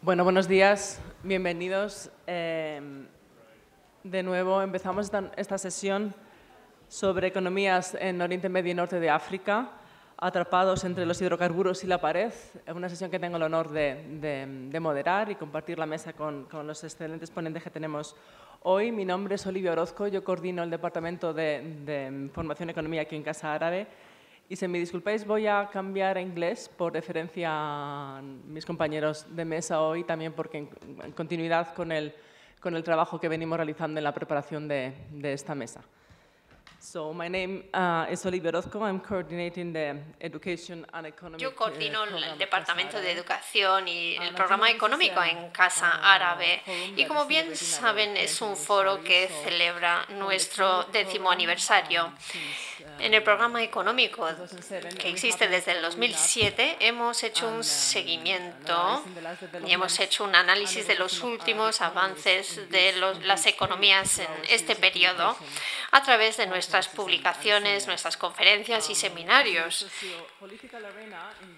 Bueno, 0.00 0.22
buenos 0.22 0.46
días, 0.46 1.00
bienvenidos. 1.24 2.08
Eh, 2.28 2.80
de 4.04 4.22
nuevo 4.22 4.62
empezamos 4.62 5.10
esta, 5.36 5.58
sesión 5.58 6.14
sobre 6.86 7.26
economías 7.26 7.96
en 8.00 8.22
Oriente 8.22 8.48
Medio 8.48 8.70
y 8.70 8.74
Norte 8.76 9.00
de 9.00 9.10
África, 9.10 9.72
atrapados 10.16 10.84
entre 10.84 11.04
los 11.04 11.20
hidrocarburos 11.20 11.82
y 11.82 11.88
la 11.88 12.00
pared. 12.00 12.32
Una 12.72 12.88
sesión 12.88 13.10
que 13.10 13.18
tengo 13.18 13.38
el 13.38 13.42
honor 13.42 13.70
de, 13.70 14.04
de, 14.20 14.46
de 14.70 14.80
moderar 14.80 15.32
y 15.32 15.34
compartir 15.34 15.80
la 15.80 15.86
mesa 15.86 16.12
con, 16.12 16.46
los 16.64 16.84
excelentes 16.84 17.32
ponentes 17.32 17.64
que 17.64 17.70
tenemos 17.70 18.14
hoy. 18.62 18.92
Mi 18.92 19.04
nombre 19.04 19.34
es 19.34 19.44
Olivia 19.48 19.72
Orozco, 19.72 20.06
yo 20.06 20.22
coordino 20.22 20.62
el 20.62 20.70
Departamento 20.70 21.34
de, 21.34 22.30
Formación 22.32 22.70
Economía 22.70 23.02
aquí 23.02 23.16
en 23.16 23.24
Casa 23.24 23.52
Árabe 23.52 23.88
y 24.48 24.56
si 24.56 24.66
me 24.66 24.78
disculpáis, 24.78 25.26
voy 25.26 25.46
a 25.46 25.68
cambiar 25.70 26.16
a 26.16 26.22
inglés 26.22 26.70
por 26.74 26.94
referencia 26.94 27.50
a 27.50 28.22
mis 28.22 28.64
compañeros 28.64 29.26
de 29.36 29.44
mesa 29.44 29.82
hoy, 29.82 30.04
también 30.04 30.32
porque 30.32 30.58
en, 30.58 31.12
continuidad 31.12 31.74
con 31.74 31.92
el, 31.92 32.14
con 32.58 32.74
el 32.74 32.82
trabajo 32.82 33.20
que 33.20 33.28
venimos 33.28 33.58
realizando 33.58 33.98
en 34.00 34.04
la 34.04 34.14
preparación 34.14 34.66
de, 34.66 34.94
de 35.10 35.34
esta 35.34 35.54
mesa. 35.54 35.82
So, 36.80 37.12
my 37.12 37.26
name 37.26 37.64
uh, 37.74 38.06
is 38.08 38.24
Olivia 38.24 38.50
Orozco. 38.50 38.82
I'm 38.82 39.00
coordinating 39.00 39.72
the 39.72 39.96
Education 40.20 40.86
and 40.94 41.08
Economic 41.08 41.40
Yo 41.40 41.54
coordino 41.54 42.02
uh, 42.02 42.16
el 42.16 42.38
Departamento 42.38 43.00
de 43.00 43.10
Educación 43.10 43.88
y 43.88 44.16
el 44.16 44.32
programa 44.32 44.70
económico 44.70 45.20
en 45.22 45.50
Casa 45.50 45.90
Árabe. 46.02 46.62
Y 46.96 47.04
como 47.06 47.26
bien 47.26 47.56
saben, 47.56 48.16
es 48.16 48.40
un 48.40 48.56
foro 48.56 49.02
que 49.02 49.28
celebra 49.44 50.06
nuestro 50.10 50.84
décimo 50.84 51.32
aniversario. 51.32 52.12
En 53.00 53.12
el 53.12 53.24
programa 53.24 53.62
económico 53.62 54.26
que 54.98 55.08
existe 55.08 55.48
desde 55.48 55.72
el 55.72 55.82
2007 55.82 56.76
hemos 56.80 57.22
hecho 57.24 57.48
un 57.48 57.64
seguimiento 57.64 59.02
y 59.66 59.72
hemos 59.72 59.98
hecho 59.98 60.24
un 60.24 60.34
análisis 60.34 60.86
de 60.86 60.94
los 60.94 61.22
últimos 61.22 61.80
avances 61.80 62.70
de 62.70 62.92
los, 62.92 63.24
las 63.24 63.46
economías 63.46 64.20
en 64.20 64.28
este 64.48 64.76
periodo 64.76 65.36
a 65.90 66.02
través 66.02 66.36
de 66.36 66.46
nuestras 66.68 66.88
publicaciones, 66.88 67.86
nuestras 67.86 68.18
conferencias 68.18 68.90
y 68.90 68.94
seminarios. 68.94 69.86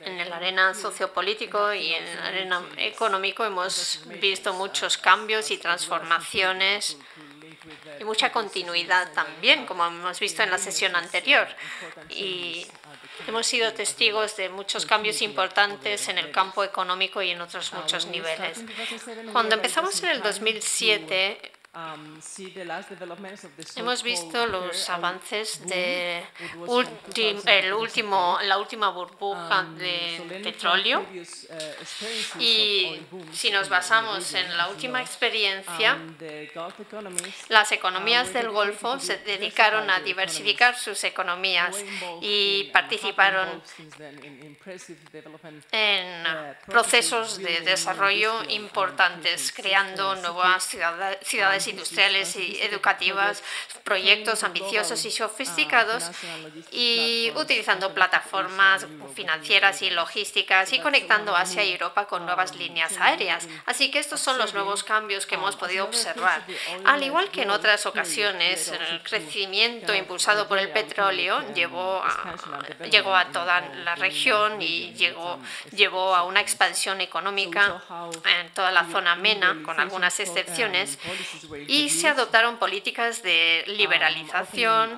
En 0.00 0.20
el 0.20 0.33
arena 0.33 0.72
sociopolítico 0.72 1.75
y 1.75 1.94
en 1.94 2.05
el 2.05 2.19
arena 2.19 2.62
económico 2.77 3.44
hemos 3.44 4.05
visto 4.20 4.52
muchos 4.52 4.97
cambios 4.98 5.50
y 5.50 5.58
transformaciones 5.58 6.97
y 7.98 8.05
mucha 8.05 8.30
continuidad 8.30 9.12
también, 9.12 9.67
como 9.67 9.84
hemos 9.84 10.20
visto 10.20 10.44
en 10.44 10.50
la 10.50 10.58
sesión 10.58 10.94
anterior. 10.94 11.48
Y 12.08 12.69
hemos 13.27 13.48
sido 13.48 13.72
testigos 13.72 14.36
de 14.36 14.48
muchos 14.48 14.86
cambios 14.86 15.22
importantes 15.22 16.08
en 16.08 16.19
el 16.19 16.30
campo 16.30 16.62
económico 16.62 17.20
y 17.20 17.30
en 17.30 17.41
otros 17.41 17.72
muchos 17.72 18.06
niveles. 18.06 18.61
Cuando 19.33 19.56
empezamos 19.56 20.00
en 20.05 20.11
el 20.11 20.22
2007, 20.22 21.52
Hemos 23.76 24.02
visto 24.02 24.46
los 24.48 24.90
avances 24.90 25.64
de 25.68 26.24
el 27.46 27.72
último, 27.72 28.38
la 28.42 28.58
última 28.58 28.90
burbuja 28.90 29.62
de 29.78 30.40
petróleo. 30.42 31.06
y 32.40 33.00
si 33.32 33.52
nos 33.52 33.68
basamos 33.68 34.34
en 34.34 34.56
la 34.56 34.68
última 34.68 35.00
experiencia, 35.00 35.96
las 37.48 37.70
economías 37.70 38.32
del 38.32 38.50
Golfo 38.50 38.98
se 38.98 39.18
dedicaron 39.18 39.88
a 39.90 40.00
diversificar 40.00 40.77
sus 40.77 41.05
economías 41.05 41.84
y 42.20 42.64
participaron 42.72 43.62
en 45.70 46.56
procesos 46.66 47.38
de 47.38 47.60
desarrollo 47.60 48.42
importantes, 48.48 49.52
creando 49.52 50.16
nuevas 50.16 50.64
ciudades 51.22 51.59
industriales 51.66 52.36
y 52.36 52.61
educativas, 52.62 53.42
proyectos 53.84 54.44
ambiciosos 54.44 55.05
y 55.05 55.11
sofisticados 55.11 56.05
y 56.70 57.33
utilizando 57.36 57.92
plataformas 57.95 58.86
financieras 59.14 59.83
y 59.83 59.90
logísticas 59.90 60.73
y 60.73 60.80
conectando 60.80 61.36
Asia 61.36 61.64
y 61.64 61.73
Europa 61.73 62.07
con 62.07 62.24
nuevas 62.27 62.55
líneas 62.57 62.96
aéreas. 62.98 63.48
Así 63.67 63.90
que 63.90 63.98
estos 63.98 64.20
son 64.20 64.39
los 64.39 64.55
nuevos 64.55 64.84
cambios 64.84 65.27
que 65.27 65.34
hemos 65.36 65.57
podido 65.57 65.84
observar. 65.84 66.45
Al 66.84 67.02
igual 67.02 67.30
que 67.30 67.42
en 67.42 67.51
otras 67.51 67.86
ocasiones, 67.86 68.68
el 68.68 69.02
crecimiento 69.02 69.95
impulsado 69.95 70.48
por 70.48 70.58
el 70.58 70.70
petróleo 70.70 71.40
llevó 71.55 72.02
a, 72.02 72.36
llegó 72.90 73.14
a 73.14 73.27
toda 73.27 73.61
la 73.61 73.95
región 73.95 74.61
y 74.63 74.92
llegó, 74.95 75.39
llevó 75.74 76.14
a 76.14 76.24
una 76.24 76.40
expansión 76.40 77.01
económica 77.01 77.83
en 78.24 78.51
toda 78.51 78.70
la 78.70 78.84
zona 78.86 79.17
MENA, 79.17 79.63
con 79.64 79.80
algunas 79.80 80.18
excepciones, 80.20 80.98
y 81.66 81.90
se 81.90 82.08
adoptaron 82.08 82.58
políticas 82.58 83.22
de 83.22 83.64
liberalización, 83.66 84.90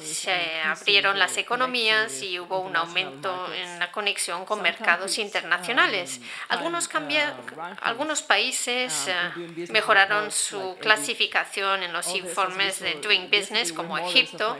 se 0.00 0.60
abrieron 0.62 1.18
las 1.18 1.36
economías 1.36 2.22
y 2.22 2.38
hubo 2.38 2.60
un 2.60 2.76
aumento 2.76 3.52
en 3.54 3.78
la 3.78 3.90
conexión 3.92 4.44
con 4.44 4.62
mercados 4.62 5.18
internacionales. 5.18 6.20
Algunos, 6.48 6.88
algunos 7.80 8.22
países 8.22 9.08
eh, 9.08 9.66
mejoraron 9.70 10.30
su 10.30 10.76
clasificación 10.80 11.82
en 11.82 11.92
los 11.92 12.14
informes 12.14 12.80
de 12.80 12.94
Doing 12.94 13.30
Business, 13.30 13.72
como 13.72 13.98
Egipto, 13.98 14.58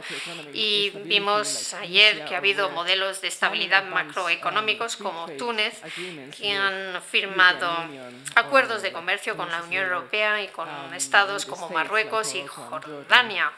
y 0.53 0.91
vimos 1.05 1.73
ayer 1.75 2.25
que 2.25 2.35
ha 2.35 2.39
habido 2.39 2.69
modelos 2.69 3.21
de 3.21 3.27
estabilidad 3.27 3.85
macroeconómicos 3.85 4.97
como 4.97 5.27
Túnez, 5.37 5.81
que 6.37 6.51
han 6.51 7.01
firmado 7.01 7.69
acuerdos 8.35 8.81
de 8.81 8.91
comercio 8.91 9.35
con 9.37 9.49
la 9.49 9.63
Unión 9.63 9.83
Europea 9.85 10.41
y 10.41 10.47
con 10.47 10.67
estados 10.93 11.02
como 11.45 11.69
Marruecos 11.69 12.35
y 12.35 12.45
Jordania. 12.47 13.51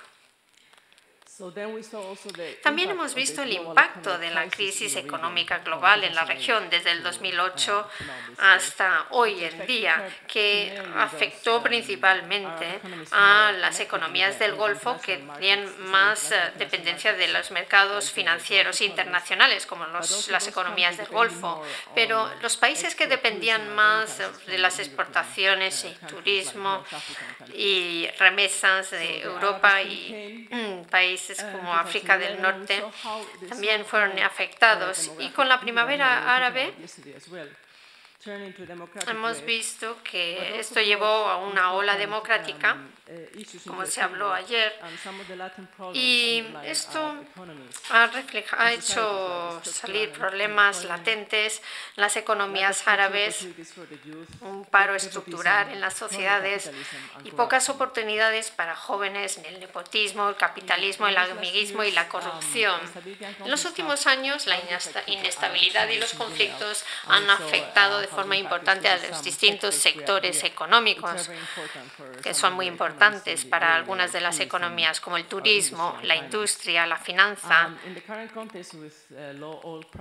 También 2.64 2.92
hemos 2.92 3.14
visto 3.14 3.42
el 3.42 3.52
impacto 3.52 4.18
de 4.18 4.32
la 4.32 4.48
crisis 4.48 4.96
económica 4.96 5.60
global 5.60 6.06
en 6.06 6.16
la 6.16 6.24
región 6.24 6.70
desde 6.70 6.92
el 6.92 7.04
2008 7.04 7.90
hasta 8.38 9.08
hoy 9.10 9.44
en 9.44 9.68
día, 9.68 10.08
que 10.28 10.82
afectó 10.96 11.62
principalmente 11.62 12.80
a 13.12 13.52
las 13.60 13.82
economías 13.82 14.40
del 14.40 14.56
Golfo 14.56 14.98
que 15.02 15.18
tenían 15.18 15.90
más 15.90 16.32
eh, 16.32 16.38
dependencia 16.58 17.12
de 17.12 17.28
los 17.28 17.52
mercados 17.52 18.12
financieros 18.12 18.80
internacionales, 18.80 19.66
como 19.66 19.86
los, 19.88 20.30
las 20.30 20.48
economías 20.48 20.96
del 20.96 21.08
Golfo. 21.08 21.62
Pero 21.94 22.30
los 22.42 22.56
países 22.56 22.96
que 22.96 23.08
dependían 23.08 23.76
más 23.76 24.22
de 24.48 24.58
las 24.58 24.80
exportaciones 24.80 25.84
y 25.84 25.94
turismo 26.06 26.86
y 27.54 28.08
remesas 28.20 28.92
de 28.92 29.22
Europa 29.22 29.82
y 29.82 30.48
países 30.96 31.44
como 31.52 31.74
África 31.74 32.18
del 32.18 32.42
Norte 32.42 32.82
también 33.50 33.84
fueron 33.86 34.18
afectados. 34.20 35.12
Y 35.20 35.30
con 35.32 35.50
la 35.50 35.60
primavera 35.60 36.34
árabe 36.38 36.74
hemos 39.08 39.46
visto 39.46 39.98
que 40.04 40.60
esto 40.60 40.82
llevó 40.82 41.06
a 41.06 41.38
una 41.38 41.74
ola 41.74 41.96
democrática 41.98 42.78
como 43.68 43.86
se 43.86 44.02
habló 44.02 44.34
ayer. 44.34 44.74
Y 45.94 46.44
esto 46.64 47.16
ha, 47.92 48.10
ha 48.58 48.74
hecho 48.74 49.62
salir 49.64 50.12
problemas 50.12 50.84
latentes 50.86 51.62
en 51.96 52.02
las 52.02 52.16
economías 52.18 52.88
árabes, 52.88 53.48
un 54.42 54.66
paro 54.66 54.96
estructural 54.96 55.72
en 55.72 55.82
las 55.82 55.94
sociedades 55.94 56.72
y 57.24 57.32
pocas 57.32 57.70
oportunidades 57.70 58.50
para 58.50 58.76
jóvenes 58.76 59.38
en 59.38 59.46
el 59.46 59.60
nepotismo, 59.60 60.30
el 60.30 60.36
capitalismo, 60.36 61.08
el 61.08 61.18
amiguismo 61.18 61.84
y 61.84 61.92
la 61.92 62.08
corrupción. 62.08 62.80
En 63.40 63.52
los 63.52 63.66
últimos 63.66 64.08
años, 64.08 64.48
la 64.48 64.58
inestabilidad 65.06 65.88
y 65.90 66.00
los 66.00 66.14
conflictos 66.14 66.84
han 67.08 67.30
afectado 67.30 68.00
de 68.00 68.08
forma 68.16 68.36
importante 68.38 68.88
a 68.88 68.98
los 68.98 69.24
distintos 69.24 69.76
sectores 69.76 70.44
económicos, 70.44 71.30
que 72.24 72.34
son 72.34 72.54
muy 72.54 72.68
importantes 72.68 73.46
para 73.46 73.76
algunas 73.76 74.12
de 74.12 74.22
las 74.22 74.40
economías, 74.40 75.00
como 75.00 75.18
el 75.18 75.26
turismo, 75.26 75.98
la 76.04 76.16
industria, 76.16 76.86
la 76.86 76.98
finanza. 76.98 77.70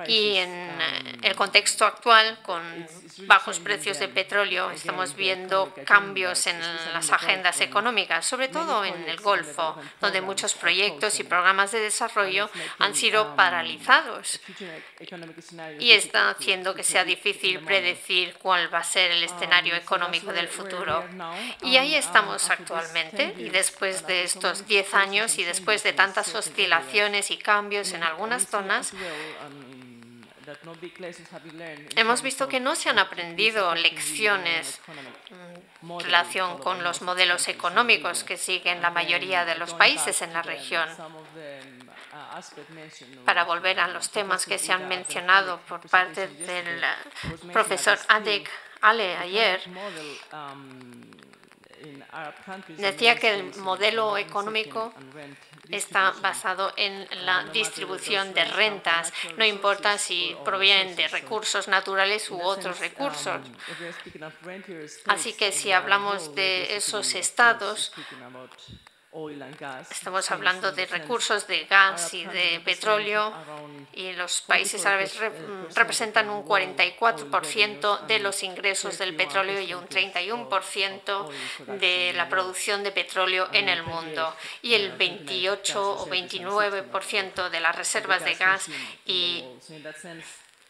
Y 0.07 0.37
en 0.37 0.51
eh, 0.51 1.19
el 1.23 1.35
contexto 1.35 1.85
actual, 1.85 2.39
con 2.43 2.63
bajos 3.27 3.61
precios 3.61 3.99
de 3.99 4.09
petróleo, 4.09 4.71
estamos 4.71 5.15
viendo 5.15 5.73
cambios 5.85 6.47
en 6.47 6.61
las 6.93 7.11
agendas 7.11 7.61
económicas, 7.61 8.25
sobre 8.25 8.49
todo 8.49 8.85
en 8.85 9.09
el 9.09 9.21
Golfo, 9.21 9.77
donde 10.01 10.21
muchos 10.21 10.55
proyectos 10.55 11.19
y 11.21 11.25
programas 11.25 11.73
de 11.73 11.81
desarrollo 11.81 12.51
han 12.79 12.95
sido 12.95 13.35
paralizados. 13.37 14.41
y 15.79 15.93
está 15.93 16.31
haciendo 16.31 16.75
que 16.75 16.83
sea 16.83 17.05
difícil 17.05 17.61
predecir 17.61 17.94
cuál 18.41 18.73
va 18.73 18.79
a 18.79 18.85
ser 18.85 19.11
el 19.11 19.23
escenario 19.23 19.75
económico 19.75 20.33
del 20.33 20.49
futuro. 20.49 21.05
Y 21.63 21.77
ahí 21.77 21.95
estamos 21.95 22.51
actualmente 22.51 23.35
y 23.39 23.51
después 23.51 24.07
de 24.07 24.25
estos 24.25 24.67
10 24.67 24.95
años 24.95 25.39
y 25.39 25.45
después 25.45 25.83
de 25.83 25.93
tantas 25.93 26.35
oscilaciones 26.35 27.31
y 27.31 27.37
cambios 27.37 27.93
en 27.93 28.03
algunas 28.03 28.47
zonas, 28.47 28.93
hemos 31.97 32.23
visto 32.23 32.49
que 32.49 32.61
no 32.61 32.75
se 32.75 32.91
han 32.91 32.99
aprendido 32.99 33.75
lecciones 33.75 34.81
en 35.81 36.01
relación 36.01 36.59
con 36.59 36.83
los 36.83 37.03
modelos 37.03 37.49
económicos 37.49 38.25
que 38.25 38.37
siguen 38.37 38.83
la 38.83 38.91
mayoría 38.91 39.45
de 39.45 39.57
los 39.57 39.75
países 39.75 40.23
en 40.23 40.33
la 40.33 40.43
región. 40.43 40.89
Para 43.25 43.45
volver 43.45 43.81
a 43.81 43.89
los 43.89 44.11
temas 44.11 44.47
que 44.47 44.59
se 44.59 44.73
han 44.73 44.89
mencionado 44.89 45.61
por 45.69 45.81
parte 45.89 46.29
del 46.29 46.85
profesor 47.53 47.99
Adek 48.09 48.49
Ale 48.81 49.17
ayer, 49.17 49.63
decía 52.77 53.19
que 53.19 53.35
el 53.35 53.57
modelo 53.57 54.17
económico 54.17 54.93
está 55.71 56.13
basado 56.21 56.73
en 56.77 57.09
la 57.25 57.45
distribución 57.45 58.35
de 58.35 58.45
rentas, 58.45 59.13
no 59.37 59.45
importa 59.45 59.99
si 59.99 60.37
provienen 60.45 60.95
de 60.97 61.09
recursos 61.09 61.67
naturales 61.69 62.31
u 62.31 62.41
otros 62.41 62.79
recursos. 62.79 63.41
Así 65.07 65.33
que 65.33 65.51
si 65.51 65.73
hablamos 65.73 66.35
de 66.35 66.77
esos 66.77 67.15
estados, 67.15 67.93
Estamos 69.93 70.29
hablando 70.33 70.73
de 70.73 70.87
recursos 70.87 71.47
de 71.47 71.67
gas 71.67 72.13
y 72.15 72.25
de 72.25 72.61
petróleo 72.65 73.33
y 73.93 74.13
los 74.13 74.41
países 74.41 74.85
árabes 74.87 75.17
representan 75.75 76.29
un 76.31 76.45
44% 76.45 78.07
de 78.07 78.19
los 78.19 78.43
ingresos 78.43 78.99
del 78.99 79.15
petróleo 79.15 79.61
y 79.61 79.73
un 79.73 79.87
31% 79.87 81.31
de 81.79 82.13
la 82.15 82.29
producción 82.29 82.83
de 82.83 82.91
petróleo 82.91 83.49
en 83.53 83.69
el 83.69 83.85
mundo. 83.85 84.35
y 84.63 84.75
el 84.75 84.97
28 84.97 85.93
o 86.01 86.07
29% 86.09 87.51
de 87.51 87.61
las 87.61 87.77
reservas 87.77 88.25
de 88.25 88.35
gas 88.35 88.69
y 89.07 89.45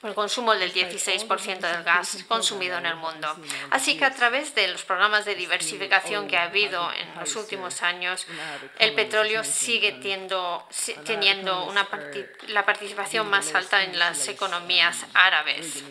el 0.04 0.14
consumo 0.14 0.54
del 0.54 0.72
16% 0.72 1.60
del 1.60 1.82
gas 1.82 2.24
consumido 2.28 2.78
en 2.78 2.86
el 2.86 2.96
mundo. 2.96 3.28
Así 3.70 3.96
que 3.96 4.04
a 4.04 4.14
través 4.14 4.54
de 4.54 4.68
los 4.68 4.84
programas 4.84 5.24
de 5.24 5.34
diversificación 5.34 6.28
que 6.28 6.36
ha 6.36 6.44
habido 6.44 6.90
en 6.92 7.20
los 7.20 7.34
últimos 7.36 7.82
años, 7.82 8.26
el 8.78 8.94
petróleo 8.94 9.44
sigue 9.44 9.92
teniendo 9.92 11.64
una 11.64 11.88
la 12.48 12.64
participación 12.64 13.28
más 13.28 13.54
alta 13.54 13.82
en 13.82 13.98
las 13.98 14.28
economías 14.28 15.06
árabes 15.14 15.82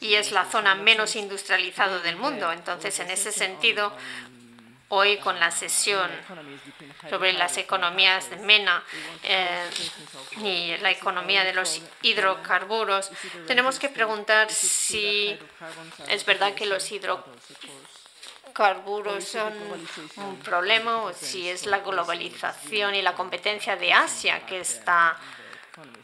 y 0.00 0.14
es 0.14 0.32
la 0.32 0.44
zona 0.44 0.74
menos 0.74 1.16
industrializada 1.16 1.98
del 2.00 2.16
mundo. 2.16 2.52
Entonces, 2.52 2.98
en 3.00 3.10
ese 3.10 3.32
sentido, 3.32 3.92
hoy 4.94 5.16
con 5.16 5.40
la 5.40 5.50
sesión 5.50 6.10
sobre 7.08 7.32
las 7.32 7.56
economías 7.56 8.28
de 8.28 8.36
MENA 8.36 8.84
eh, 9.22 9.70
y 10.36 10.76
la 10.82 10.90
economía 10.90 11.44
de 11.44 11.54
los 11.54 11.80
hidrocarburos, 12.02 13.10
tenemos 13.46 13.78
que 13.78 13.88
preguntar 13.88 14.52
si 14.52 15.34
es 16.08 16.26
verdad 16.26 16.52
que 16.52 16.66
los 16.66 16.92
hidrocarburos 16.92 19.24
son 19.24 19.54
un 20.16 20.38
problema 20.40 21.04
o 21.04 21.14
si 21.14 21.48
es 21.48 21.64
la 21.64 21.78
globalización 21.78 22.94
y 22.94 23.00
la 23.00 23.14
competencia 23.14 23.76
de 23.76 23.94
Asia 23.94 24.44
que 24.44 24.60
está 24.60 25.16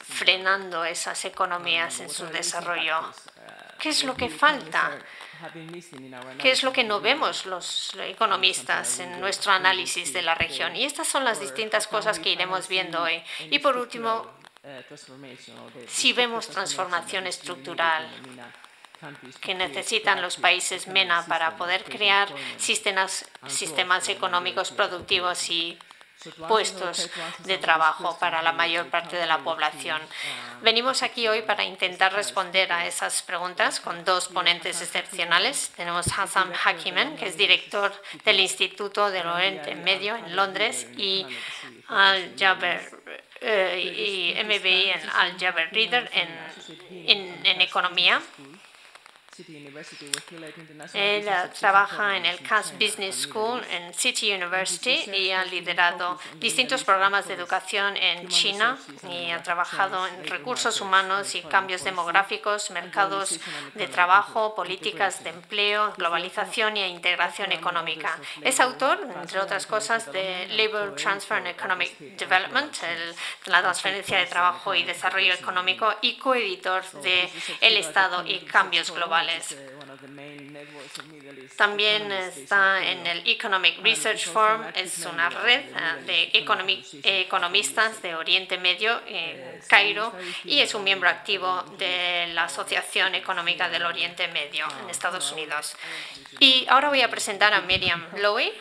frenando 0.00 0.86
esas 0.86 1.26
economías 1.26 2.00
en 2.00 2.08
su 2.08 2.24
desarrollo. 2.28 3.02
¿Qué 3.78 3.90
es 3.90 4.02
lo 4.04 4.16
que 4.16 4.30
falta? 4.30 4.98
¿Qué 6.38 6.50
es 6.50 6.62
lo 6.62 6.72
que 6.72 6.84
no 6.84 7.00
vemos 7.00 7.46
los 7.46 7.94
economistas 7.94 8.98
en 9.00 9.20
nuestro 9.20 9.52
análisis 9.52 10.12
de 10.12 10.22
la 10.22 10.34
región? 10.34 10.74
Y 10.74 10.84
estas 10.84 11.06
son 11.06 11.24
las 11.24 11.40
distintas 11.40 11.86
cosas 11.86 12.18
que 12.18 12.30
iremos 12.30 12.68
viendo 12.68 13.02
hoy. 13.02 13.22
Y 13.50 13.58
por 13.60 13.76
último, 13.76 14.26
si 15.86 16.12
vemos 16.12 16.48
transformación 16.48 17.26
estructural 17.26 18.08
que 19.40 19.54
necesitan 19.54 20.20
los 20.20 20.36
países 20.36 20.88
MENA 20.88 21.24
para 21.26 21.56
poder 21.56 21.84
crear 21.84 22.28
sistemas, 22.56 23.30
sistemas 23.46 24.08
económicos 24.08 24.72
productivos 24.72 25.48
y 25.50 25.78
puestos 26.48 27.10
de 27.44 27.58
trabajo 27.58 28.18
para 28.18 28.42
la 28.42 28.52
mayor 28.52 28.88
parte 28.88 29.16
de 29.16 29.26
la 29.26 29.38
población. 29.38 30.00
Venimos 30.62 31.02
aquí 31.02 31.28
hoy 31.28 31.42
para 31.42 31.64
intentar 31.64 32.12
responder 32.12 32.72
a 32.72 32.86
esas 32.86 33.22
preguntas 33.22 33.80
con 33.80 34.04
dos 34.04 34.28
ponentes 34.28 34.80
excepcionales. 34.82 35.70
Tenemos 35.76 36.06
Hassan 36.06 36.52
Hakimen, 36.64 37.16
que 37.16 37.26
es 37.26 37.36
director 37.36 37.92
del 38.24 38.40
Instituto 38.40 39.10
del 39.10 39.26
Oriente 39.26 39.74
Medio 39.74 40.16
en 40.16 40.34
Londres, 40.34 40.86
y 40.96 41.26
Al 41.88 42.34
Jaber 42.38 42.80
eh, 43.40 44.34
y 44.34 44.44
MBI 44.44 44.90
en 44.90 45.10
Al 45.10 45.38
Jaber 45.38 45.72
Reader 45.72 46.10
en, 46.12 47.46
en 47.46 47.60
economía. 47.60 48.20
Él 50.94 51.28
trabaja 51.58 52.16
en 52.16 52.26
el 52.26 52.40
Cass 52.40 52.72
Business 52.72 53.22
School 53.22 53.62
en 53.70 53.94
City 53.94 54.32
University 54.32 55.04
y 55.12 55.30
ha 55.30 55.44
liderado 55.44 56.18
distintos 56.36 56.82
programas 56.82 57.28
de 57.28 57.34
educación 57.34 57.96
en 57.96 58.28
China 58.28 58.78
y 59.08 59.30
ha 59.30 59.42
trabajado 59.42 60.06
en 60.06 60.26
recursos 60.26 60.80
humanos 60.80 61.34
y 61.34 61.42
cambios 61.42 61.84
demográficos, 61.84 62.70
mercados 62.70 63.38
de 63.74 63.86
trabajo, 63.86 64.54
políticas 64.54 65.22
de 65.22 65.30
empleo, 65.30 65.92
globalización 65.96 66.76
e 66.76 66.88
integración 66.88 67.52
económica. 67.52 68.18
Es 68.42 68.58
autor, 68.60 69.06
entre 69.20 69.38
otras 69.40 69.66
cosas, 69.66 70.10
de 70.12 70.48
Labor 70.48 70.96
Transfer 70.96 71.38
and 71.38 71.46
Economic 71.48 71.96
Development, 72.16 72.76
la 73.46 73.62
transferencia 73.62 74.18
de 74.18 74.26
trabajo 74.26 74.74
y 74.74 74.82
desarrollo 74.82 75.32
económico, 75.32 75.94
y 76.00 76.16
coeditor 76.16 76.82
de 77.02 77.30
El 77.60 77.76
Estado 77.76 78.26
y 78.26 78.40
Cambios 78.40 78.90
Globales. 78.90 79.27
También 81.56 82.10
está 82.12 82.84
en 82.84 83.06
el 83.06 83.28
Economic 83.28 83.82
Research 83.82 84.26
Forum, 84.26 84.62
es 84.74 85.04
una 85.06 85.28
red 85.28 85.60
eh, 85.60 86.30
de 86.32 87.20
economistas 87.20 88.00
de 88.02 88.14
Oriente 88.14 88.58
Medio 88.58 89.00
en 89.06 89.60
Cairo 89.68 90.12
y 90.44 90.60
es 90.60 90.74
un 90.74 90.84
miembro 90.84 91.08
activo 91.08 91.62
de 91.78 92.28
la 92.32 92.44
Asociación 92.44 93.14
Económica 93.14 93.68
del 93.68 93.84
Oriente 93.84 94.28
Medio 94.28 94.66
en 94.82 94.90
Estados 94.90 95.32
Unidos. 95.32 95.76
Y 96.40 96.66
ahora 96.68 96.88
voy 96.88 97.02
a 97.02 97.10
presentar 97.10 97.52
a 97.52 97.60
Miriam 97.62 98.04
Lowy. 98.18 98.52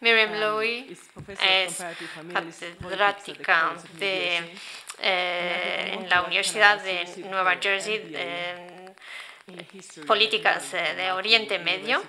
Miriam 0.00 0.34
Lowy 0.38 0.96
es 1.40 1.84
catedrática 2.32 3.74
de 3.94 4.54
eh, 5.00 5.94
en 5.94 6.08
la 6.08 6.22
Universidad 6.22 6.82
de 6.82 7.06
Nueva 7.28 7.56
Jersey 7.60 7.98
políticas 10.06 10.74
eh, 10.74 10.94
de 10.94 11.12
Oriente 11.12 11.58
Medio, 11.58 12.02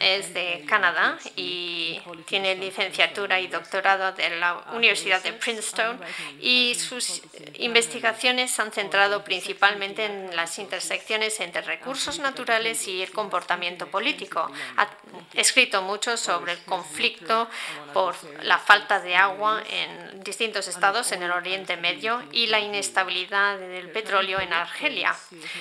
es 0.00 0.32
de 0.34 0.64
Canadá 0.68 1.18
y 1.34 2.00
tiene 2.26 2.54
licenciatura 2.56 3.40
y 3.40 3.46
doctorado 3.48 4.12
de 4.12 4.36
la 4.36 4.64
Universidad 4.72 5.22
de 5.22 5.32
Princeton 5.32 6.00
y 6.40 6.74
sus 6.74 7.22
investigaciones 7.54 8.50
se 8.50 8.62
han 8.62 8.72
centrado 8.72 9.24
principalmente 9.24 10.04
en 10.04 10.34
las 10.36 10.58
intersecciones 10.58 11.40
entre 11.40 11.62
recursos 11.62 12.18
naturales 12.18 12.86
y 12.88 13.02
el 13.02 13.10
comportamiento 13.10 13.86
político. 13.88 14.50
Ha 14.76 14.88
escrito 15.34 15.82
mucho 15.82 16.16
sobre 16.16 16.52
el 16.52 16.58
conflicto 16.64 17.48
por 17.92 18.14
la 18.42 18.58
falta 18.58 19.00
de 19.00 19.16
agua 19.16 19.62
en 19.68 20.22
distintos 20.22 20.68
estados 20.68 21.12
en 21.12 21.22
el 21.22 21.30
Oriente 21.30 21.76
Medio 21.76 22.22
y 22.32 22.46
la 22.46 22.60
inestabilidad 22.60 23.58
del 23.58 23.90
petróleo 23.90 24.40
en 24.40 24.52
Argelia. 24.52 25.14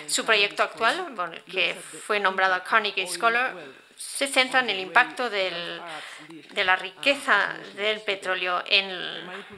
Su 0.07 0.25
proyecto 0.25 0.63
actual 0.63 1.14
que 1.49 1.73
fue 1.73 2.19
nombrado 2.19 2.63
Carnegie 2.63 3.07
Scholar, 3.07 3.55
se 3.95 4.27
centra 4.27 4.59
en 4.59 4.69
el 4.69 4.79
impacto 4.79 5.29
del, 5.29 5.81
de 6.51 6.63
la 6.65 6.75
riqueza 6.75 7.55
del 7.75 8.01
petróleo 8.01 8.61
en 8.65 8.87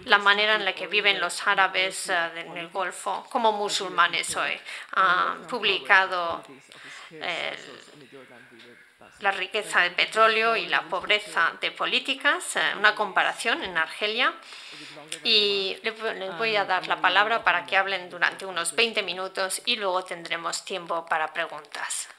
la 0.06 0.20
manera 0.20 0.56
en 0.56 0.66
la 0.66 0.76
que 0.76 0.88
viven 0.88 1.20
los 1.20 1.48
árabes 1.48 2.10
eh, 2.10 2.30
en 2.36 2.56
el 2.58 2.70
Golfo 2.70 3.26
como 3.32 3.52
musulmanes 3.52 4.36
hoy. 4.36 4.60
Ha 4.94 5.38
publicado 5.48 6.44
eh, 7.12 7.56
la 9.20 9.32
riqueza 9.32 9.82
del 9.82 9.94
petróleo 9.94 10.56
y 10.56 10.68
la 10.68 10.84
pobreza 10.84 11.54
de 11.60 11.72
políticas, 11.72 12.56
eh, 12.56 12.62
una 12.78 12.96
comparación 12.96 13.64
en 13.64 13.78
Argelia. 13.78 14.34
Y 15.24 15.78
les 15.84 16.38
voy 16.38 16.56
a 16.56 16.66
dar 16.66 16.88
la 16.88 17.02
palabra 17.02 17.44
para 17.44 17.66
que 17.66 17.78
hablen 17.78 18.10
durante 18.10 18.46
unos 18.46 18.76
20 18.76 19.02
minutos 19.04 19.62
y 19.66 19.76
luego 19.76 20.04
tendremos 20.04 20.64
tiempo 20.66 21.06
para 21.06 21.34
preguntas. 21.34 22.10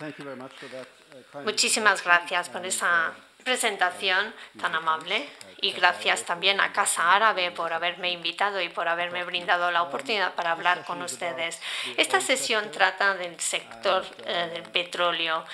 Uh, 0.00 1.40
Muchísimas 1.44 2.04
gracias 2.04 2.48
por 2.48 2.64
esa 2.64 3.14
presentación 3.48 4.34
tan 4.60 4.74
amable 4.74 5.28
y 5.60 5.72
gracias 5.72 6.24
también 6.24 6.60
a 6.60 6.72
Casa 6.72 7.14
Árabe 7.14 7.50
por 7.50 7.72
haberme 7.72 8.12
invitado 8.12 8.60
y 8.60 8.68
por 8.68 8.88
haberme 8.88 9.24
brindado 9.24 9.70
la 9.70 9.82
oportunidad 9.82 10.34
para 10.34 10.52
hablar 10.52 10.84
con 10.84 11.02
ustedes. 11.02 11.60
Esta 11.96 12.20
sesión 12.20 12.70
trata 12.70 13.14
del 13.14 13.38
sector 13.40 14.04
eh, 14.26 14.50
del 14.52 14.62
petróleo 14.64 15.44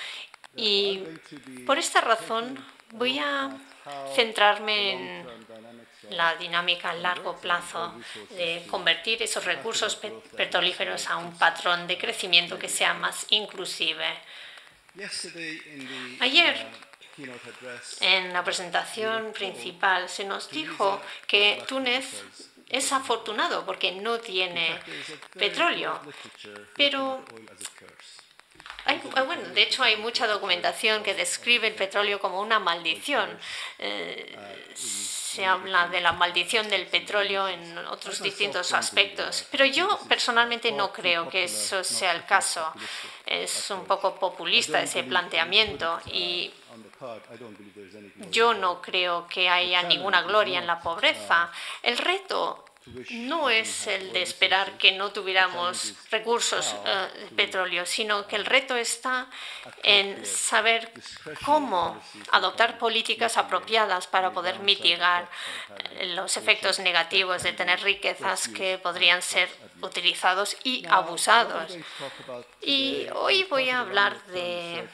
y 0.55 1.03
por 1.65 1.77
esta 1.77 2.01
razón 2.01 2.63
Voy 2.91 3.19
a 3.19 3.51
centrarme 4.15 4.93
en 4.93 5.27
la 6.11 6.35
dinámica 6.35 6.91
a 6.91 6.93
largo 6.93 7.35
plazo 7.37 7.93
de 8.29 8.63
convertir 8.67 9.21
esos 9.21 9.43
recursos 9.43 9.95
petrolíferos 10.37 11.07
a 11.07 11.17
un 11.17 11.37
patrón 11.37 11.87
de 11.87 11.97
crecimiento 11.97 12.57
que 12.57 12.69
sea 12.69 12.93
más 12.93 13.25
inclusive. 13.31 14.05
Ayer, 16.21 16.67
en 18.01 18.33
la 18.33 18.43
presentación 18.43 19.31
principal, 19.33 20.09
se 20.09 20.25
nos 20.25 20.49
dijo 20.49 21.01
que 21.27 21.63
Túnez 21.67 22.23
es 22.69 22.91
afortunado 22.91 23.65
porque 23.65 23.91
no 23.93 24.19
tiene 24.19 24.79
petróleo, 25.33 26.01
pero 26.75 27.23
bueno, 29.25 29.49
de 29.49 29.63
hecho, 29.63 29.83
hay 29.83 29.95
mucha 29.97 30.27
documentación 30.27 31.01
que 31.01 31.15
describe 31.15 31.67
el 31.67 31.73
petróleo 31.73 32.19
como 32.19 32.39
una 32.39 32.59
maldición. 32.59 33.37
Eh, 33.79 34.35
se 34.75 35.45
habla 35.45 35.87
de 35.87 36.01
la 36.01 36.13
maldición 36.13 36.69
del 36.69 36.85
petróleo 36.85 37.47
en 37.47 37.77
otros 37.89 38.21
distintos 38.21 38.73
aspectos. 38.73 39.45
Pero 39.51 39.65
yo 39.65 39.99
personalmente 40.07 40.71
no 40.71 40.93
creo 40.93 41.27
que 41.29 41.45
eso 41.45 41.83
sea 41.83 42.11
el 42.11 42.25
caso. 42.25 42.71
Es 43.25 43.69
un 43.71 43.85
poco 43.85 44.15
populista 44.15 44.81
ese 44.81 45.03
planteamiento 45.03 45.99
y 46.05 46.53
yo 48.31 48.53
no 48.53 48.81
creo 48.81 49.27
que 49.27 49.49
haya 49.49 49.83
ninguna 49.83 50.21
gloria 50.21 50.59
en 50.59 50.67
la 50.67 50.79
pobreza. 50.79 51.51
El 51.81 51.97
reto 51.97 52.65
no 53.09 53.49
es 53.49 53.87
el 53.87 54.13
de 54.13 54.21
esperar 54.21 54.77
que 54.77 54.91
no 54.91 55.11
tuviéramos 55.11 55.95
recursos 56.11 56.75
de 56.83 57.35
petróleo, 57.35 57.85
sino 57.85 58.27
que 58.27 58.35
el 58.35 58.45
reto 58.45 58.75
está 58.75 59.27
en 59.81 60.23
saber 60.25 60.91
cómo 61.43 61.99
adoptar 62.31 62.77
políticas 62.77 63.37
apropiadas 63.37 64.05
para 64.05 64.31
poder 64.31 64.59
mitigar 64.59 65.27
eh, 65.95 66.13
los 66.15 66.37
efectos 66.37 66.79
negativos 66.79 67.41
de 67.41 67.53
tener 67.53 67.81
riquezas 67.81 68.47
que 68.49 68.77
podrían 68.77 69.21
ser 69.21 69.49
utilizados 69.81 70.55
y 70.63 70.85
abusados. 70.87 71.75
Y 72.61 73.07
hoy 73.15 73.45
voy 73.45 73.69
a 73.69 73.79
hablar 73.79 74.23
de 74.27 74.87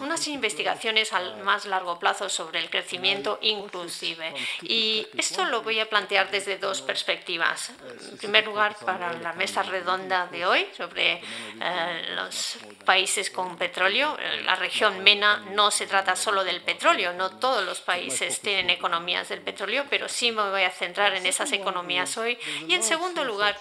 unas 0.00 0.26
investigaciones 0.28 1.12
a 1.12 1.20
más 1.44 1.66
largo 1.66 1.98
plazo 1.98 2.28
sobre 2.28 2.60
el 2.60 2.70
crecimiento 2.70 3.38
inclusive. 3.42 4.34
Y 4.62 5.06
esto 5.16 5.44
lo 5.44 5.62
voy 5.62 5.80
a 5.80 5.88
plantear 5.88 6.30
desde 6.30 6.58
dos 6.58 6.82
perspectivas. 6.82 7.70
En 8.10 8.18
primer 8.18 8.46
lugar, 8.46 8.76
para 8.84 9.12
la 9.14 9.32
mesa 9.32 9.62
redonda 9.62 10.26
de 10.26 10.46
hoy 10.46 10.66
sobre 10.76 11.14
eh, 11.60 12.06
los 12.14 12.58
países 12.84 13.30
con 13.30 13.56
petróleo. 13.56 14.16
La 14.44 14.56
región 14.56 15.02
MENA 15.02 15.44
no 15.52 15.70
se 15.70 15.86
trata 15.86 16.16
solo 16.16 16.44
del 16.44 16.60
petróleo, 16.62 17.12
no 17.12 17.30
todos 17.38 17.64
los 17.64 17.80
países 17.80 18.40
tienen 18.40 18.70
economías 18.70 19.28
del 19.28 19.40
petróleo, 19.40 19.84
pero 19.90 20.08
sí 20.08 20.32
me 20.32 20.48
voy 20.50 20.62
a 20.62 20.70
centrar 20.70 21.14
en 21.14 21.26
esas 21.26 21.52
economías 21.52 22.16
hoy. 22.16 22.38
Y 22.68 22.74
en 22.74 22.82
segundo 22.82 23.24
lugar, 23.24 23.56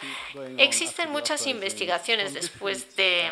existen 0.58 1.10
muchas 1.12 1.46
investigaciones 1.48 2.34
después 2.34 2.96
de 2.96 3.30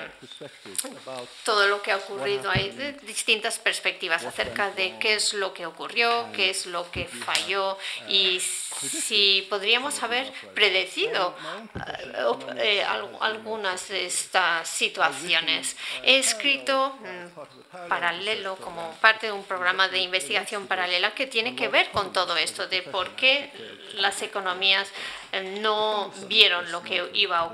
todo 1.46 1.68
lo 1.68 1.82
que 1.82 1.92
ha 1.92 1.98
ocurrido 1.98 2.50
ahí 2.50 2.70
distintas 2.92 3.58
perspectivas 3.58 4.26
acerca 4.26 4.72
de 4.72 4.98
qué 5.00 5.16
es 5.16 5.34
lo 5.34 5.54
que 5.54 5.66
ocurrió, 5.66 6.28
qué 6.34 6.50
es 6.50 6.66
lo 6.66 6.90
que 6.92 7.06
falló 7.06 7.78
y 8.08 8.40
si 8.40 9.46
podríamos 9.50 10.02
haber 10.04 10.32
predecido 10.54 11.36
eh, 11.76 12.82
eh, 12.82 12.84
algunas 13.20 13.88
de 13.88 14.06
estas 14.06 14.68
situaciones. 14.68 15.76
He 16.04 16.18
escrito 16.18 16.98
mm, 17.00 17.88
paralelo 17.88 18.56
como 18.58 18.92
parte 19.02 19.28
de 19.28 19.32
un 19.32 19.44
programa 19.44 19.88
de 19.88 20.00
investigación 20.00 20.68
paralela 20.68 21.14
que 21.14 21.28
tiene 21.28 21.56
que 21.56 21.68
ver 21.68 21.92
con 21.92 22.14
todo 22.14 22.36
esto, 22.38 22.68
de 22.68 22.82
por 22.82 23.16
qué 23.16 23.52
las 23.96 24.22
economías 24.22 24.90
eh, 25.32 25.60
no 25.62 26.12
vieron 26.28 26.72
lo 26.72 26.84
que 26.84 27.10
iba 27.14 27.40
a 27.40 27.46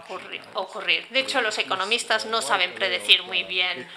ocurrir. 0.56 1.08
De 1.10 1.20
hecho, 1.20 1.42
los 1.42 1.58
economistas 1.58 2.26
no 2.26 2.42
saben 2.42 2.74
predecir 2.74 3.24
muy 3.24 3.44
bien. 3.44 3.88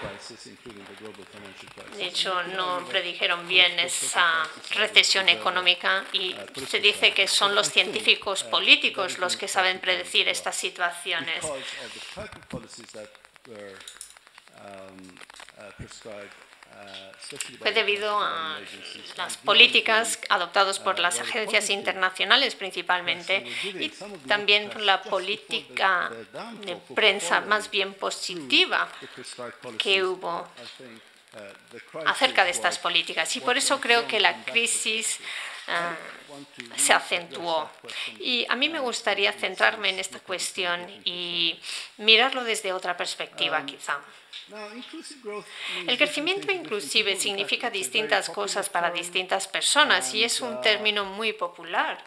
De 1.96 2.06
hecho, 2.06 2.42
no 2.54 2.86
predijeron 2.88 3.46
bien 3.46 3.78
esa 3.78 4.48
recesión 4.70 5.28
económica 5.28 6.04
y 6.12 6.34
se 6.68 6.80
dice 6.80 7.12
que 7.12 7.28
son 7.28 7.54
los 7.54 7.68
científicos 7.70 8.44
políticos 8.44 9.18
los 9.18 9.36
que 9.36 9.48
saben 9.48 9.80
predecir 9.80 10.28
estas 10.28 10.56
situaciones. 10.56 11.44
Fue 17.58 17.72
debido 17.72 18.18
a 18.18 18.58
las 19.16 19.36
políticas 19.36 20.18
adoptadas 20.28 20.78
por 20.78 20.98
las 20.98 21.20
agencias 21.20 21.70
internacionales 21.70 22.54
principalmente 22.54 23.44
y 23.64 23.90
también 24.26 24.68
por 24.70 24.82
la 24.82 25.02
política 25.02 26.10
de 26.64 26.76
prensa 26.94 27.40
más 27.42 27.70
bien 27.70 27.94
positiva 27.94 28.88
que 29.78 30.02
hubo 30.02 30.48
acerca 32.06 32.44
de 32.44 32.50
estas 32.50 32.78
políticas. 32.78 33.34
Y 33.36 33.40
por 33.40 33.56
eso 33.56 33.80
creo 33.80 34.06
que 34.06 34.20
la 34.20 34.44
crisis 34.44 35.18
ah, 35.68 35.96
se 36.76 36.92
acentuó. 36.92 37.70
Y 38.18 38.46
a 38.48 38.56
mí 38.56 38.68
me 38.68 38.80
gustaría 38.80 39.32
centrarme 39.32 39.90
en 39.90 39.98
esta 39.98 40.20
cuestión 40.20 40.88
y 41.04 41.60
mirarlo 41.98 42.44
desde 42.44 42.72
otra 42.72 42.96
perspectiva, 42.96 43.64
quizá. 43.64 44.00
El 45.86 45.96
crecimiento 45.96 46.50
inclusive 46.52 47.16
significa 47.16 47.70
distintas 47.70 48.28
cosas 48.28 48.68
para 48.68 48.90
distintas 48.90 49.48
personas 49.48 50.12
y 50.14 50.24
es 50.24 50.40
un 50.40 50.60
término 50.60 51.04
muy 51.04 51.32
popular. 51.32 52.02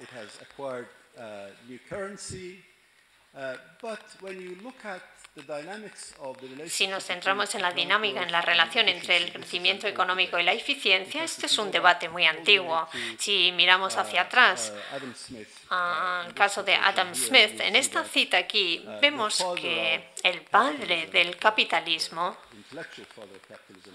Si 6.68 6.88
nos 6.88 7.04
centramos 7.04 7.54
en 7.56 7.62
la 7.62 7.74
dinámica, 7.74 8.24
en 8.24 8.32
la 8.32 8.42
relación 8.42 8.88
entre 8.88 9.18
el 9.18 9.34
crecimiento 9.34 9.86
económico 9.86 10.39
y 10.39 10.44
la 10.44 10.54
eficiencia, 10.54 11.25
este 11.25 11.48
es 11.48 11.58
un 11.58 11.72
debate 11.72 12.08
muy 12.08 12.25
antiguo. 12.25 12.88
Si 13.18 13.51
miramos 13.51 13.98
hacia 13.98 14.22
atrás, 14.22 14.72
al 15.69 16.34
caso 16.34 16.63
de 16.63 16.75
Adam 16.75 17.13
Smith, 17.15 17.60
en 17.60 17.75
esta 17.75 18.03
cita 18.03 18.38
aquí 18.38 18.86
vemos 19.01 19.43
que 19.55 20.12
el 20.24 20.41
padre 20.41 21.07
del 21.07 21.38
capitalismo 21.38 22.38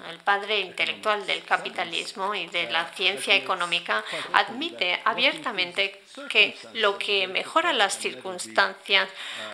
el 0.08 0.18
padre 0.18 0.60
intelectual 0.60 1.26
del 1.26 1.42
capitalismo 1.44 2.34
y 2.34 2.46
de 2.46 2.70
la 2.70 2.86
ciencia 2.94 3.34
económica 3.34 4.04
admite 4.32 5.00
abiertamente 5.04 6.02
que 6.28 6.56
lo 6.74 6.98
que 6.98 7.26
mejora 7.26 7.72
las 7.72 7.98
circunstancias 7.98 9.08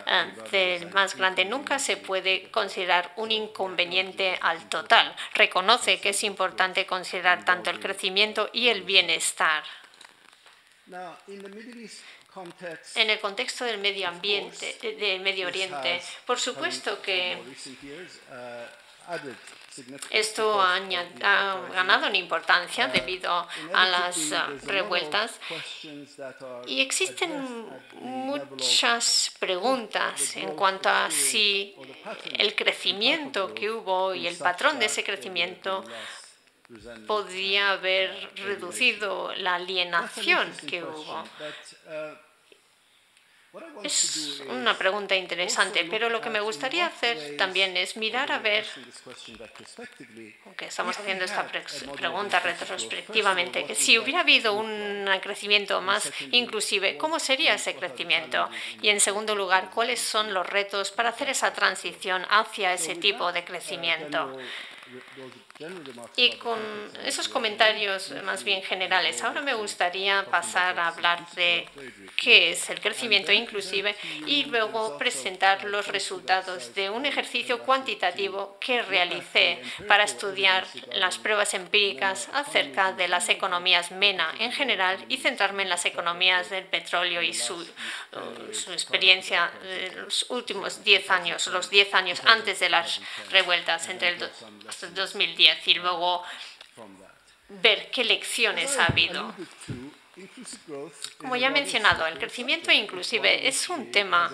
eh, 0.05 0.33
del 0.51 0.91
más 0.91 1.15
grande 1.15 1.45
nunca 1.45 1.79
se 1.79 1.97
puede 1.97 2.49
considerar 2.51 3.11
un 3.15 3.31
inconveniente 3.31 4.37
al 4.41 4.69
total. 4.69 5.15
Reconoce 5.33 5.99
que 5.99 6.09
es 6.09 6.23
importante 6.23 6.85
considerar 6.85 7.45
tanto 7.45 7.69
el 7.69 7.79
crecimiento 7.79 8.49
y 8.53 8.69
el 8.69 8.83
bienestar. 8.83 9.63
En 12.95 13.09
el 13.09 13.19
contexto 13.19 13.65
del 13.65 13.79
medio 13.79 14.07
ambiente, 14.07 14.77
del 14.81 15.21
Medio 15.21 15.47
Oriente, 15.47 16.01
por 16.25 16.39
supuesto 16.39 17.01
que 17.01 17.37
esto 20.09 20.61
ha, 20.61 20.79
ganado 21.73 22.07
en 22.07 22.15
importancia 22.15 22.87
debido 22.87 23.47
a 23.73 23.85
las 23.85 24.31
ah, 24.31 24.49
revueltas. 24.63 25.39
y 26.65 26.81
existen 26.81 27.69
muchas 27.93 29.31
preguntas 29.39 30.35
en 30.35 30.55
cuanto 30.55 30.89
a 30.89 31.09
si 31.11 31.75
el 32.37 32.55
crecimiento 32.55 33.53
que 33.53 33.69
hubo 33.69 34.13
y 34.13 34.27
el 34.27 34.37
patrón 34.37 34.79
de 34.79 34.87
ese 34.87 35.03
crecimiento 35.03 35.83
podía 37.07 37.71
haber 37.71 38.29
reducido 38.35 39.33
la 39.35 39.55
alienación 39.55 40.51
que 40.67 40.83
hubo. 40.83 41.23
Es 43.83 44.43
una 44.49 44.77
pregunta 44.77 45.15
interesante, 45.15 45.87
pero 45.89 46.09
lo 46.09 46.21
que 46.21 46.29
me 46.29 46.41
gustaría 46.41 46.85
hacer 46.85 47.37
también 47.37 47.75
es 47.75 47.97
mirar 47.97 48.31
a 48.31 48.39
ver, 48.39 48.65
aunque 50.45 50.65
estamos 50.65 50.99
haciendo 50.99 51.25
esta 51.25 51.47
pregunta 51.95 52.39
retrospectivamente, 52.39 53.65
que 53.65 53.73
si 53.73 53.97
hubiera 53.97 54.19
habido 54.19 54.53
un 54.53 55.09
crecimiento 55.23 55.81
más 55.81 56.11
inclusive, 56.31 56.97
¿cómo 56.97 57.19
sería 57.19 57.55
ese 57.55 57.75
crecimiento? 57.75 58.47
Y 58.81 58.89
en 58.89 58.99
segundo 58.99 59.33
lugar, 59.33 59.71
¿cuáles 59.73 60.01
son 60.01 60.33
los 60.33 60.45
retos 60.45 60.91
para 60.91 61.09
hacer 61.09 61.29
esa 61.29 61.53
transición 61.53 62.25
hacia 62.29 62.73
ese 62.73 62.95
tipo 62.95 63.31
de 63.31 63.43
crecimiento? 63.43 64.37
Y 66.15 66.33
con 66.33 66.59
esos 67.03 67.27
comentarios 67.27 68.11
más 68.23 68.43
bien 68.43 68.61
generales, 68.61 69.23
ahora 69.23 69.41
me 69.41 69.55
gustaría 69.55 70.23
pasar 70.25 70.79
a 70.79 70.89
hablar 70.89 71.27
de 71.31 71.67
qué 72.15 72.51
es 72.51 72.69
el 72.69 72.79
crecimiento 72.79 73.31
inclusive 73.31 73.95
y 74.27 74.45
luego 74.45 74.97
presentar 74.99 75.63
los 75.63 75.87
resultados 75.87 76.75
de 76.75 76.91
un 76.91 77.07
ejercicio 77.07 77.59
cuantitativo 77.63 78.57
que 78.59 78.83
realicé 78.83 79.59
para 79.87 80.03
estudiar 80.03 80.67
las 80.93 81.17
pruebas 81.17 81.55
empíricas 81.55 82.29
acerca 82.33 82.91
de 82.91 83.07
las 83.07 83.27
economías 83.29 83.89
MENA 83.91 84.35
en 84.39 84.51
general 84.51 85.03
y 85.09 85.17
centrarme 85.17 85.63
en 85.63 85.69
las 85.69 85.85
economías 85.85 86.51
del 86.51 86.65
petróleo 86.65 87.23
y 87.23 87.33
su, 87.33 87.67
experiencia 88.71 89.51
de 89.63 89.91
los 89.95 90.29
últimos 90.29 90.83
10 90.83 91.09
años, 91.09 91.47
los 91.47 91.71
10 91.71 91.93
años 91.95 92.21
antes 92.25 92.59
de 92.59 92.69
las 92.69 93.01
revueltas 93.31 93.89
entre 93.89 94.09
el 94.09 94.29
2010 94.93 95.46
y 95.65 95.73
luego 95.75 96.23
ver 97.49 97.89
qué 97.91 98.03
lecciones 98.03 98.77
ha 98.77 98.85
habido. 98.85 99.33
Como 101.19 101.35
ya 101.35 101.47
he 101.47 101.51
mencionado, 101.51 102.07
el 102.07 102.17
crecimiento 102.17 102.71
inclusive 102.71 103.47
es 103.47 103.69
un 103.69 103.91
tema 103.91 104.31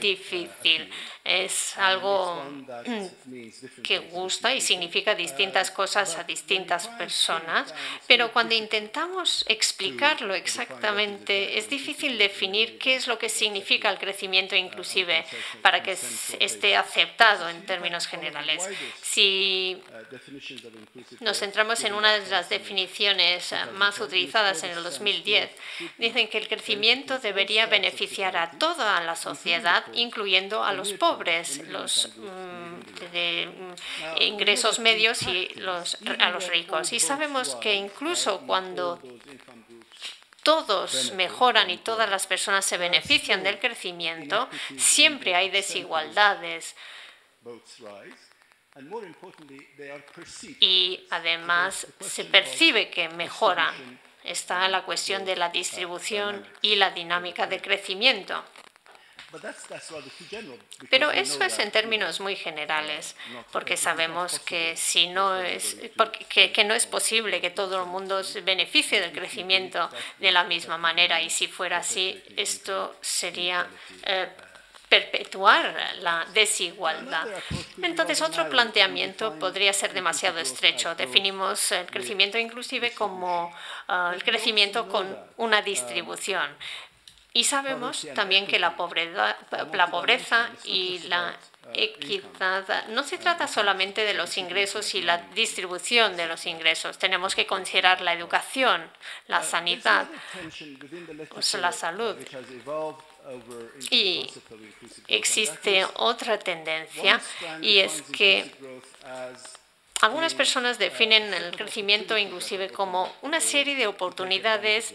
difícil 0.00 0.88
es 1.24 1.76
algo 1.76 2.42
mm, 2.42 3.82
que 3.82 3.98
gusta 3.98 4.54
y 4.54 4.60
significa 4.60 5.14
distintas 5.14 5.70
cosas 5.70 6.16
a 6.16 6.24
distintas 6.24 6.88
personas, 6.88 7.74
pero 8.06 8.32
cuando 8.32 8.54
intentamos 8.54 9.44
explicarlo 9.48 10.34
exactamente, 10.34 11.58
es 11.58 11.68
difícil 11.68 12.16
definir 12.16 12.78
qué 12.78 12.94
es 12.94 13.06
lo 13.06 13.18
que 13.18 13.28
significa 13.28 13.90
el 13.90 13.98
crecimiento 13.98 14.56
inclusive 14.56 15.24
para 15.60 15.82
que 15.82 15.92
esté 15.92 16.76
aceptado 16.76 17.48
en 17.48 17.66
términos 17.66 18.06
generales. 18.06 18.66
Si 19.02 19.82
nos 21.20 21.38
centramos 21.38 21.84
en 21.84 21.94
una 21.94 22.14
de 22.14 22.26
las 22.30 22.48
definiciones 22.48 23.54
más 23.74 24.00
utilizadas 24.00 24.62
en 24.62 24.70
el 24.70 24.82
2010, 24.82 25.50
dicen 25.98 26.28
que 26.28 26.38
el 26.38 26.48
crecimiento 26.48 27.18
debería 27.18 27.66
beneficiar 27.66 28.36
a 28.36 28.52
toda 28.52 29.02
la 29.02 29.16
sociedad, 29.16 29.84
incluyendo 29.92 30.64
a 30.64 30.72
los 30.72 30.92
pobres 30.94 31.09
los 31.68 32.10
mm, 32.16 33.10
de 33.12 33.46
mm, 33.46 34.22
ingresos 34.22 34.78
medios 34.78 35.22
y 35.22 35.48
los, 35.56 35.98
a 36.18 36.30
los 36.30 36.48
ricos. 36.48 36.92
Y 36.92 37.00
sabemos 37.00 37.56
que 37.56 37.74
incluso 37.74 38.40
cuando 38.46 39.00
todos 40.42 41.12
mejoran 41.12 41.70
y 41.70 41.78
todas 41.78 42.08
las 42.08 42.26
personas 42.26 42.64
se 42.64 42.78
benefician 42.78 43.42
del 43.42 43.58
crecimiento, 43.58 44.48
siempre 44.76 45.34
hay 45.34 45.50
desigualdades. 45.50 46.74
Y 50.60 51.06
además 51.10 51.86
se 52.00 52.24
percibe 52.24 52.90
que 52.90 53.08
mejoran. 53.08 54.00
Está 54.24 54.68
la 54.68 54.84
cuestión 54.84 55.24
de 55.24 55.36
la 55.36 55.48
distribución 55.48 56.46
y 56.62 56.76
la 56.76 56.90
dinámica 56.90 57.46
de 57.46 57.60
crecimiento. 57.60 58.44
Pero 60.90 61.10
eso 61.10 61.42
es 61.44 61.58
en 61.58 61.70
términos 61.70 62.20
muy 62.20 62.36
generales, 62.36 63.14
porque 63.52 63.76
sabemos 63.76 64.40
que 64.40 64.76
si 64.76 65.06
no 65.08 65.36
es 65.36 65.76
porque, 65.96 66.50
que, 66.50 66.64
no 66.64 66.74
es 66.74 66.86
posible 66.86 67.40
que 67.40 67.50
todo 67.50 67.82
el 67.82 67.86
mundo 67.86 68.24
se 68.24 68.40
beneficie 68.40 69.00
del 69.00 69.12
crecimiento 69.12 69.88
de 70.18 70.32
la 70.32 70.44
misma 70.44 70.78
manera 70.78 71.20
y 71.22 71.30
si 71.30 71.46
fuera 71.46 71.78
así 71.78 72.22
esto 72.36 72.96
sería 73.00 73.66
eh, 74.04 74.28
perpetuar 74.90 75.72
la 76.00 76.26
desigualdad. 76.34 77.26
Entonces, 77.80 78.20
otro 78.20 78.50
planteamiento 78.50 79.38
podría 79.38 79.72
ser 79.72 79.94
demasiado 79.94 80.40
estrecho. 80.40 80.96
Definimos 80.96 81.70
el 81.70 81.86
crecimiento 81.86 82.36
inclusive 82.38 82.90
como 82.90 83.54
ah, 83.86 84.10
el 84.12 84.22
crecimiento 84.24 84.88
con 84.88 85.16
una 85.36 85.62
distribución. 85.62 86.50
Y 87.32 87.44
sabemos 87.44 88.06
también 88.14 88.46
que 88.46 88.58
la 88.58 88.76
pobreza, 88.76 89.36
la 89.72 89.90
pobreza 89.90 90.50
y 90.64 90.98
la 91.00 91.36
equidad 91.74 92.88
no 92.88 93.04
se 93.04 93.18
trata 93.18 93.46
solamente 93.46 94.04
de 94.04 94.14
los 94.14 94.36
ingresos 94.36 94.94
y 94.94 95.02
la 95.02 95.18
distribución 95.34 96.16
de 96.16 96.26
los 96.26 96.46
ingresos. 96.46 96.98
Tenemos 96.98 97.34
que 97.34 97.46
considerar 97.46 98.00
la 98.00 98.14
educación, 98.14 98.90
la 99.28 99.42
sanidad, 99.42 100.08
la 101.60 101.72
salud. 101.72 102.16
Y 103.90 104.30
existe 105.06 105.86
otra 105.94 106.38
tendencia 106.38 107.20
y 107.60 107.78
es 107.78 108.02
que 108.02 108.52
algunas 110.00 110.34
personas 110.34 110.78
definen 110.78 111.32
el 111.34 111.56
crecimiento 111.56 112.16
inclusive 112.16 112.70
como 112.70 113.12
una 113.22 113.40
serie 113.40 113.76
de 113.76 113.86
oportunidades 113.86 114.94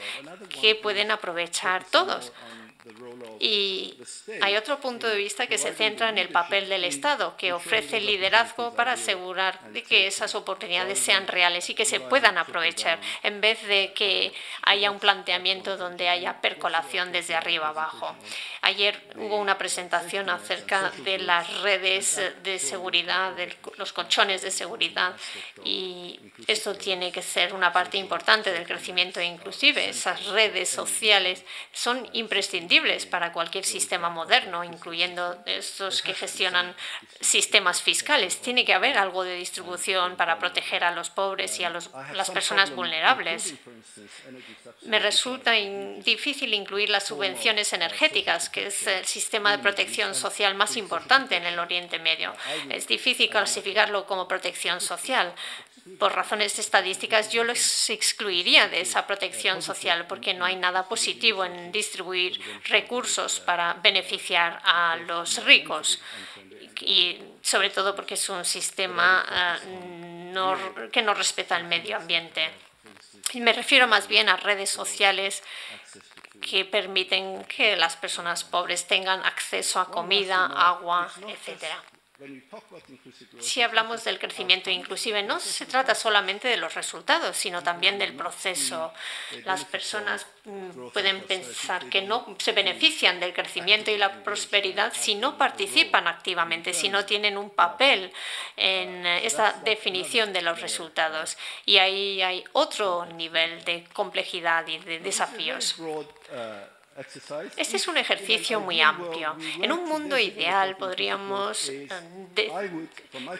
que 0.49 0.75
pueden 0.75 1.11
aprovechar 1.11 1.85
todos. 1.85 2.31
Y 3.39 3.97
hay 4.41 4.55
otro 4.55 4.79
punto 4.79 5.07
de 5.07 5.15
vista 5.15 5.47
que 5.47 5.57
se 5.57 5.73
centra 5.73 6.09
en 6.09 6.19
el 6.19 6.29
papel 6.29 6.69
del 6.69 6.83
Estado, 6.83 7.35
que 7.35 7.51
ofrece 7.51 7.99
liderazgo 7.99 8.75
para 8.75 8.93
asegurar 8.93 9.59
de 9.71 9.81
que 9.81 10.05
esas 10.05 10.35
oportunidades 10.35 10.99
sean 10.99 11.27
reales 11.27 11.69
y 11.69 11.73
que 11.73 11.85
se 11.85 11.99
puedan 11.99 12.37
aprovechar, 12.37 12.99
en 13.23 13.41
vez 13.41 13.65
de 13.67 13.93
que 13.93 14.33
haya 14.61 14.91
un 14.91 14.99
planteamiento 14.99 15.77
donde 15.77 16.09
haya 16.09 16.41
percolación 16.41 17.11
desde 17.11 17.35
arriba 17.35 17.69
abajo. 17.69 18.15
Ayer 18.61 19.01
hubo 19.15 19.37
una 19.37 19.57
presentación 19.57 20.29
acerca 20.29 20.91
de 21.03 21.17
las 21.17 21.61
redes 21.61 22.21
de 22.43 22.59
seguridad, 22.59 23.33
de 23.33 23.55
los 23.77 23.93
colchones 23.93 24.43
de 24.43 24.51
seguridad, 24.51 25.15
y 25.63 26.19
esto 26.47 26.75
tiene 26.75 27.11
que 27.11 27.21
ser 27.21 27.53
una 27.53 27.73
parte 27.73 27.97
importante 27.97 28.51
del 28.51 28.67
crecimiento 28.67 29.21
inclusive. 29.21 29.89
Esas 29.89 30.25
redes 30.27 30.69
sociales 30.69 31.43
son 31.71 32.07
imprescindibles 32.13 32.74
para 33.09 33.31
cualquier 33.31 33.65
sistema 33.65 34.09
moderno, 34.09 34.63
incluyendo 34.63 35.41
estos 35.45 36.01
que 36.01 36.13
gestionan 36.13 36.75
sistemas 37.21 37.81
fiscales. 37.81 38.41
Tiene 38.41 38.65
que 38.65 38.73
haber 38.73 38.97
algo 38.97 39.23
de 39.23 39.35
distribución 39.35 40.15
para 40.17 40.39
proteger 40.39 40.83
a 40.83 40.91
los 40.91 41.09
pobres 41.09 41.59
y 41.59 41.63
a 41.63 41.69
las 41.69 42.29
personas 42.31 42.75
vulnerables. 42.75 43.55
Me 44.83 44.99
resulta 44.99 45.51
difícil 45.51 46.53
incluir 46.53 46.89
las 46.89 47.05
subvenciones 47.05 47.71
energéticas, 47.73 48.49
que 48.49 48.67
es 48.67 48.87
el 48.87 49.05
sistema 49.05 49.51
de 49.51 49.59
protección 49.59 50.13
social 50.13 50.55
más 50.55 50.75
importante 50.75 51.37
en 51.37 51.45
el 51.45 51.57
Oriente 51.59 51.99
Medio. 51.99 52.33
Es 52.69 52.87
difícil 52.87 53.29
clasificarlo 53.29 54.05
como 54.05 54.27
protección 54.27 54.81
social 54.81 55.33
por 55.99 56.13
razones 56.13 56.57
estadísticas, 56.57 57.31
yo 57.31 57.43
los 57.43 57.89
excluiría 57.89 58.67
de 58.67 58.81
esa 58.81 59.05
protección 59.05 59.61
social 59.61 60.07
porque 60.07 60.33
no 60.33 60.45
hay 60.45 60.55
nada 60.55 60.87
positivo 60.89 61.45
en 61.45 61.71
distribuir 61.71 62.39
recursos 62.65 63.39
para 63.39 63.75
beneficiar 63.75 64.59
a 64.63 64.95
los 65.07 65.43
ricos 65.45 66.01
y 66.81 67.19
sobre 67.41 67.69
todo 67.69 67.95
porque 67.95 68.15
es 68.15 68.29
un 68.29 68.43
sistema 68.43 69.25
eh, 69.31 70.89
que 70.91 71.01
no 71.01 71.13
respeta 71.13 71.55
el 71.55 71.65
medio 71.65 71.97
ambiente. 71.97 72.49
Me 73.35 73.53
refiero 73.53 73.87
más 73.87 74.07
bien 74.07 74.27
a 74.27 74.37
redes 74.37 74.69
sociales 74.69 75.43
que 76.41 76.65
permiten 76.65 77.45
que 77.45 77.75
las 77.75 77.95
personas 77.95 78.43
pobres 78.43 78.87
tengan 78.87 79.23
acceso 79.25 79.79
a 79.79 79.89
comida, 79.89 80.45
agua, 80.45 81.11
etcétera. 81.27 81.81
Si 83.39 83.61
hablamos 83.61 84.05
del 84.05 84.19
crecimiento 84.19 84.69
inclusive, 84.69 85.21
no 85.21 85.39
se 85.39 85.65
trata 85.65 85.93
solamente 85.93 86.47
de 86.47 86.55
los 86.55 86.73
resultados, 86.73 87.35
sino 87.35 87.61
también 87.61 87.99
del 87.99 88.13
proceso. 88.15 88.93
Las 89.43 89.65
personas 89.65 90.25
mm, 90.45 90.89
pueden 90.93 91.21
pensar 91.23 91.89
que 91.89 92.01
no 92.01 92.35
se 92.39 92.53
benefician 92.53 93.19
del 93.19 93.33
crecimiento 93.33 93.91
y 93.91 93.97
la 93.97 94.23
prosperidad 94.23 94.93
si 94.93 95.15
no 95.15 95.37
participan 95.37 96.07
activamente, 96.07 96.73
si 96.73 96.87
no 96.87 97.05
tienen 97.05 97.37
un 97.37 97.49
papel 97.49 98.13
en 98.55 99.05
esa 99.05 99.51
definición 99.65 100.31
de 100.31 100.41
los 100.41 100.61
resultados. 100.61 101.37
Y 101.65 101.77
ahí 101.77 102.21
hay 102.21 102.45
otro 102.53 103.05
nivel 103.07 103.63
de 103.65 103.83
complejidad 103.93 104.65
y 104.67 104.77
de 104.77 104.99
desafíos. 104.99 105.75
Este 107.57 107.75
es 107.75 107.87
un 107.89 107.97
ejercicio 107.97 108.61
muy 108.61 108.79
amplio. 108.79 109.35
En 109.61 109.69
un 109.73 109.83
mundo 109.83 110.17
ideal 110.17 110.77
podríamos 110.77 111.67
eh, 111.67 111.89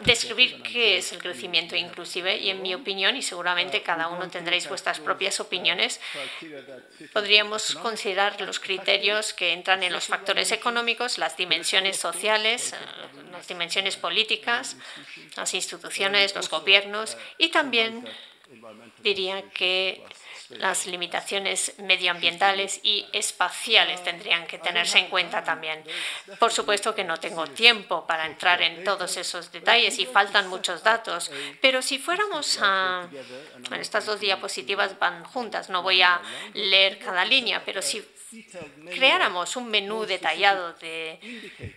describir 0.04 0.62
qué 0.62 0.98
es 0.98 1.14
el 1.14 1.20
crecimiento 1.20 1.74
inclusive 1.78 2.36
y 2.36 2.50
en 2.50 2.62
mi 2.62 2.74
opinión, 2.76 3.16
y 3.16 3.22
seguramente 3.22 3.82
cada 3.82 4.10
uno 4.10 4.30
tendréis 4.30 4.68
vuestras 4.68 5.00
propias 5.00 5.40
opiniones, 5.40 6.02
podríamos 7.14 7.76
considerar 7.76 8.42
los 8.42 8.60
criterios 8.60 9.34
que 9.34 9.54
entran 9.54 9.84
en 9.84 9.94
los 9.94 10.08
factores 10.08 10.52
económicos, 10.52 11.18
las 11.18 11.38
dimensiones 11.38 11.96
sociales, 11.96 12.74
eh, 12.74 12.76
las 13.32 13.48
dimensiones 13.48 13.96
políticas, 13.96 14.76
las 15.38 15.54
instituciones, 15.54 16.36
los 16.36 16.50
gobiernos 16.50 17.18
y 17.38 17.50
también 17.50 18.06
diría 19.02 19.44
que 19.52 20.04
las 20.58 20.88
limitaciones 20.88 21.74
medioambientales 21.80 22.80
y 22.84 23.06
espaciales 23.14 24.04
tendrían 24.04 24.48
que 24.48 24.58
tenerse 24.58 25.00
en 25.00 25.08
cuenta 25.08 25.44
también. 25.44 25.84
Por 26.40 26.52
supuesto 26.52 26.96
que 26.96 27.04
no 27.04 27.18
tengo 27.18 27.48
tiempo 27.48 28.06
para 28.06 28.26
entrar 28.26 28.62
en 28.62 28.84
todos 28.84 29.18
esos 29.18 29.52
detalles 29.52 30.00
y 30.00 30.06
faltan 30.06 30.48
muchos 30.48 30.84
datos, 30.84 31.32
pero 31.62 31.82
si 31.82 32.00
fuéramos 32.00 32.60
a... 32.62 33.08
estas 33.80 34.06
dos 34.06 34.20
diapositivas 34.20 34.98
van 35.00 35.24
juntas, 35.24 35.70
no 35.70 35.82
voy 35.82 36.02
a 36.02 36.22
leer 36.54 37.00
cada 37.00 37.26
línea, 37.26 37.64
pero 37.66 37.82
si 37.82 38.06
creáramos 38.92 39.56
un 39.56 39.70
menú 39.70 40.06
detallado 40.06 40.74
de 40.74 41.20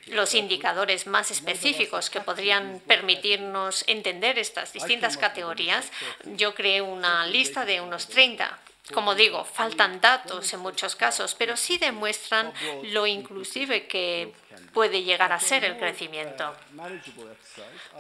los 0.08 0.34
indicadores 0.34 1.06
más 1.06 1.30
específicos 1.30 2.10
que 2.10 2.20
podrían 2.20 2.80
permitirnos 2.86 3.84
entender 3.86 4.38
estas 4.38 4.72
distintas 4.72 5.16
categorías, 5.16 5.90
yo 6.36 6.54
creé 6.54 6.80
una 6.82 7.26
lista 7.26 7.64
de 7.64 7.80
unos 7.80 8.08
30 8.08 8.58
como 8.92 9.14
digo, 9.14 9.44
faltan 9.44 10.00
datos 10.00 10.52
en 10.54 10.60
muchos 10.60 10.96
casos, 10.96 11.34
pero 11.34 11.56
sí 11.56 11.76
demuestran 11.78 12.52
lo 12.84 13.06
inclusive 13.06 13.86
que 13.86 14.32
puede 14.72 15.02
llegar 15.02 15.32
a 15.32 15.40
ser 15.40 15.64
el 15.64 15.76
crecimiento. 15.76 16.54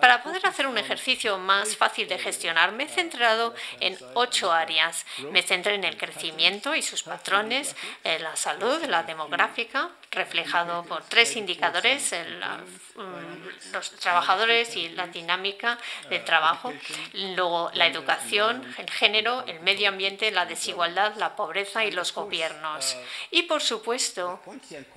Para 0.00 0.22
poder 0.22 0.46
hacer 0.46 0.66
un 0.66 0.78
ejercicio 0.78 1.38
más 1.38 1.76
fácil 1.76 2.08
de 2.08 2.18
gestionar, 2.18 2.72
me 2.72 2.84
he 2.84 2.88
centrado 2.88 3.54
en 3.80 3.96
ocho 4.14 4.52
áreas. 4.52 5.04
Me 5.30 5.42
centré 5.42 5.74
en 5.74 5.84
el 5.84 5.96
crecimiento 5.96 6.74
y 6.74 6.82
sus 6.82 7.02
patrones, 7.02 7.76
en 8.04 8.22
la 8.22 8.36
salud, 8.36 8.82
la 8.84 9.02
demográfica, 9.02 9.90
reflejado 10.10 10.84
por 10.84 11.02
tres 11.04 11.36
indicadores, 11.36 12.14
mm, 12.14 13.72
los 13.72 13.90
trabajadores 13.92 14.76
y 14.76 14.88
la 14.90 15.06
dinámica 15.06 15.78
del 16.08 16.24
trabajo, 16.24 16.72
luego 17.12 17.70
la 17.74 17.86
educación, 17.86 18.64
el 18.78 18.90
género, 18.90 19.44
el 19.46 19.60
medio 19.60 19.88
ambiente, 19.88 20.30
la 20.30 20.46
desigualdad, 20.46 21.14
la 21.16 21.36
pobreza 21.36 21.84
y 21.84 21.90
los 21.90 22.14
gobiernos. 22.14 22.96
Y, 23.30 23.42
por 23.42 23.62
supuesto, 23.62 24.40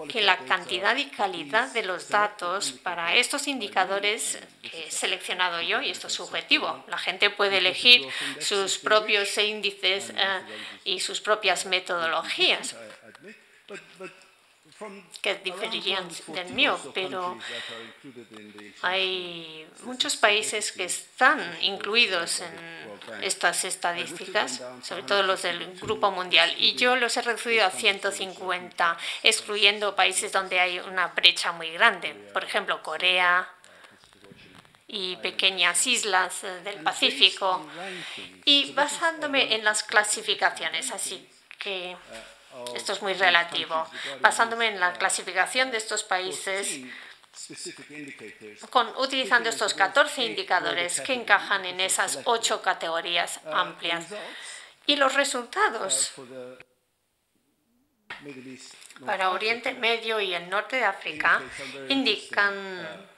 que 0.09 0.21
la 0.21 0.37
cantidad 0.37 0.95
y 0.95 1.05
calidad 1.07 1.50
de 1.51 1.83
los 1.83 2.07
datos 2.07 2.71
para 2.71 3.15
estos 3.15 3.47
indicadores 3.47 4.39
que 4.61 4.87
he 4.87 4.91
seleccionado 4.91 5.61
yo, 5.61 5.81
y 5.81 5.89
esto 5.89 6.07
es 6.07 6.13
subjetivo, 6.13 6.85
la 6.87 6.97
gente 6.97 7.29
puede 7.29 7.57
elegir 7.57 8.07
sus 8.39 8.77
propios 8.77 9.37
índices 9.37 10.13
eh, 10.15 10.41
y 10.85 11.01
sus 11.01 11.19
propias 11.19 11.65
metodologías 11.65 12.75
que 15.21 15.35
diferirían 15.35 16.07
del 16.27 16.53
mío, 16.53 16.79
pero 16.93 17.37
hay 18.81 19.67
muchos 19.83 20.15
países 20.15 20.71
que 20.71 20.85
están 20.85 21.39
incluidos 21.61 22.41
en 22.41 23.21
estas 23.21 23.63
estadísticas, 23.65 24.61
sobre 24.81 25.03
todo 25.03 25.23
los 25.23 25.41
del 25.43 25.79
Grupo 25.79 26.11
Mundial, 26.11 26.53
y 26.57 26.73
yo 26.75 26.95
los 26.95 27.15
he 27.17 27.21
reducido 27.21 27.65
a 27.65 27.71
150, 27.71 28.97
excluyendo 29.23 29.95
países 29.95 30.31
donde 30.31 30.59
hay 30.59 30.79
una 30.79 31.07
brecha 31.07 31.51
muy 31.51 31.71
grande, 31.71 32.13
por 32.33 32.43
ejemplo, 32.43 32.81
Corea 32.81 33.47
y 34.87 35.15
pequeñas 35.17 35.85
islas 35.85 36.41
del 36.63 36.81
Pacífico, 36.81 37.67
y 38.45 38.71
basándome 38.73 39.55
en 39.55 39.63
las 39.63 39.83
clasificaciones, 39.83 40.91
así 40.91 41.27
que 41.59 41.95
esto 42.75 42.93
es 42.93 43.01
muy 43.01 43.13
relativo. 43.13 43.87
Basándome 44.19 44.67
en 44.67 44.79
la 44.79 44.93
clasificación 44.93 45.71
de 45.71 45.77
estos 45.77 46.03
países, 46.03 46.79
con, 48.69 48.87
utilizando 48.97 49.49
estos 49.49 49.73
14 49.73 50.23
indicadores 50.23 51.01
que 51.01 51.13
encajan 51.13 51.65
en 51.65 51.79
esas 51.79 52.19
ocho 52.25 52.61
categorías 52.61 53.39
amplias. 53.45 54.05
Y 54.85 54.95
los 54.95 55.13
resultados 55.13 56.11
para 59.05 59.31
Oriente 59.31 59.73
Medio 59.73 60.19
y 60.19 60.33
el 60.33 60.49
norte 60.49 60.77
de 60.77 60.85
África 60.85 61.41
indican 61.89 63.09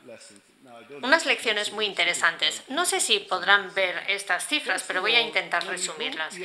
unas 1.02 1.26
lecciones 1.26 1.72
muy 1.72 1.86
interesantes. 1.86 2.64
No 2.70 2.86
sé 2.86 3.00
si 3.00 3.20
podrán 3.20 3.74
ver 3.74 4.04
estas 4.08 4.48
cifras, 4.48 4.84
pero 4.88 5.02
voy 5.02 5.16
a 5.16 5.22
intentar 5.22 5.66
resumirlas. 5.66 6.36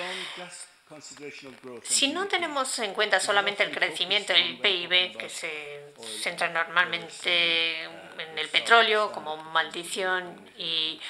Si 1.82 2.08
no 2.08 2.26
tenemos 2.28 2.78
en 2.78 2.94
cuenta 2.94 3.20
solamente 3.20 3.62
el 3.62 3.70
crecimiento 3.70 4.32
del 4.32 4.58
PIB, 4.58 5.16
que 5.16 5.28
se 5.28 5.92
centra 6.22 6.48
normalmente 6.48 7.82
en 7.82 8.38
el 8.38 8.48
petróleo 8.48 9.12
como 9.12 9.36
maldición 9.36 10.50
y 10.56 11.00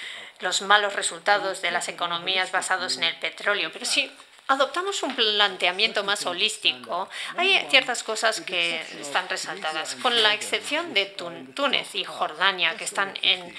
los 0.41 0.63
malos 0.63 0.95
resultados 0.95 1.63
de 1.63 1.71
las 1.71 1.89
economías 1.89 2.51
basados 2.53 2.97
en 2.97 3.05
el 3.05 3.17
petróleo, 3.19 3.71
pero 3.73 3.85
sí 3.85 4.11
adoptamos 4.49 5.03
un 5.03 5.15
planteamiento 5.15 6.05
más 6.05 6.25
holístico, 6.25 7.09
hay 7.37 7.67
ciertas 7.69 8.03
cosas 8.03 8.41
que 8.41 8.81
están 8.99 9.29
resaltadas, 9.29 9.95
con 9.97 10.23
la 10.23 10.33
excepción 10.33 10.95
de 10.95 11.05
Túnez 11.55 11.95
y 11.95 12.05
Jordania, 12.05 12.75
que 12.77 12.85
están 12.85 13.13
en, 13.21 13.55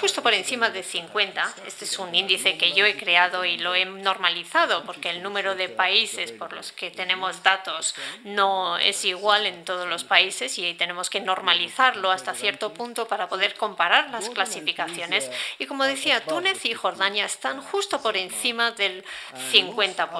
justo 0.00 0.22
por 0.22 0.32
encima 0.32 0.70
de 0.70 0.82
50. 0.82 1.54
Este 1.66 1.84
es 1.84 1.98
un 1.98 2.14
índice 2.14 2.56
que 2.56 2.72
yo 2.72 2.86
he 2.86 2.96
creado 2.96 3.44
y 3.44 3.58
lo 3.58 3.74
he 3.74 3.84
normalizado, 3.84 4.84
porque 4.84 5.10
el 5.10 5.22
número 5.22 5.54
de 5.54 5.68
países 5.68 6.32
por 6.32 6.52
los 6.52 6.72
que 6.72 6.90
tenemos 6.90 7.42
datos 7.42 7.94
no 8.24 8.78
es 8.78 9.04
igual 9.04 9.46
en 9.46 9.64
todos 9.64 9.88
los 9.88 10.04
países 10.04 10.58
y 10.58 10.74
tenemos 10.74 11.10
que 11.10 11.20
normalizarlo 11.20 12.10
hasta 12.10 12.34
cierto 12.34 12.72
punto 12.72 13.08
para 13.08 13.28
poder 13.28 13.54
comparar 13.54 14.10
las 14.10 14.30
clasificaciones. 14.30 15.30
Y 15.58 15.66
como 15.66 15.84
decía, 15.84 16.24
Túnez 16.24 16.64
y 16.64 16.74
Jordania 16.74 17.24
están 17.24 17.60
justo 17.60 18.00
por 18.00 18.16
encima 18.16 18.70
del 18.72 19.04
50 19.50 20.10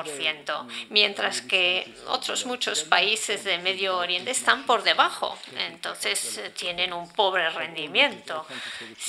mientras 0.91 1.41
que 1.41 1.93
otros 2.09 2.45
muchos 2.45 2.83
países 2.85 3.45
de 3.45 3.59
Medio 3.59 3.97
Oriente 3.97 4.31
están 4.31 4.67
por 4.67 4.83
debajo. 4.83 5.39
Entonces 5.57 6.39
eh, 6.39 6.51
tienen 6.51 6.93
un 6.93 7.11
pobre 7.13 7.49
rendimiento 7.51 8.47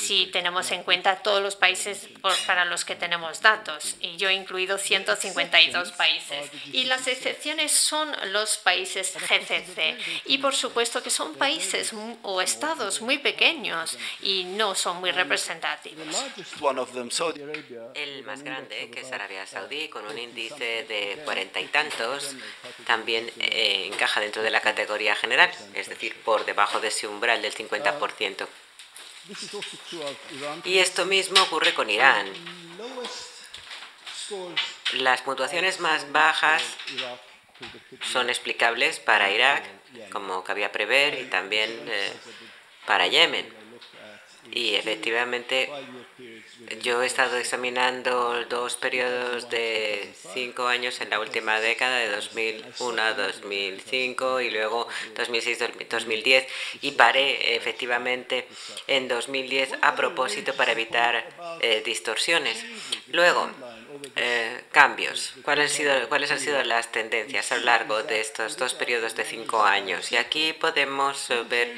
si 0.02 0.26
tenemos 0.26 0.70
en 0.70 0.82
cuenta 0.82 1.16
todos 1.16 1.42
los 1.42 1.56
países 1.56 2.08
para 2.46 2.64
los 2.64 2.84
que 2.84 2.96
tenemos 2.96 3.40
datos. 3.40 3.96
Y 4.00 4.16
yo 4.16 4.28
he 4.28 4.34
incluido 4.34 4.78
152 4.78 5.92
países. 5.92 6.50
Y 6.72 6.84
las 6.84 7.06
excepciones 7.06 7.72
son 7.72 8.14
los 8.32 8.58
países 8.58 9.14
GCC. 9.14 9.96
Y 10.26 10.38
por 10.38 10.54
supuesto 10.54 11.02
que 11.02 11.10
son 11.10 11.34
países 11.34 11.92
o 12.22 12.42
estados 12.42 13.00
muy 13.00 13.18
pequeños 13.18 13.98
y 14.20 14.44
no 14.44 14.74
son 14.74 14.98
muy 14.98 15.12
representativos. 15.12 16.06
El 17.94 18.24
más 18.24 18.42
grande, 18.42 18.90
que 18.90 19.00
es 19.00 19.12
Arabia 19.12 19.46
Saudí, 19.46 19.88
con 19.88 20.06
un 20.06 20.18
índice 20.18 20.42
dice 20.42 20.84
de 20.88 21.22
cuarenta 21.24 21.60
y 21.60 21.66
tantos, 21.66 22.34
también 22.86 23.30
eh, 23.38 23.88
encaja 23.92 24.20
dentro 24.20 24.42
de 24.42 24.50
la 24.50 24.60
categoría 24.60 25.14
general, 25.14 25.50
es 25.74 25.88
decir, 25.88 26.14
por 26.24 26.44
debajo 26.44 26.80
de 26.80 26.88
ese 26.88 27.06
umbral 27.06 27.42
del 27.42 27.54
50%. 27.54 28.46
Y 30.64 30.78
esto 30.78 31.06
mismo 31.06 31.42
ocurre 31.42 31.74
con 31.74 31.88
Irán. 31.90 32.26
Las 34.94 35.22
puntuaciones 35.22 35.80
más 35.80 36.10
bajas 36.12 36.62
son 38.12 38.28
explicables 38.28 38.98
para 38.98 39.30
Irak, 39.30 39.64
como 40.10 40.42
cabía 40.42 40.72
prever, 40.72 41.20
y 41.20 41.24
también 41.24 41.70
eh, 41.88 42.12
para 42.86 43.06
Yemen. 43.06 43.52
Y 44.50 44.74
efectivamente 44.74 45.70
yo 46.82 47.02
he 47.02 47.06
estado 47.06 47.36
examinando 47.36 48.44
dos 48.48 48.76
periodos 48.76 49.48
de 49.50 50.12
cinco 50.32 50.66
años 50.66 51.00
en 51.00 51.10
la 51.10 51.20
última 51.20 51.60
década, 51.60 51.98
de 51.98 52.10
2001 52.10 53.02
a 53.02 53.12
2005 53.14 54.40
y 54.40 54.50
luego 54.50 54.88
2006-2010, 55.16 56.46
y 56.80 56.92
paré 56.92 57.56
efectivamente 57.56 58.46
en 58.86 59.08
2010 59.08 59.74
a 59.82 59.94
propósito 59.94 60.54
para 60.54 60.72
evitar 60.72 61.24
eh, 61.60 61.82
distorsiones. 61.84 62.64
Luego, 63.08 63.50
eh, 64.16 64.64
cambios. 64.70 65.34
¿Cuáles 65.42 65.70
han, 65.70 65.76
sido, 65.76 66.08
¿Cuáles 66.08 66.30
han 66.30 66.40
sido 66.40 66.62
las 66.62 66.92
tendencias 66.92 67.52
a 67.52 67.56
lo 67.56 67.64
largo 67.64 68.02
de 68.02 68.20
estos 68.20 68.56
dos 68.56 68.74
periodos 68.74 69.14
de 69.16 69.24
cinco 69.24 69.62
años? 69.62 70.12
Y 70.12 70.16
aquí 70.16 70.52
podemos 70.52 71.30
eh, 71.30 71.42
ver 71.48 71.74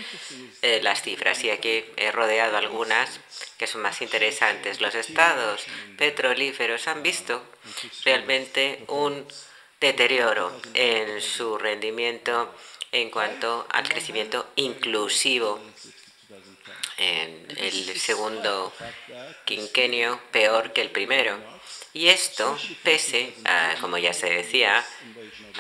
eh, 0.63 0.81
las 0.83 1.03
cifras 1.03 1.43
y 1.45 1.51
aquí 1.51 1.85
he 1.97 2.13
rodeado 2.13 2.57
algunas 2.57 3.21
que 3.59 3.67
son 3.67 3.83
más 3.83 4.03
interesantes. 4.03 4.81
Los 4.81 4.95
estados 4.95 5.65
petrolíferos 5.97 6.89
han 6.89 7.03
visto 7.03 7.43
realmente 8.05 8.85
un 8.89 9.27
deterioro 9.81 10.61
en 10.75 11.21
su 11.21 11.59
rendimiento 11.59 12.55
en 12.93 13.11
cuanto 13.11 13.67
al 13.71 13.89
crecimiento 13.89 14.47
inclusivo 14.57 15.61
en 16.97 17.47
el 17.57 17.99
segundo 17.99 18.73
quinquenio 19.45 20.21
peor 20.31 20.73
que 20.73 20.81
el 20.81 20.91
primero. 20.91 21.54
Y 21.95 22.09
esto, 22.09 22.59
pese 22.83 23.33
a, 23.45 23.77
como 23.81 23.99
ya 23.99 24.13
se 24.13 24.29
decía 24.29 24.85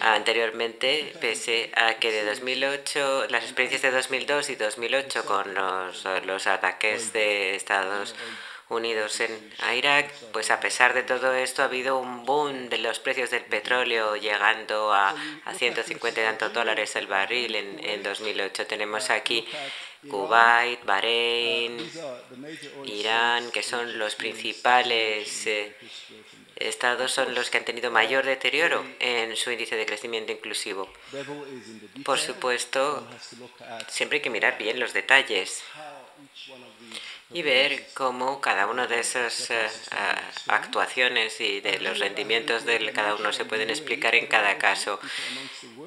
anteriormente, 0.01 1.15
pese 1.21 1.71
a 1.77 1.95
que 1.95 2.11
de 2.11 2.25
2008, 2.25 3.29
las 3.31 3.45
experiencias 3.45 3.83
de 3.83 3.93
2002 3.93 4.51
y 4.51 4.57
2008 4.57 5.25
con 5.25 5.55
los, 5.55 6.05
los 6.27 6.47
ataques 6.49 7.13
de 7.13 7.55
Estados 7.55 8.11
Unidos 8.11 8.54
en 8.71 9.53
Irak, 9.77 10.11
pues 10.33 10.51
a 10.51 10.59
pesar 10.59 10.95
de 10.95 11.03
todo 11.03 11.33
esto 11.35 11.63
ha 11.63 11.67
habido 11.67 11.99
un 11.99 12.25
boom 12.25 12.69
de 12.69 12.79
los 12.79 12.99
precios 12.99 13.31
del 13.31 13.45
petróleo 13.45 14.17
llegando 14.17 14.93
a, 14.93 15.15
a 15.45 15.55
150 15.55 16.21
y 16.21 16.25
tantos 16.25 16.53
dólares 16.53 16.97
el 16.97 17.07
barril 17.07 17.55
en, 17.55 17.85
en 17.85 18.03
2008. 18.03 18.67
Tenemos 18.67 19.11
aquí 19.11 19.47
Kuwait, 20.09 20.85
Bahrein, 20.85 21.91
Irán, 22.87 23.51
que 23.51 23.63
son 23.63 23.99
los 23.99 24.15
principales 24.17 25.47
eh, 25.47 25.77
estados, 26.57 27.13
son 27.13 27.35
los 27.35 27.51
que 27.51 27.59
han 27.59 27.65
tenido 27.65 27.91
mayor 27.91 28.25
deterioro 28.25 28.85
en 28.99 29.37
su 29.37 29.51
índice 29.51 29.77
de 29.77 29.87
crecimiento 29.87 30.33
inclusivo. 30.33 30.91
Por 32.05 32.19
supuesto, 32.19 33.07
siempre 33.89 34.17
hay 34.17 34.23
que 34.23 34.31
mirar 34.31 34.59
bien 34.59 34.81
los 34.81 34.93
detalles 34.93 35.63
y 37.31 37.43
ver 37.43 37.87
cómo 37.95 38.41
cada 38.41 38.67
una 38.67 38.87
de 38.87 39.01
esas 39.01 39.51
eh, 39.51 39.69
actuaciones 40.49 41.41
y 41.41 41.61
de 41.61 41.81
los 41.81 41.99
rendimientos 41.99 42.65
de 42.65 42.93
cada 42.93 43.15
uno 43.15 43.33
se 43.33 43.45
pueden 43.45 43.71
explicar 43.71 44.15
en 44.15 44.27
cada 44.27 44.59
caso. 44.59 45.01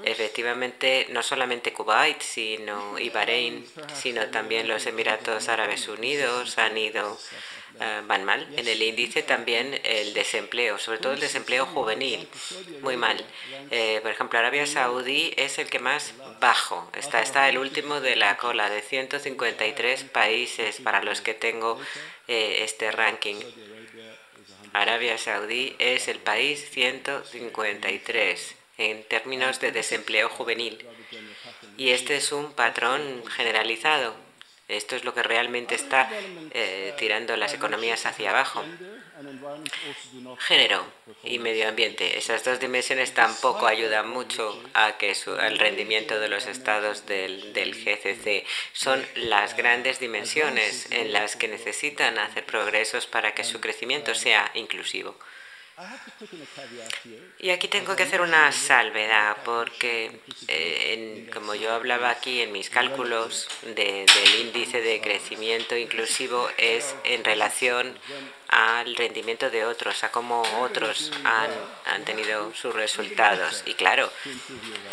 Efectivamente, 0.04 1.08
no 1.10 1.24
solamente 1.24 1.74
Kuwait 1.74 2.22
sino, 2.22 2.98
y 3.00 3.10
Bahrein, 3.10 3.66
sino 3.94 4.28
también 4.28 4.68
los 4.68 4.86
Emiratos 4.86 5.48
Árabes 5.48 5.88
Unidos 5.88 6.58
han 6.58 6.78
ido 6.78 7.18
van 8.08 8.24
mal. 8.24 8.48
En 8.58 8.68
el 8.68 8.82
índice 8.82 9.24
también 9.24 9.80
el 9.84 10.14
desempleo, 10.14 10.78
sobre 10.78 11.00
todo 11.00 11.14
el 11.14 11.20
desempleo 11.20 11.66
juvenil, 11.66 12.28
muy 12.82 12.98
mal. 12.98 13.24
Eh, 13.72 14.00
por 14.02 14.12
ejemplo, 14.12 14.40
Arabia 14.40 14.66
Saudí 14.66 15.34
es 15.38 15.60
el 15.60 15.70
que 15.70 15.80
más 15.80 16.14
bajo, 16.40 16.90
está, 16.98 17.22
está 17.22 17.50
el 17.50 17.58
último 17.58 18.02
de 18.02 18.16
la 18.16 18.38
cola 18.38 18.70
de 18.70 18.82
153 18.82 20.04
países 20.06 20.80
para 20.82 21.04
los 21.04 21.22
que 21.22 21.34
tengo 21.34 21.80
eh, 22.28 22.64
este 22.64 22.92
ranking. 22.92 23.36
Arabia 24.74 25.18
Saudí 25.18 25.76
es 25.80 26.08
el 26.08 26.20
país 26.20 26.70
153 26.70 28.56
en 28.78 29.04
términos 29.04 29.60
de 29.60 29.72
desempleo 29.72 30.30
juvenil. 30.30 30.86
Y 31.78 31.92
este 31.92 32.18
es 32.18 32.32
un 32.32 32.54
patrón 32.54 33.24
generalizado 33.28 34.27
esto 34.68 34.98
es 34.98 35.06
lo 35.06 35.14
que 35.14 35.24
realmente 35.24 35.76
está 35.76 36.10
eh, 36.52 36.94
tirando 36.98 37.38
las 37.38 37.54
economías 37.54 38.06
hacia 38.06 38.32
abajo. 38.32 38.64
Género 40.40 40.86
y 41.24 41.40
medio 41.40 41.70
ambiente. 41.70 42.18
Esas 42.18 42.44
dos 42.44 42.60
dimensiones 42.60 43.14
tampoco 43.14 43.66
ayudan 43.66 44.10
mucho 44.10 44.62
a 44.74 44.98
que 44.98 45.16
su, 45.16 45.34
al 45.34 45.58
rendimiento 45.58 46.20
de 46.20 46.28
los 46.28 46.48
estados 46.48 47.06
del, 47.06 47.54
del 47.54 47.74
GCC. 47.76 48.46
Son 48.74 49.04
las 49.16 49.56
grandes 49.56 50.00
dimensiones 50.00 50.92
en 50.92 51.14
las 51.14 51.38
que 51.38 51.48
necesitan 51.48 52.20
hacer 52.20 52.46
progresos 52.46 53.08
para 53.08 53.34
que 53.34 53.46
su 53.46 53.62
crecimiento 53.62 54.14
sea 54.16 54.52
inclusivo. 54.54 55.16
Y 57.38 57.52
aquí 57.52 57.68
tengo 57.68 57.96
que 57.96 58.02
hacer 58.02 58.22
una 58.22 58.52
salvedad 58.52 59.38
porque, 59.46 60.22
eh, 60.48 61.30
como 61.32 61.54
yo 61.54 61.72
hablaba 61.72 62.10
aquí 62.10 62.42
en 62.42 62.52
mis 62.52 62.72
cálculos 62.72 63.48
del 63.62 64.08
índice 64.42 64.82
de 64.82 65.00
crecimiento 65.02 65.78
inclusivo, 65.78 66.50
es 66.58 66.96
en 67.04 67.24
relación 67.24 67.96
al 68.48 68.96
rendimiento 68.96 69.52
de 69.52 69.66
otros, 69.66 70.04
a 70.04 70.12
cómo 70.12 70.42
otros 70.62 71.12
han, 71.24 71.52
han 71.86 72.04
tenido 72.06 72.52
sus 72.56 72.74
resultados. 72.74 73.62
Y 73.68 73.76
claro, 73.76 74.12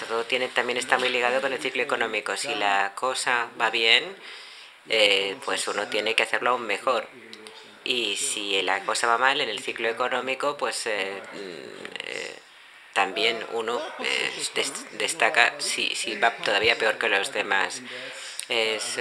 todo 0.07 0.25
tiene, 0.25 0.49
también 0.49 0.77
está 0.77 0.99
muy 0.99 1.09
ligado 1.09 1.41
con 1.41 1.51
el 1.55 1.63
ciclo 1.63 1.83
económico. 1.83 2.37
Si 2.37 2.55
la 2.55 2.93
cosa 2.95 3.49
va 3.59 3.71
bien, 3.71 4.05
eh, 4.91 5.37
pues 5.47 5.67
uno 5.67 5.89
tiene 5.89 6.15
que 6.15 6.25
hacerlo 6.25 6.51
aún 6.51 6.67
mejor 6.67 7.09
y 7.85 8.17
si 8.17 8.61
la 8.63 8.81
cosa 8.85 9.07
va 9.07 9.19
mal 9.19 9.41
en 9.41 9.49
el 9.49 9.61
ciclo 9.61 9.89
económico, 9.89 10.57
pues 10.57 10.87
eh, 10.87 11.23
mm, 11.33 11.37
eh, 12.07 12.39
también 12.95 13.45
uno 13.53 13.81
eh, 14.01 14.31
destaca 14.93 15.55
si, 15.59 15.95
si 15.95 16.17
va 16.17 16.31
todavía 16.37 16.79
peor 16.79 16.99
que 16.99 17.09
los 17.09 17.33
demás. 17.33 17.83
Es 18.49 18.99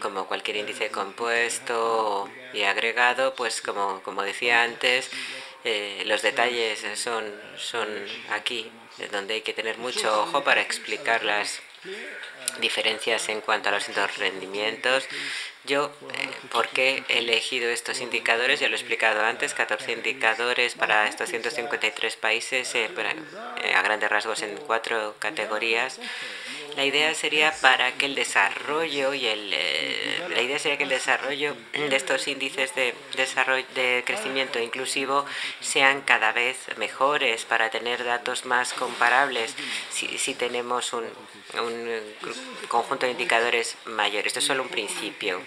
como 0.00 0.26
cualquier 0.26 0.58
índice 0.58 0.90
compuesto 0.90 2.30
y 2.52 2.62
agregado, 2.64 3.34
pues 3.34 3.62
como, 3.62 4.02
como 4.02 4.22
decía 4.22 4.62
antes, 4.64 5.10
los 6.04 6.20
detalles 6.20 6.84
son, 6.96 7.24
son 7.56 7.88
aquí, 8.28 8.70
donde 9.10 9.34
hay 9.34 9.40
que 9.40 9.54
tener 9.54 9.78
mucho 9.78 10.24
ojo 10.24 10.44
para 10.44 10.60
explicar 10.60 11.24
las 11.24 11.62
diferencias 12.60 13.28
en 13.28 13.40
cuanto 13.40 13.68
a 13.68 13.72
los 13.72 14.16
rendimientos 14.18 15.08
yo, 15.64 15.92
eh, 16.14 16.28
¿por 16.50 16.68
qué 16.68 17.04
he 17.08 17.18
elegido 17.18 17.70
estos 17.70 18.00
indicadores? 18.00 18.58
Ya 18.58 18.68
lo 18.68 18.74
he 18.74 18.78
explicado 18.78 19.24
antes, 19.24 19.54
14 19.54 19.92
indicadores 19.92 20.74
para 20.74 21.06
estos 21.06 21.28
153 21.30 22.16
países, 22.16 22.74
eh, 22.74 22.90
eh, 23.56 23.72
a 23.74 23.82
grandes 23.82 24.10
rasgos 24.10 24.42
en 24.42 24.56
cuatro 24.66 25.14
categorías. 25.20 26.00
La 26.76 26.84
idea 26.84 27.14
sería 27.14 27.52
para 27.60 27.92
que 27.92 28.06
el 28.06 28.14
desarrollo 28.14 29.14
y 29.14 29.26
el 29.26 29.50
la 30.30 30.40
idea 30.40 30.58
sería 30.58 30.78
que 30.78 30.84
el 30.84 30.90
desarrollo 30.90 31.56
de 31.72 31.94
estos 31.94 32.26
índices 32.28 32.74
de 32.74 32.94
desarrollo 33.16 33.66
de 33.74 34.02
crecimiento 34.06 34.58
inclusivo 34.58 35.26
sean 35.60 36.02
cada 36.02 36.32
vez 36.32 36.56
mejores 36.78 37.44
para 37.44 37.70
tener 37.70 38.04
datos 38.04 38.44
más 38.44 38.72
comparables 38.72 39.54
si, 39.90 40.18
si 40.18 40.34
tenemos 40.34 40.92
un, 40.92 41.04
un 41.60 42.00
conjunto 42.68 43.06
de 43.06 43.12
indicadores 43.12 43.76
mayores. 43.84 44.28
Esto 44.28 44.38
es 44.38 44.46
solo 44.46 44.62
un 44.62 44.68
principio. 44.68 45.42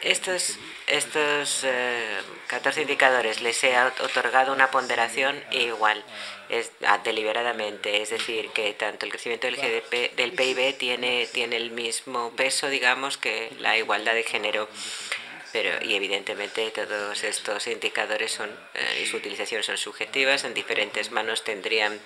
Estos, 0.00 0.58
estos 0.86 1.66
14 2.46 2.80
eh, 2.80 2.82
indicadores 2.82 3.42
les 3.42 3.62
he 3.64 3.78
otorgado 3.80 4.52
una 4.52 4.70
ponderación 4.70 5.42
igual, 5.50 6.04
es, 6.48 6.72
ah, 6.86 6.98
deliberadamente, 7.04 8.02
es 8.02 8.10
decir, 8.10 8.50
que 8.50 8.72
tanto 8.74 9.06
el 9.06 9.12
crecimiento 9.12 9.46
del, 9.46 9.56
GDP, 9.56 10.14
del 10.16 10.32
PIB 10.32 10.76
tiene, 10.78 11.26
tiene 11.26 11.56
el 11.56 11.70
mismo 11.70 12.32
peso, 12.32 12.68
digamos, 12.68 13.18
que 13.18 13.50
la 13.58 13.76
igualdad 13.76 14.14
de 14.14 14.22
género. 14.22 14.68
Pero, 15.52 15.82
y 15.82 15.94
evidentemente 15.94 16.70
todos 16.70 17.24
estos 17.24 17.66
indicadores 17.66 18.32
son, 18.32 18.50
eh, 18.74 19.00
y 19.02 19.06
su 19.06 19.16
utilización 19.16 19.62
son 19.62 19.78
subjetivas, 19.78 20.44
en 20.44 20.52
diferentes 20.54 21.10
manos 21.10 21.42
tendrían 21.42 21.98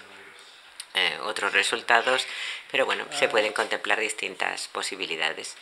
eh, 0.95 1.19
otros 1.23 1.53
resultados, 1.55 2.27
pero 2.71 2.85
bueno, 2.85 3.07
se 3.13 3.27
pueden 3.27 3.55
contemplar 3.55 3.99
distintas 3.99 4.69
posibilidades. 4.69 5.57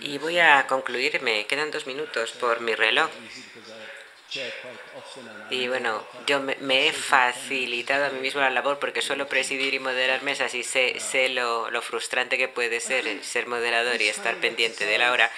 Y 0.00 0.18
voy 0.18 0.38
a 0.38 0.66
concluir, 0.66 1.20
me 1.20 1.46
quedan 1.46 1.70
dos 1.70 1.86
minutos 1.86 2.32
por 2.32 2.60
mi 2.60 2.74
reloj. 2.74 3.10
Y 5.50 5.66
bueno, 5.68 6.04
yo 6.26 6.40
me, 6.40 6.86
he 6.86 6.92
facilitado 6.92 8.06
a 8.06 8.10
mí 8.10 8.20
mismo 8.20 8.40
la 8.40 8.50
labor 8.50 8.78
porque 8.78 9.02
suelo 9.02 9.26
presidir 9.28 9.74
y 9.74 9.78
moderar 9.80 10.22
mesas 10.22 10.54
y 10.54 10.62
sé, 10.62 11.00
sé 11.00 11.28
lo, 11.28 11.70
lo 11.70 11.82
frustrante 11.82 12.38
que 12.38 12.48
puede 12.48 12.80
ser 12.80 13.24
ser 13.24 13.46
moderador 13.46 14.00
y 14.00 14.08
estar 14.08 14.36
pendiente 14.36 14.86
de 14.86 14.98
la 14.98 15.12
hora. 15.12 15.30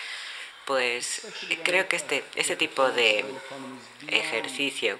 Pues 0.66 1.26
creo 1.64 1.88
que 1.88 1.96
este, 1.96 2.24
este 2.36 2.56
tipo 2.56 2.90
de 2.90 3.24
ejercicio 4.08 4.98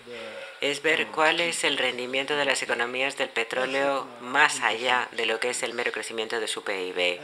es 0.62 0.80
ver 0.80 1.08
cuál 1.08 1.40
es 1.40 1.64
el 1.64 1.76
rendimiento 1.76 2.36
de 2.36 2.44
las 2.44 2.62
economías 2.62 3.18
del 3.18 3.28
petróleo 3.28 4.06
más 4.20 4.60
allá 4.60 5.08
de 5.10 5.26
lo 5.26 5.40
que 5.40 5.50
es 5.50 5.64
el 5.64 5.74
mero 5.74 5.90
crecimiento 5.90 6.38
de 6.38 6.46
su 6.46 6.62
PIB. 6.62 7.18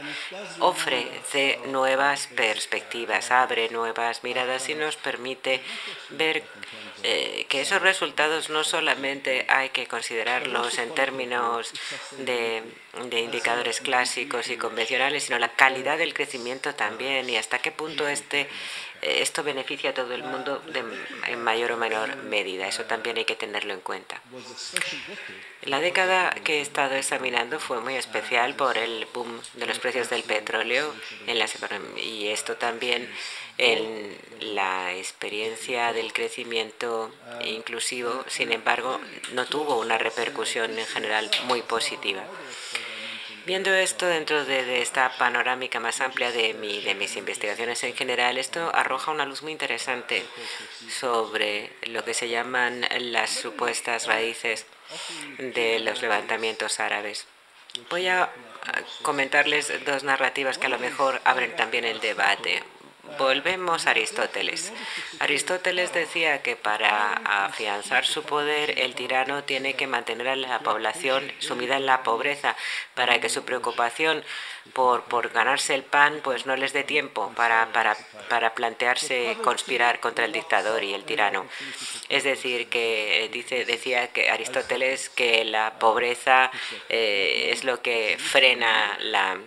Ofrece 0.59 1.57
nuevas 1.67 2.27
perspectivas, 2.27 3.31
abre 3.31 3.69
nuevas 3.69 4.25
miradas 4.25 4.67
y 4.67 4.75
nos 4.75 4.97
permite 4.97 5.61
ver 6.09 6.43
eh, 7.03 7.45
que 7.47 7.61
esos 7.61 7.81
resultados 7.81 8.49
no 8.49 8.65
solamente 8.65 9.45
hay 9.47 9.69
que 9.69 9.87
considerarlos 9.87 10.77
en 10.77 10.93
términos 10.93 11.71
de, 12.17 12.61
de 13.09 13.19
indicadores 13.21 13.79
clásicos 13.79 14.49
y 14.49 14.57
convencionales, 14.57 15.23
sino 15.23 15.39
la 15.39 15.53
calidad 15.53 15.97
del 15.97 16.13
crecimiento 16.13 16.75
también 16.75 17.29
y 17.29 17.37
hasta 17.37 17.59
qué 17.59 17.71
punto 17.71 18.05
este 18.05 18.49
esto 19.01 19.43
beneficia 19.43 19.91
a 19.91 19.93
todo 19.93 20.13
el 20.13 20.23
mundo 20.23 20.61
en 21.27 21.43
mayor 21.43 21.73
o 21.73 21.77
menor 21.77 22.15
medida. 22.23 22.67
Eso 22.67 22.83
también 22.85 23.17
hay 23.17 23.25
que 23.25 23.35
tenerlo 23.35 23.73
en 23.73 23.81
cuenta. 23.81 24.21
La 25.63 25.79
década 25.79 26.31
que 26.43 26.59
he 26.59 26.61
estado 26.61 26.95
examinando 26.95 27.59
fue 27.59 27.81
muy 27.81 27.95
especial 27.95 28.55
por 28.55 28.77
el 28.77 29.07
boom 29.13 29.41
de 29.55 29.65
los 29.65 29.79
precios 29.79 30.09
del 30.09 30.23
petróleo 30.23 30.93
en 31.27 31.37
las 31.37 31.55
y 31.97 32.27
esto 32.27 32.55
también 32.55 33.09
en 33.57 34.17
la 34.39 34.93
experiencia 34.93 35.91
del 35.91 36.13
crecimiento 36.13 37.11
inclusivo, 37.43 38.23
sin 38.27 38.51
embargo, 38.53 38.99
no 39.33 39.45
tuvo 39.45 39.77
una 39.79 39.97
repercusión 39.97 40.79
en 40.79 40.85
general 40.85 41.29
muy 41.45 41.61
positiva. 41.61 42.23
Viendo 43.45 43.73
esto 43.73 44.05
dentro 44.05 44.45
de, 44.45 44.81
esta 44.81 45.09
panorámica 45.17 45.79
más 45.79 46.01
amplia 46.01 46.31
de, 46.31 46.53
mi, 46.53 46.81
de 46.81 46.95
mis 46.95 47.15
investigaciones 47.15 47.83
en 47.83 47.95
general, 47.95 48.37
esto 48.37 48.71
arroja 48.73 49.11
una 49.11 49.25
luz 49.25 49.41
muy 49.41 49.51
interesante 49.51 50.23
sobre 50.89 51.71
lo 51.83 52.03
que 52.03 52.13
se 52.13 52.29
llaman 52.29 52.85
las 52.99 53.31
supuestas 53.31 54.07
raíces 54.07 54.65
de 55.37 55.79
los 55.79 56.01
levantamientos 56.01 56.79
árabes. 56.79 57.27
Voy 57.89 58.07
a 58.07 58.29
comentarles 59.01 59.71
dos 59.85 60.03
narrativas 60.03 60.57
que 60.57 60.67
a 60.67 60.69
lo 60.69 60.79
mejor 60.79 61.21
abren 61.23 61.55
también 61.55 61.85
el 61.85 61.99
debate. 61.99 62.63
Volvemos 63.17 63.87
a 63.87 63.91
Aristóteles. 63.91 64.71
Aristóteles 65.19 65.93
decía 65.93 66.41
que 66.41 66.55
para 66.55 67.45
afianzar 67.45 68.05
su 68.05 68.23
poder 68.23 68.79
el 68.79 68.95
tirano 68.95 69.43
tiene 69.43 69.75
que 69.75 69.87
mantener 69.87 70.27
a 70.29 70.35
la 70.35 70.59
población 70.59 71.31
sumida 71.39 71.77
en 71.77 71.85
la 71.85 72.03
pobreza 72.03 72.55
para 72.93 73.19
que 73.19 73.29
su 73.29 73.43
preocupación 73.43 74.23
por, 74.73 75.03
por 75.05 75.29
ganarse 75.29 75.73
el 75.73 75.83
pan 75.83 76.19
pues 76.23 76.45
no 76.45 76.55
les 76.55 76.73
dé 76.73 76.83
tiempo 76.83 77.31
para, 77.35 77.71
para, 77.73 77.97
para 78.29 78.53
plantearse 78.53 79.37
conspirar 79.43 79.99
contra 79.99 80.25
el 80.25 80.31
dictador 80.31 80.83
y 80.83 80.93
el 80.93 81.05
tirano. 81.05 81.45
Es 82.09 82.23
decir, 82.23 82.69
que 82.69 83.25
eh, 83.25 83.29
dice, 83.29 83.65
decía 83.65 84.07
que 84.09 84.29
Aristóteles 84.29 85.09
que 85.09 85.43
la 85.45 85.79
pobreza 85.79 86.51
eh, 86.89 87.49
es 87.51 87.63
lo 87.63 87.81
que 87.81 88.17
frena 88.19 88.97
la 89.01 89.37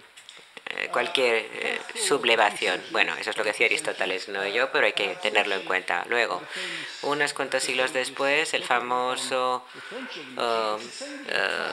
cualquier 0.90 1.46
eh, 1.52 1.80
sublevación. 1.94 2.80
Bueno, 2.90 3.14
eso 3.18 3.30
es 3.30 3.37
lo 3.37 3.42
que 3.42 3.50
decía 3.50 3.66
Aristóteles, 3.66 4.28
no 4.28 4.46
yo, 4.46 4.70
pero 4.72 4.87
hay 4.87 4.92
que 4.92 5.16
tenerlo 5.16 5.54
en 5.54 5.62
cuenta. 5.62 6.04
Luego, 6.08 6.42
unos 7.02 7.32
cuantos 7.32 7.62
siglos 7.62 7.92
después, 7.92 8.54
el 8.54 8.64
famoso 8.64 9.64
oh, 10.37 10.78
eh, 11.28 11.72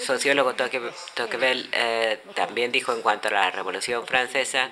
sociólogo 0.00 0.54
Tocqueville 0.54 1.68
también 2.34 2.72
dijo 2.72 2.92
en 2.92 3.02
cuanto 3.02 3.28
a 3.28 3.32
la 3.32 3.50
Revolución 3.50 4.06
Francesa 4.06 4.70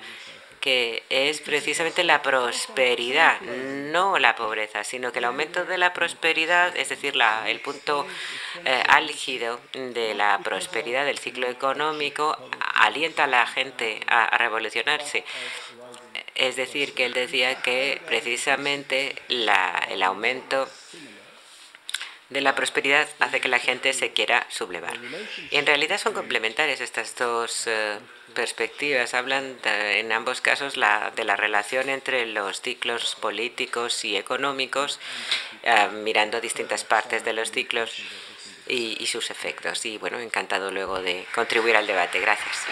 que 0.63 1.03
es 1.09 1.41
precisamente 1.41 2.05
la 2.05 2.21
prosperidad, 2.21 3.41
no 3.41 4.17
la 4.17 4.37
pobreza, 4.37 4.85
sino 4.85 5.11
que 5.11 5.19
el 5.19 5.25
aumento 5.25 5.65
de 5.65 5.77
la 5.77 5.91
prosperidad, 5.91 6.73
es 6.77 6.87
decir, 6.87 7.15
el 7.47 7.59
punto 7.59 8.07
eh, 8.63 8.81
álgido 8.87 9.59
de 9.73 10.13
la 10.13 10.39
prosperidad 10.41 11.03
del 11.03 11.17
ciclo 11.17 11.49
económico, 11.49 12.37
alienta 12.73 13.25
a 13.25 13.27
la 13.27 13.45
gente 13.45 14.01
a, 14.07 14.37
revolucionarse. 14.37 15.23
Es 16.35 16.55
decir, 16.55 16.93
que 16.93 17.05
él 17.05 17.13
decía 17.13 17.61
que 17.61 18.01
precisamente 18.07 19.15
la, 19.27 19.87
el 19.89 20.01
aumento 20.03 20.67
de 22.33 22.41
la 22.41 22.55
prosperidad 22.55 23.07
hace 23.19 23.39
que 23.39 23.47
la 23.47 23.59
gente 23.59 23.93
se 23.93 24.11
quiera 24.11 24.45
sublevar. 24.49 24.97
Y 25.51 25.57
en 25.57 25.65
realidad 25.65 25.99
son 25.99 26.13
complementarias 26.13 26.81
estas 26.81 27.15
dos 27.15 27.67
eh, 27.67 27.99
perspectivas. 28.33 29.13
Hablan 29.13 29.57
en 29.63 30.11
ambos 30.11 30.41
casos 30.41 30.75
la, 30.75 31.11
de 31.15 31.23
la 31.23 31.35
relación 31.35 31.89
entre 31.89 32.25
los 32.25 32.61
ciclos 32.61 33.15
políticos 33.21 34.03
y 34.03 34.17
económicos, 34.17 34.99
eh, 35.61 35.89
mirando 35.93 36.41
distintas 36.41 36.83
partes 36.83 37.23
de 37.23 37.33
los 37.33 37.51
ciclos 37.51 38.01
y, 38.67 39.01
y 39.01 39.07
sus 39.07 39.29
efectos. 39.29 39.85
Y 39.85 39.97
bueno, 39.97 40.19
encantado 40.19 40.71
luego 40.71 41.01
de 41.01 41.25
contribuir 41.33 41.75
al 41.75 41.87
debate. 41.87 42.19
Gracias. 42.19 42.65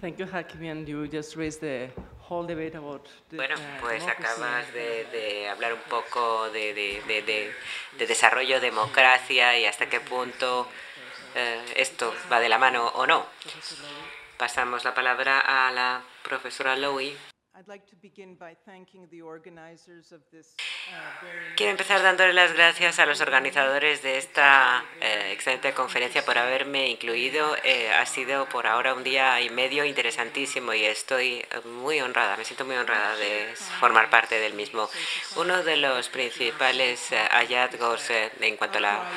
Thank 0.00 0.16
you, 0.16 0.26
Hakim. 0.26 0.84
You 0.84 1.06
just 1.06 1.36
raised 1.36 1.60
the 1.60 1.92
bueno, 2.32 3.54
uh, 3.54 3.80
pues 3.80 4.02
acabas 4.06 4.72
de, 4.72 5.48
hablar 5.50 5.74
un 5.74 5.82
poco 5.82 6.48
de, 6.50 7.52
desarrollo, 7.98 8.58
democracia 8.58 9.58
y 9.58 9.66
hasta 9.66 9.90
qué 9.90 10.00
punto 10.00 10.66
eh, 11.34 11.62
esto 11.76 12.14
va 12.32 12.40
de 12.40 12.48
la 12.48 12.56
mano 12.56 12.86
o 12.86 13.06
no. 13.06 13.26
Pasamos 14.38 14.82
la 14.84 14.94
palabra 14.94 15.40
a 15.40 15.70
la 15.72 16.02
profesora 16.22 16.74
Lowy. 16.74 17.31
Quiero 21.56 21.70
empezar 21.70 22.02
dándole 22.02 22.32
las 22.32 22.52
gracias 22.52 22.98
a 22.98 23.06
los 23.06 23.20
organizadores 23.20 24.02
de 24.02 24.18
esta 24.18 24.84
eh, 25.00 25.30
excelente 25.32 25.72
conferencia 25.72 26.24
por 26.24 26.38
haberme 26.38 26.88
incluido. 26.88 27.56
Eh, 27.62 27.90
ha 27.90 28.04
sido 28.06 28.48
por 28.48 28.66
ahora 28.66 28.94
un 28.94 29.04
día 29.04 29.40
y 29.40 29.50
medio 29.50 29.84
interesantísimo 29.84 30.74
y 30.74 30.84
estoy 30.84 31.44
muy 31.64 32.00
honrada, 32.00 32.36
me 32.36 32.44
siento 32.44 32.64
muy 32.64 32.76
honrada 32.76 33.16
de 33.16 33.54
formar 33.80 34.10
parte 34.10 34.40
del 34.40 34.54
mismo. 34.54 34.88
Uno 35.36 35.62
de 35.62 35.76
los 35.76 36.08
principales 36.08 37.12
eh, 37.12 37.18
hallazgos 37.30 38.10
en 38.10 38.56
cuanto 38.56 38.78
a 38.78 38.80
la 38.80 39.10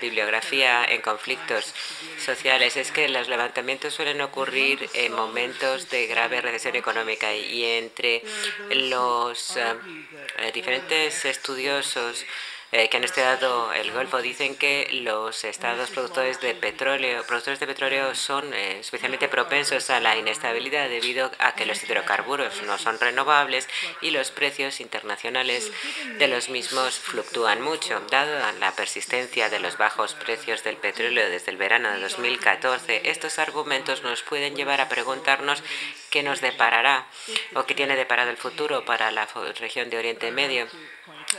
bibliografía 0.00 0.84
en 0.84 1.02
conflictos 1.02 1.74
sociales 2.18 2.76
es 2.76 2.90
que 2.92 3.08
los 3.08 3.28
levantamientos 3.28 3.94
suelen 3.94 4.20
ocurrir 4.20 4.88
en 4.94 5.12
momentos 5.12 5.90
de 5.90 6.06
grave 6.06 6.40
recesión 6.40 6.76
económica 6.76 7.34
y 7.34 7.65
entre 7.66 8.22
los 8.70 9.56
eh, 9.56 10.52
diferentes 10.52 11.24
estudiosos 11.24 12.24
eh, 12.72 12.88
que 12.88 12.96
han 12.96 13.04
estudiado 13.04 13.72
el 13.72 13.92
Golfo 13.92 14.20
dicen 14.20 14.56
que 14.56 14.88
los 14.90 15.44
estados 15.44 15.90
productores 15.90 16.40
de 16.40 16.54
petróleo, 16.54 17.24
productores 17.24 17.60
de 17.60 17.66
petróleo 17.66 18.14
son 18.14 18.52
eh, 18.52 18.80
especialmente 18.80 19.28
propensos 19.28 19.88
a 19.90 20.00
la 20.00 20.16
inestabilidad 20.16 20.88
debido 20.88 21.30
a 21.38 21.54
que 21.54 21.64
los 21.64 21.82
hidrocarburos 21.84 22.62
no 22.62 22.76
son 22.78 22.98
renovables 22.98 23.68
y 24.02 24.10
los 24.10 24.32
precios 24.32 24.80
internacionales 24.80 25.70
de 26.18 26.26
los 26.26 26.48
mismos 26.48 26.98
fluctúan 26.98 27.62
mucho. 27.62 28.00
Dado 28.10 28.36
la 28.58 28.72
persistencia 28.72 29.48
de 29.48 29.60
los 29.60 29.78
bajos 29.78 30.14
precios 30.14 30.64
del 30.64 30.76
petróleo 30.76 31.30
desde 31.30 31.52
el 31.52 31.56
verano 31.56 31.90
de 31.90 32.00
2014, 32.00 33.10
estos 33.10 33.38
argumentos 33.38 34.02
nos 34.02 34.22
pueden 34.22 34.56
llevar 34.56 34.80
a 34.80 34.88
preguntarnos 34.88 35.62
qué 36.10 36.22
nos 36.22 36.40
deparará 36.40 37.06
o 37.54 37.64
qué 37.64 37.74
tiene 37.74 37.94
deparado 37.94 38.30
el 38.30 38.36
futuro 38.36 38.84
para 38.84 39.10
la 39.10 39.28
región 39.58 39.88
de 39.88 39.98
Oriente 39.98 40.30
Medio 40.32 40.66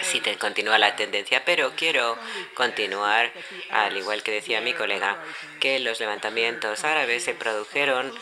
si 0.02 0.20
te 0.22 0.38
continúa 0.38 0.78
la 0.78 0.96
tendencia, 0.96 1.44
pero 1.46 1.74
quiero 1.76 2.18
continuar, 2.54 3.32
al 3.70 3.98
igual 3.98 4.24
que 4.24 4.32
decía 4.32 4.62
mi 4.62 4.74
colega, 4.74 5.18
que 5.60 5.80
los 5.80 6.00
levantamientos 6.00 6.84
árabes 6.84 7.24
se 7.24 7.34
produjeron 7.34 8.14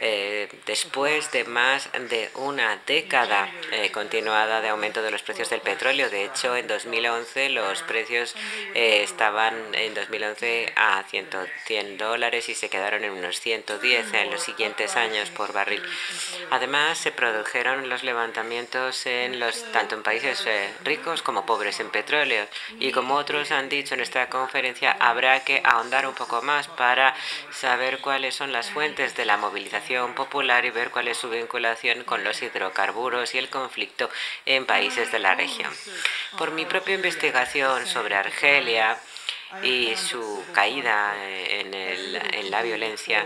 eh, 0.00 0.48
después 0.66 1.32
de 1.32 1.44
más 1.44 1.88
de 2.10 2.30
una 2.34 2.78
década 2.86 3.50
eh, 3.72 3.90
continuada 3.90 4.60
de 4.60 4.68
aumento 4.68 5.02
de 5.02 5.10
los 5.10 5.22
precios 5.22 5.48
del 5.48 5.60
petróleo. 5.60 6.10
De 6.10 6.24
hecho, 6.24 6.54
en 6.54 6.66
2011 6.66 7.48
los 7.50 7.82
precios 7.82 8.34
eh, 8.74 9.02
estaban 9.02 9.54
en 9.74 9.94
2011 9.94 10.72
a 10.76 11.02
100 11.04 11.98
dólares 11.98 12.48
y 12.48 12.54
se 12.54 12.68
quedaron 12.68 13.04
en 13.04 13.12
unos 13.12 13.40
110 13.40 14.12
en 14.12 14.30
los 14.30 14.42
siguientes 14.42 14.96
años 14.96 15.30
por 15.30 15.52
barril. 15.52 15.82
Además, 16.50 16.98
se 16.98 17.10
produjeron 17.10 17.88
los 17.88 18.02
levantamientos 18.02 19.06
en 19.06 19.40
los 19.40 19.72
tanto 19.72 19.94
en 19.94 20.02
países 20.02 20.44
ricos 20.84 21.22
como 21.22 21.46
pobres 21.46 21.80
en 21.80 21.90
petróleo 21.90 22.46
y 22.78 22.92
como 22.92 23.14
otros 23.14 23.50
han 23.50 23.68
dicho 23.68 23.94
en 23.94 24.00
esta 24.00 24.28
conferencia, 24.28 24.92
habrá 25.00 25.40
que 25.40 25.62
ahondar 25.64 26.06
un 26.06 26.14
poco 26.14 26.42
más 26.42 26.68
para 26.68 27.14
saber 27.50 27.98
cuáles 27.98 28.34
son 28.34 28.52
las 28.52 28.70
fuentes 28.70 29.16
de 29.16 29.24
la 29.24 29.36
movilización 29.36 29.85
popular 30.14 30.64
y 30.64 30.70
ver 30.70 30.90
cuál 30.90 31.08
es 31.08 31.16
su 31.16 31.30
vinculación 31.30 32.04
con 32.04 32.24
los 32.24 32.42
hidrocarburos 32.42 33.34
y 33.34 33.38
el 33.38 33.48
conflicto 33.48 34.10
en 34.44 34.66
países 34.66 35.12
de 35.12 35.18
la 35.18 35.34
región. 35.34 35.72
Por 36.36 36.50
mi 36.50 36.64
propia 36.64 36.94
investigación 36.94 37.86
sobre 37.86 38.16
Argelia, 38.16 38.98
y 39.62 39.94
su 39.96 40.44
caída 40.52 41.14
en, 41.24 42.50
la 42.50 42.62
violencia 42.62 43.24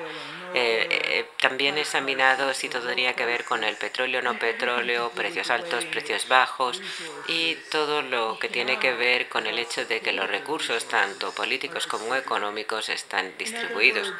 eh, 0.55 0.87
eh, 0.91 1.27
también 1.41 1.79
examinado 1.79 2.53
si 2.55 2.69
todo 2.69 2.89
tenía 2.89 3.15
que 3.15 3.25
ver 3.25 3.45
con 3.45 3.65
el 3.65 3.77
petróleo, 3.77 4.23
no 4.23 4.39
petróleo, 4.39 5.11
precios 5.11 5.51
altos, 5.51 5.85
precios 5.85 6.29
bajos 6.29 6.81
y 7.29 7.55
todo 7.71 8.03
lo 8.03 8.39
que 8.39 8.49
tiene 8.49 8.79
que 8.79 8.93
ver 8.93 9.29
con 9.29 9.47
el 9.47 9.59
hecho 9.59 9.85
de 9.85 10.01
que 10.01 10.13
los 10.13 10.29
recursos, 10.29 10.87
tanto 10.89 11.33
políticos 11.33 11.87
como 11.87 12.15
económicos, 12.15 12.89
están 12.89 13.33
distribuidos. 13.39 14.13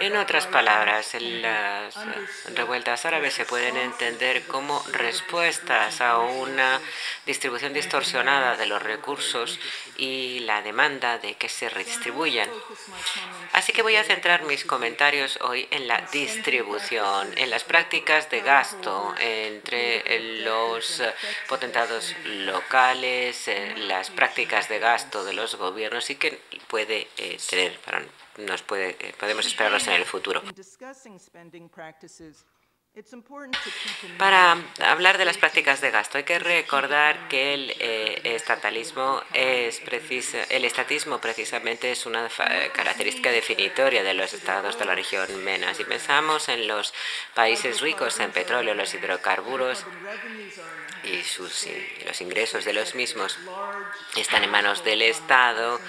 En 0.00 0.16
otras 0.16 0.46
palabras, 0.46 1.14
las 1.20 1.94
revueltas 2.54 3.04
árabes 3.04 3.34
se 3.34 3.44
pueden 3.44 3.76
entender 3.76 4.46
como 4.46 4.84
respuestas 4.92 6.00
a 6.00 6.18
una 6.18 6.80
distribución 7.26 7.72
distorsionada 7.72 8.56
de 8.56 8.66
los 8.66 8.82
recursos 8.82 9.58
y 9.96 10.40
la 10.40 10.62
demanda 10.62 11.18
de 11.18 11.34
que 11.34 11.48
se 11.48 11.68
redistribuyan. 11.68 12.48
Así 13.52 13.72
que 13.72 13.82
voy 13.82 13.96
a 13.96 14.04
centrar 14.04 14.42
mis 14.42 14.64
comentarios 14.64 15.38
hoy 15.42 15.61
en 15.70 15.88
la 15.88 16.00
distribución, 16.12 17.36
en 17.36 17.50
las 17.50 17.64
prácticas 17.64 18.30
de 18.30 18.40
gasto 18.40 19.14
entre 19.18 20.42
los 20.42 21.02
potentados 21.48 22.14
locales, 22.24 23.50
las 23.76 24.10
prácticas 24.10 24.68
de 24.68 24.78
gasto 24.78 25.24
de 25.24 25.32
los 25.32 25.56
gobiernos 25.56 26.08
y 26.10 26.16
que 26.16 26.40
puede 26.68 27.08
eh, 27.16 27.38
tener, 27.48 27.78
nos 28.38 28.62
puede, 28.62 28.96
eh, 29.00 29.14
podemos 29.18 29.46
esperarlos 29.46 29.86
en 29.86 29.94
el 29.94 30.04
futuro. 30.04 30.42
Para 34.18 34.58
hablar 34.80 35.16
de 35.16 35.24
las 35.24 35.38
prácticas 35.38 35.80
de 35.80 35.90
gasto 35.90 36.18
hay 36.18 36.24
que 36.24 36.38
recordar 36.38 37.26
que 37.28 37.54
el 37.54 37.74
eh, 37.78 38.20
estatalismo 38.22 39.22
es 39.32 39.80
preciso, 39.80 40.36
el 40.50 40.66
estatismo 40.66 41.18
precisamente 41.18 41.90
es 41.90 42.04
una 42.04 42.28
característica 42.74 43.30
definitoria 43.30 44.02
de 44.02 44.12
los 44.12 44.34
estados 44.34 44.78
de 44.78 44.84
la 44.84 44.94
región 44.94 45.42
MENA. 45.42 45.72
Si 45.72 45.84
pensamos 45.84 46.50
en 46.50 46.68
los 46.68 46.92
países 47.34 47.80
ricos 47.80 48.20
en 48.20 48.30
petróleo, 48.30 48.74
los 48.74 48.92
hidrocarburos 48.92 49.86
y 51.04 51.22
sus, 51.22 51.66
los 52.04 52.20
ingresos 52.20 52.66
de 52.66 52.74
los 52.74 52.94
mismos 52.94 53.38
están 54.16 54.44
en 54.44 54.50
manos 54.50 54.84
del 54.84 55.00
Estado 55.00 55.80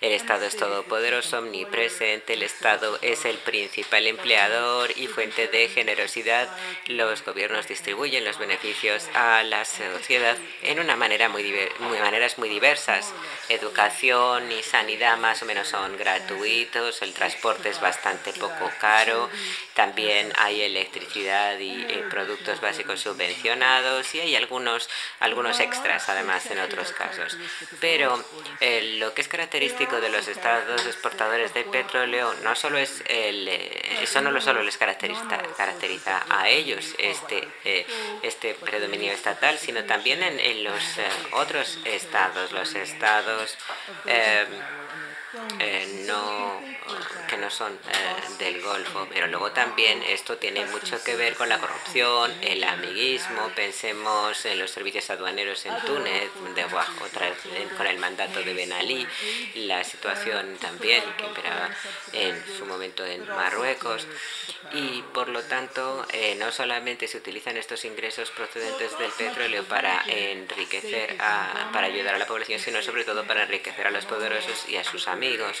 el 0.00 0.12
Estado 0.12 0.46
es 0.46 0.56
todopoderoso, 0.56 1.38
omnipresente, 1.38 2.32
el 2.32 2.42
Estado 2.42 2.98
es 3.02 3.26
el 3.26 3.36
principal 3.36 4.06
empleador 4.06 4.90
y 4.96 5.08
fuente 5.08 5.46
de 5.48 5.68
generosidad. 5.68 6.48
Los 6.86 7.22
gobiernos 7.22 7.68
distribuyen 7.68 8.24
los 8.24 8.38
beneficios 8.38 9.08
a 9.14 9.42
la 9.42 9.66
sociedad 9.66 10.38
en 10.62 10.80
una 10.80 10.96
manera 10.96 11.28
muy, 11.28 11.44
maneras 12.00 12.38
muy 12.38 12.48
diversas. 12.48 13.12
Educación 13.50 14.52
y 14.52 14.62
sanidad 14.62 15.18
más 15.18 15.42
o 15.42 15.44
menos 15.44 15.66
son 15.66 15.96
gratuitos, 15.96 17.02
el 17.02 17.12
transporte 17.12 17.68
es 17.68 17.80
bastante 17.80 18.32
poco 18.32 18.70
caro, 18.80 19.28
también 19.74 20.32
hay 20.36 20.62
electricidad 20.62 21.58
y 21.58 21.82
eh, 21.82 22.04
productos 22.08 22.60
básicos 22.60 23.00
subvencionados 23.00 24.14
y 24.14 24.20
hay 24.20 24.36
algunos, 24.36 24.88
algunos 25.18 25.58
extras 25.58 26.08
además 26.08 26.46
en 26.46 26.60
otros 26.60 26.92
casos. 26.92 27.36
Pero 27.80 28.24
eh, 28.60 28.98
lo 29.00 29.14
que 29.14 29.22
es 29.22 29.28
característico 29.28 30.00
de 30.00 30.10
los 30.10 30.28
estados 30.28 30.86
exportadores 30.86 31.52
de 31.52 31.64
petróleo 31.64 32.32
no 32.44 32.54
solo 32.54 32.78
es 32.78 33.02
el, 33.08 33.48
eh, 33.48 33.98
eso 34.02 34.20
no 34.20 34.40
solo 34.40 34.62
les 34.62 34.78
caracteriza, 34.78 35.38
caracteriza 35.56 36.24
a 36.28 36.48
ellos 36.48 36.94
este, 36.98 37.48
este 38.22 38.54
predominio 38.54 39.12
estatal, 39.12 39.58
sino 39.58 39.82
también 39.84 40.22
en, 40.22 40.38
en 40.38 40.62
los 40.62 40.82
otros 41.32 41.78
estados, 41.84 42.52
los 42.52 42.74
estados 42.74 43.39
eh, 44.06 46.04
no, 46.06 46.60
que 47.08 47.19
no 47.40 47.50
son 47.50 47.72
eh, 47.72 48.34
del 48.38 48.60
Golfo, 48.62 49.06
pero 49.12 49.26
luego 49.26 49.52
también 49.52 50.02
esto 50.02 50.36
tiene 50.36 50.64
mucho 50.66 51.02
que 51.02 51.16
ver 51.16 51.34
con 51.34 51.48
la 51.48 51.58
corrupción, 51.58 52.32
el 52.42 52.62
amiguismo, 52.64 53.50
pensemos 53.54 54.44
en 54.46 54.58
los 54.58 54.70
servicios 54.70 55.10
aduaneros 55.10 55.64
en 55.66 55.76
Túnez, 55.84 56.30
de, 56.54 56.64
otra 56.64 57.32
con 57.76 57.86
el 57.86 57.98
mandato 57.98 58.42
de 58.42 58.54
Ben 58.54 58.72
Ali, 58.72 59.06
la 59.54 59.82
situación 59.84 60.56
también 60.58 61.02
que 61.16 61.24
imperaba 61.24 61.70
en 62.12 62.42
su 62.56 62.66
momento 62.66 63.04
en 63.04 63.26
Marruecos 63.28 64.06
y 64.72 65.02
por 65.14 65.28
lo 65.28 65.42
tanto 65.42 66.06
eh, 66.12 66.36
no 66.36 66.52
solamente 66.52 67.08
se 67.08 67.18
utilizan 67.18 67.56
estos 67.56 67.84
ingresos 67.84 68.30
procedentes 68.30 68.96
del 68.98 69.10
petróleo 69.12 69.64
para 69.64 70.02
enriquecer, 70.06 71.16
a, 71.20 71.70
para 71.72 71.86
ayudar 71.86 72.14
a 72.14 72.18
la 72.18 72.26
población, 72.26 72.60
sino 72.60 72.82
sobre 72.82 73.04
todo 73.04 73.24
para 73.24 73.42
enriquecer 73.42 73.86
a 73.86 73.90
los 73.90 74.04
poderosos 74.04 74.68
y 74.68 74.76
a 74.76 74.84
sus 74.84 75.08
amigos. 75.08 75.56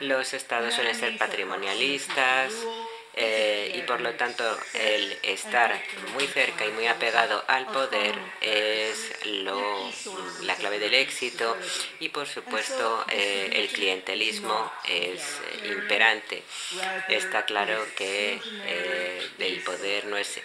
Los 0.00 0.32
estados 0.32 0.74
suelen 0.74 0.94
ser 0.94 1.18
patrimonialistas, 1.18 2.54
eh, 3.22 3.72
y 3.76 3.82
por 3.82 4.00
lo 4.00 4.14
tanto 4.14 4.42
el 4.72 5.14
estar 5.22 5.78
muy 6.14 6.26
cerca 6.26 6.64
y 6.64 6.70
muy 6.70 6.86
apegado 6.86 7.44
al 7.48 7.66
poder 7.66 8.14
es 8.40 9.12
lo, 9.26 9.92
la 10.40 10.54
clave 10.54 10.78
del 10.78 10.94
éxito 10.94 11.54
y 11.98 12.08
por 12.08 12.26
supuesto 12.26 13.04
eh, 13.10 13.50
el 13.52 13.68
clientelismo 13.68 14.72
es 14.88 15.20
imperante. 15.64 16.42
Está 17.10 17.44
claro 17.44 17.84
que 17.94 18.40
eh, 18.66 19.28
el 19.38 19.60
poder 19.64 20.06
no 20.06 20.16
es 20.16 20.40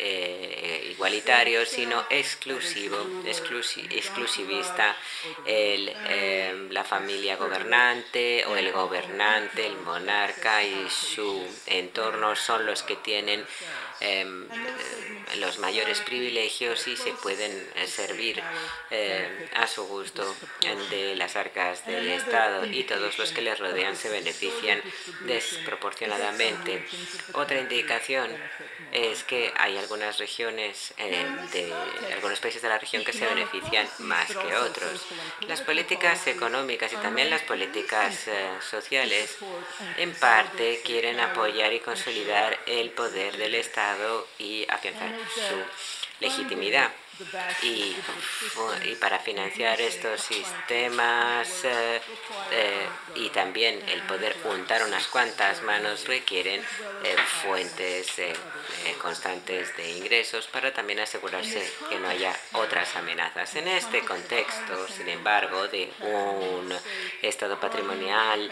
igualitario 0.90 1.66
sino 1.66 2.04
exclusivo, 2.10 2.98
exclusivista. 3.26 4.98
El, 5.46 5.94
la 6.72 6.84
familia 6.84 7.38
gobernante 7.38 8.44
o 8.48 8.58
el 8.58 8.74
gobernante, 8.74 9.66
el 9.66 9.78
monarca 9.78 10.62
y 10.62 10.90
su 10.90 11.42
entorno 11.68 12.36
son 12.36 12.65
los 12.66 12.84
que 12.84 12.96
tienen 12.96 13.46
em, 14.00 14.46
eh, 14.46 15.36
los 15.38 15.60
mayores 15.60 16.02
privilegios 16.02 16.88
y 16.88 16.96
se 16.98 17.12
pueden 17.14 17.52
eh, 17.76 17.88
servir 17.88 18.42
eh, 18.92 19.45
a 19.56 19.68
su 19.68 19.86
gusto 19.88 20.36
de 20.90 21.16
las 21.16 21.36
arcas 21.36 21.86
del 21.86 22.08
Estado 22.10 22.66
y 22.66 22.84
todos 22.84 23.18
los 23.18 23.32
que 23.32 23.42
les 23.42 23.58
rodean 23.60 23.96
se 23.96 24.10
benefician 24.10 24.82
desproporcionadamente. 25.22 26.86
Otra 27.34 27.60
indicación 27.60 28.30
es 28.92 29.24
que 29.24 29.54
hay 29.58 29.78
algunas 29.78 30.18
regiones 30.18 30.94
de 30.98 31.74
algunos 32.14 32.40
países 32.40 32.62
de 32.62 32.70
la 32.70 32.78
región 32.78 33.04
que 33.04 33.14
se 33.14 33.26
benefician 33.26 33.88
más 34.00 34.28
que 34.28 34.56
otros. 34.56 35.06
Las 35.48 35.62
políticas 35.62 36.28
económicas 36.28 36.92
y 36.94 36.98
también 36.98 37.30
las 37.30 37.42
políticas 37.42 38.28
sociales 38.70 39.38
en 39.98 40.14
parte 40.14 40.82
quieren 40.84 41.20
apoyar 41.20 41.74
y 41.74 41.80
consolidar 41.80 42.60
el 42.66 42.92
poder 42.92 43.38
del 43.38 43.56
Estado 43.56 44.28
y 44.38 44.66
afianzar 44.70 45.14
su 45.34 45.56
legitimidad. 46.20 46.92
Y, 47.64 47.96
para 49.00 49.20
financiar 49.20 49.80
estos 49.80 50.22
sistemas 50.22 51.64
eh, 51.64 52.02
eh, 52.52 52.88
y 53.16 53.30
también 53.30 53.82
el 53.90 54.02
poder 54.04 54.36
juntar 54.42 54.84
unas 54.84 55.08
cuantas 55.08 55.62
manos 55.64 56.08
requieren 56.08 56.62
eh, 57.04 57.16
fuentes 57.44 58.08
constantes 59.02 59.76
de 59.78 59.92
ingresos 59.98 60.48
para 60.48 60.74
también 60.74 61.00
asegurarse 61.00 61.62
que 61.90 62.00
no 62.00 62.08
haya 62.08 62.36
otras 62.54 62.96
amenazas. 62.96 63.56
En 63.56 63.68
este 63.68 64.02
contexto, 64.02 64.88
sin 64.88 65.08
embargo, 65.10 65.68
de 65.68 65.92
un 66.02 66.74
Estado 67.22 67.60
patrimonial 67.60 68.52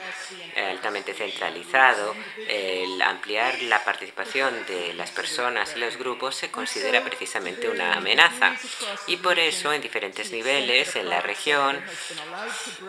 altamente 0.56 1.14
centralizado, 1.14 2.16
el 2.48 3.02
ampliar 3.02 3.62
la 3.64 3.84
participación 3.84 4.66
de 4.68 4.94
las 4.94 5.12
personas 5.12 5.74
y 5.76 5.80
los 5.80 5.98
grupos 5.98 6.36
se 6.36 6.52
considera 6.52 7.04
precisamente 7.04 7.70
una 7.70 7.94
amenaza. 7.94 8.53
Y 9.08 9.18
por 9.18 9.40
eso, 9.40 9.74
en 9.74 9.82
diferentes 9.82 10.32
niveles 10.32 10.96
en 10.96 11.10
la 11.10 11.22
región, 11.22 11.82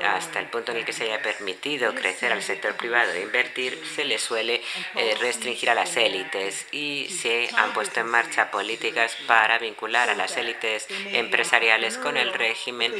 hasta 0.03 0.41
el 0.41 0.47
punto 0.47 0.73
en 0.73 0.79
el 0.79 0.85
que 0.85 0.93
se 0.93 1.05
haya 1.05 1.23
permitido 1.23 1.95
crecer 1.95 2.33
al 2.33 2.43
sector 2.43 2.75
privado 2.77 3.13
e 3.13 3.23
invertir, 3.23 3.81
se 3.95 4.05
le 4.05 4.19
suele 4.19 4.63
eh, 4.95 5.17
restringir 5.21 5.71
a 5.71 5.75
las 5.75 5.97
élites 5.97 6.67
y 6.73 7.09
se 7.09 7.51
han 7.57 7.73
puesto 7.73 8.01
en 8.01 8.07
marcha 8.07 8.51
políticas 8.51 9.17
para 9.27 9.59
vincular 9.59 10.11
a 10.11 10.15
las 10.15 10.37
élites 10.37 10.87
empresariales 11.13 11.99
con 11.99 12.17
el 12.17 12.33
régimen, 12.33 12.93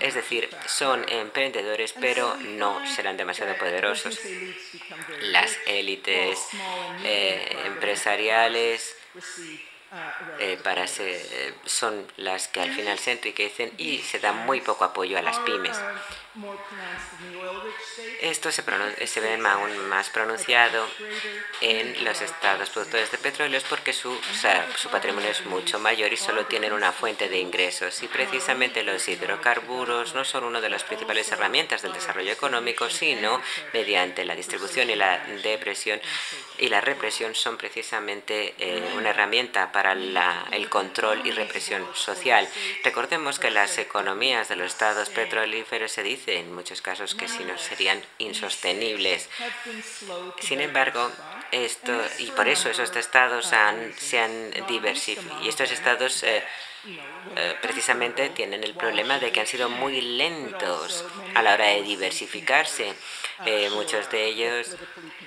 es 0.00 0.14
decir, 0.14 0.48
son 0.66 1.04
emprendedores 1.08 1.94
pero 2.00 2.36
no 2.36 2.84
serán 2.86 3.16
demasiado 3.16 3.56
poderosos. 3.56 4.18
Las 5.20 5.56
élites 5.66 6.38
eh, 7.04 7.56
empresariales 7.66 8.96
eh, 10.38 10.58
para 10.62 10.86
se, 10.86 11.54
son 11.64 12.06
las 12.16 12.48
que 12.48 12.60
al 12.60 12.70
final 12.70 12.98
se 12.98 13.12
enriquecen 13.12 13.72
y 13.78 13.98
se 13.98 14.18
da 14.18 14.32
muy 14.32 14.60
poco 14.60 14.84
apoyo 14.84 15.18
a 15.18 15.22
las 15.22 15.38
pymes. 15.40 15.78
Esto 18.20 18.52
se, 18.52 18.62
ve 18.62 19.40
aún 19.46 19.88
más 19.88 20.10
pronunciado 20.10 20.86
en 21.60 22.04
los 22.04 22.20
estados 22.20 22.70
productores 22.70 23.10
de 23.10 23.18
petróleo 23.18 23.60
porque 23.68 23.92
su, 23.92 24.16
patrimonio 24.90 25.30
es 25.30 25.44
mucho 25.46 25.78
mayor 25.78 26.12
y 26.12 26.16
solo 26.16 26.46
tienen 26.46 26.72
una 26.72 26.92
fuente 26.92 27.28
de 27.28 27.38
ingresos. 27.38 28.02
Y 28.02 28.08
precisamente 28.08 28.82
los 28.82 29.08
hidrocarburos 29.08 30.14
no 30.14 30.24
son 30.24 30.44
una 30.44 30.60
de 30.60 30.70
las 30.70 30.84
principales 30.84 31.30
herramientas 31.32 31.82
del 31.82 31.92
desarrollo 31.92 32.32
económico, 32.32 32.88
sino 32.88 33.40
mediante 33.72 34.24
la 34.24 34.36
distribución 34.36 34.90
y 34.90 34.94
la 34.94 35.18
depresión 35.42 36.00
y 36.58 36.68
la 36.68 36.80
represión 36.80 37.34
son 37.34 37.56
precisamente 37.56 38.54
eh, 38.58 38.82
una 38.96 39.10
herramienta 39.10 39.70
para 39.72 39.92
el 39.92 40.68
control 40.68 41.24
y 41.24 41.30
represión 41.30 41.86
social. 41.94 42.48
Recordemos 42.84 43.38
que 43.38 43.50
las 43.50 43.78
economías 43.78 44.48
de 44.48 44.56
los 44.56 44.72
estados 44.72 45.08
petrolíferos 45.10 45.92
se 45.92 46.02
dice 46.02 46.27
en 46.28 46.54
muchos 46.54 46.82
casos 46.82 47.14
que 47.14 47.28
si 47.28 47.44
no 47.44 47.56
serían 47.58 48.00
insostenibles. 48.18 49.28
Sin 50.40 50.60
embargo, 50.60 51.10
esto 51.50 51.92
y 52.18 52.30
por 52.32 52.48
eso 52.48 52.70
esos 52.70 52.94
estados 52.94 53.46
se 53.46 54.18
han 54.18 54.50
diversificado 54.68 55.42
y 55.42 55.48
estos 55.48 55.70
estados 55.70 56.22
eh, 56.22 56.44
eh, 56.86 57.56
precisamente 57.60 58.30
tienen 58.30 58.62
el 58.62 58.74
problema 58.74 59.18
de 59.18 59.32
que 59.32 59.40
han 59.40 59.46
sido 59.46 59.68
muy 59.68 60.00
lentos 60.00 61.04
a 61.34 61.42
la 61.42 61.54
hora 61.54 61.66
de 61.66 61.82
diversificarse. 61.82 62.94
Eh, 63.46 63.70
muchos 63.70 64.10
de 64.10 64.26
ellos, 64.26 64.76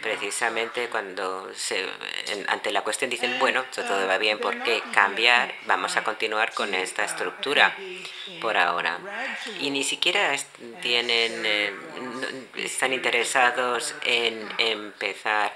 precisamente 0.02 0.90
cuando 0.90 1.50
se, 1.54 1.88
ante 2.48 2.72
la 2.72 2.82
cuestión 2.82 3.10
dicen, 3.10 3.38
bueno, 3.40 3.64
todo 3.74 4.08
va 4.08 4.18
bien, 4.18 4.40
¿por 4.40 4.64
qué 4.64 4.82
cambiar? 4.94 5.54
Vamos 5.66 5.96
a 5.96 6.04
continuar 6.04 6.54
con 6.54 6.74
esta 6.74 7.06
estructura 7.06 7.76
por 8.42 8.58
ahora. 8.58 9.00
Y 9.60 9.70
ni 9.70 9.84
siquiera 9.84 10.36
tienen, 10.82 11.46
eh, 11.46 11.74
están 12.56 12.94
interesados 12.94 13.96
en 14.04 14.50
empezar 14.58 15.56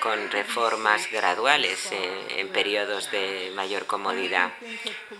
con 0.00 0.30
reformas 0.30 1.10
graduales 1.10 1.90
en 2.36 2.48
periodos 2.48 3.10
de 3.10 3.52
mayor 3.54 3.86
comodidad. 3.86 4.52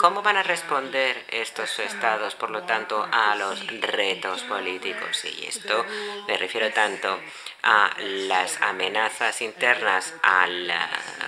¿Cómo 0.03 0.21
van 0.21 0.37
a 0.37 0.43
responder 0.43 1.25
estos 1.29 1.79
estados, 1.79 2.35
por 2.35 2.51
lo 2.51 2.65
tanto, 2.65 3.09
a 3.13 3.37
los 3.37 3.65
retos 3.69 4.43
políticos? 4.43 5.25
Y 5.25 5.47
esto 5.47 5.87
me 6.27 6.37
refiero 6.37 6.73
tanto 6.73 7.21
a 7.63 7.95
las 8.01 8.61
amenazas 8.63 9.41
internas 9.43 10.13
al 10.25 10.73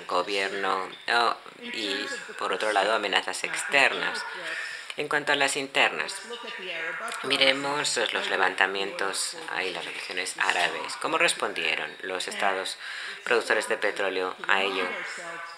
gobierno 0.08 0.88
y, 1.60 2.04
por 2.36 2.52
otro 2.52 2.72
lado, 2.72 2.92
amenazas 2.92 3.44
externas. 3.44 4.24
En 4.96 5.06
cuanto 5.08 5.30
a 5.30 5.36
las 5.36 5.56
internas, 5.56 6.12
miremos 7.22 7.96
los 8.12 8.28
levantamientos 8.28 9.36
y 9.64 9.70
las 9.70 9.84
religiones 9.84 10.34
árabes. 10.38 10.96
¿Cómo 11.00 11.16
respondieron 11.16 11.90
los 12.02 12.26
estados 12.26 12.76
productores 13.24 13.68
de 13.68 13.76
petróleo 13.76 14.34
a 14.46 14.62
ello? 14.62 14.84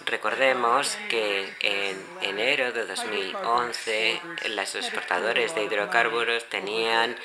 Recordemos 0.05 0.97
que 1.09 1.53
en 1.61 2.07
enero 2.21 2.71
de 2.73 2.87
2011 2.87 4.21
los 4.51 4.75
exportadores 4.75 5.55
de 5.55 5.65
hidrocarburos 5.65 6.49
tenían 6.49 7.17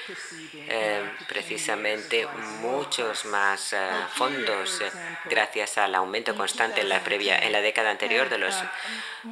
eh, 0.55 1.03
precisamente 1.27 2.25
muchos 2.61 3.25
más 3.25 3.73
eh, 3.73 3.77
fondos 4.15 4.81
eh, 4.81 4.89
gracias 5.25 5.77
al 5.77 5.93
aumento 5.95 6.35
constante 6.35 6.81
en 6.81 6.89
la, 6.89 7.01
previa, 7.01 7.37
en 7.37 7.51
la 7.51 7.61
década 7.61 7.91
anterior 7.91 8.29
de 8.29 8.37
los 8.37 8.55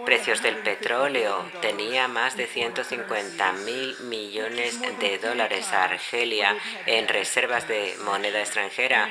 precios 0.06 0.44
del 0.44 0.58
petróleo. 0.58 1.50
Tenía 1.62 2.08
más 2.08 2.36
de 2.36 2.46
150 2.46 3.52
mil 3.54 3.98
millones 4.02 4.80
de 5.00 5.18
dólares 5.18 5.72
Argelia 5.72 6.56
en 6.86 7.08
reservas 7.08 7.68
de 7.68 7.96
moneda 8.04 8.42
extranjera, 8.42 9.10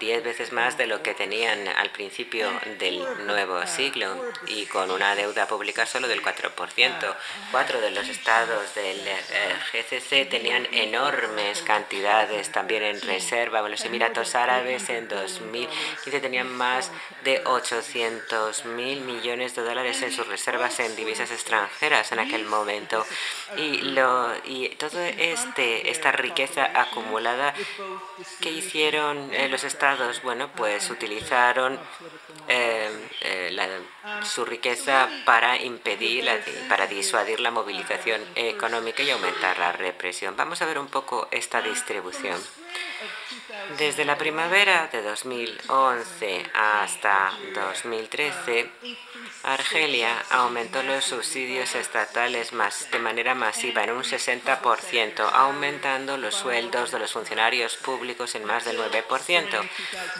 10 0.00 0.24
veces 0.24 0.52
más 0.52 0.76
de 0.76 0.86
lo 0.86 1.02
que 1.02 1.14
tenían 1.28 1.68
al 1.68 1.90
principio 1.90 2.48
del 2.78 3.04
nuevo 3.26 3.66
siglo 3.66 4.32
y 4.46 4.64
con 4.64 4.90
una 4.90 5.14
deuda 5.14 5.46
pública 5.46 5.84
solo 5.84 6.08
del 6.08 6.22
4%. 6.22 7.14
Cuatro 7.50 7.82
de 7.82 7.90
los 7.90 8.08
estados 8.08 8.74
del 8.74 8.96
eh, 9.06 9.54
GCC 9.70 10.30
tenían 10.30 10.66
enormes 10.72 11.60
cantidades 11.60 12.50
también 12.50 12.82
en 12.82 13.02
reserva. 13.02 13.68
Los 13.68 13.84
Emiratos 13.84 14.34
Árabes 14.34 14.88
en 14.88 15.06
2015 15.06 16.20
tenían 16.20 16.50
más 16.50 16.90
de 17.24 17.42
800 17.44 18.64
mil 18.64 19.02
millones 19.02 19.54
de 19.54 19.62
dólares 19.64 20.00
en 20.00 20.12
sus 20.12 20.26
reservas 20.28 20.80
en 20.80 20.96
divisas 20.96 21.30
extranjeras 21.30 22.10
en 22.10 22.20
aquel 22.20 22.46
momento. 22.46 23.04
Y, 23.58 23.82
lo, 23.82 24.32
y 24.46 24.70
toda 24.76 25.10
este, 25.10 25.90
esta 25.90 26.10
riqueza 26.10 26.70
acumulada 26.74 27.52
que 28.40 28.50
hicieron 28.50 29.34
eh, 29.34 29.50
los 29.50 29.64
estados, 29.64 30.22
bueno, 30.22 30.48
pues 30.56 30.88
utilizaron 30.88 31.17
eh, 32.48 32.90
su 34.22 34.44
riqueza 34.44 35.08
para 35.24 35.56
impedir, 35.56 36.28
para 36.68 36.86
disuadir 36.86 37.40
la 37.40 37.50
movilización 37.50 38.20
económica 38.34 39.02
y 39.02 39.10
aumentar 39.10 39.58
la 39.58 39.72
represión. 39.72 40.36
Vamos 40.36 40.62
a 40.62 40.66
ver 40.66 40.78
un 40.78 40.88
poco 40.88 41.28
esta 41.30 41.60
distribución. 41.60 42.38
Desde 43.78 44.04
la 44.04 44.18
primavera 44.18 44.88
de 44.90 45.02
2011 45.02 46.46
hasta 46.54 47.32
2013, 47.54 48.70
Argelia 49.44 50.10
aumentó 50.30 50.82
los 50.82 51.04
subsidios 51.04 51.74
estatales 51.74 52.50
de 52.90 52.98
manera 52.98 53.34
masiva 53.34 53.84
en 53.84 53.92
un 53.92 54.02
60%, 54.02 55.30
aumentando 55.32 56.16
los 56.16 56.34
sueldos 56.34 56.90
de 56.90 56.98
los 56.98 57.12
funcionarios 57.12 57.76
públicos 57.76 58.34
en 58.34 58.44
más 58.44 58.64
del 58.64 58.78
9%. 58.78 59.68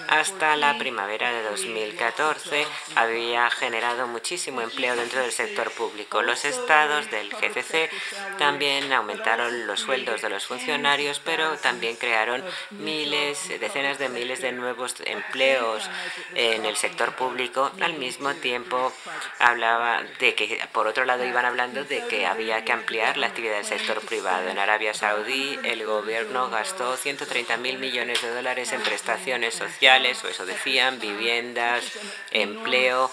Hasta 0.08 0.56
la 0.56 0.78
primavera 0.78 1.32
de 1.32 1.42
2014 1.42 2.66
había 2.94 3.50
generado 3.50 4.06
muchísimo 4.06 4.60
empleo 4.60 4.94
dentro 4.96 5.20
del 5.20 5.32
sector 5.32 5.70
público. 5.72 6.22
Los 6.22 6.44
estados 6.44 7.10
del 7.10 7.30
GCC 7.30 7.90
también 8.38 8.92
aumentaron 8.92 9.66
los 9.66 9.80
sueldos 9.80 10.22
de 10.22 10.30
los 10.30 10.46
funcionarios, 10.46 11.20
pero 11.24 11.56
también 11.58 11.96
crearon 11.96 12.42
miles, 12.70 13.27
decenas 13.60 13.98
de 13.98 14.08
miles 14.08 14.40
de 14.40 14.52
nuevos 14.52 14.94
empleos 15.04 15.88
en 16.34 16.64
el 16.64 16.76
sector 16.76 17.14
público 17.14 17.70
al 17.80 17.94
mismo 17.94 18.34
tiempo 18.34 18.92
hablaba 19.38 20.02
de 20.18 20.34
que, 20.34 20.60
por 20.72 20.86
otro 20.86 21.04
lado, 21.04 21.24
iban 21.24 21.44
hablando 21.44 21.84
de 21.84 22.06
que 22.06 22.26
había 22.26 22.64
que 22.64 22.72
ampliar 22.72 23.16
la 23.16 23.28
actividad 23.28 23.56
del 23.56 23.64
sector 23.64 24.00
privado. 24.00 24.48
En 24.48 24.58
Arabia 24.58 24.94
Saudí, 24.94 25.58
el 25.64 25.84
gobierno 25.84 26.50
gastó 26.50 26.96
130 26.96 27.56
mil 27.58 27.78
millones 27.78 28.22
de 28.22 28.34
dólares 28.34 28.72
en 28.72 28.82
prestaciones 28.82 29.54
sociales, 29.54 30.22
o 30.24 30.28
eso 30.28 30.46
decían, 30.46 31.00
viviendas, 31.00 31.84
empleo 32.30 33.10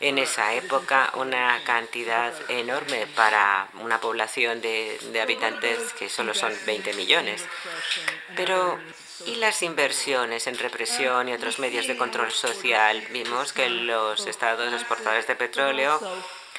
en 0.00 0.18
esa 0.18 0.52
época 0.54 1.10
una 1.14 1.58
cantidad 1.64 2.32
enorme 2.50 3.06
para 3.14 3.68
una 3.80 3.98
población 3.98 4.60
de, 4.60 4.98
de, 5.12 5.20
habitantes 5.22 5.94
que 5.94 6.10
solo 6.10 6.34
son 6.34 6.52
20 6.66 6.92
millones. 6.92 7.42
Pero 8.36 8.78
y 9.24 9.36
las 9.36 9.62
inversiones 9.62 10.46
en 10.46 10.58
represión 10.58 11.28
y 11.28 11.32
otros 11.32 11.58
medios 11.58 11.86
de 11.86 11.96
control 11.96 12.30
social. 12.30 13.02
Vimos 13.12 13.52
que 13.52 13.70
los 13.70 14.26
estados 14.26 14.72
exportadores 14.72 15.26
de 15.26 15.36
petróleo 15.36 16.00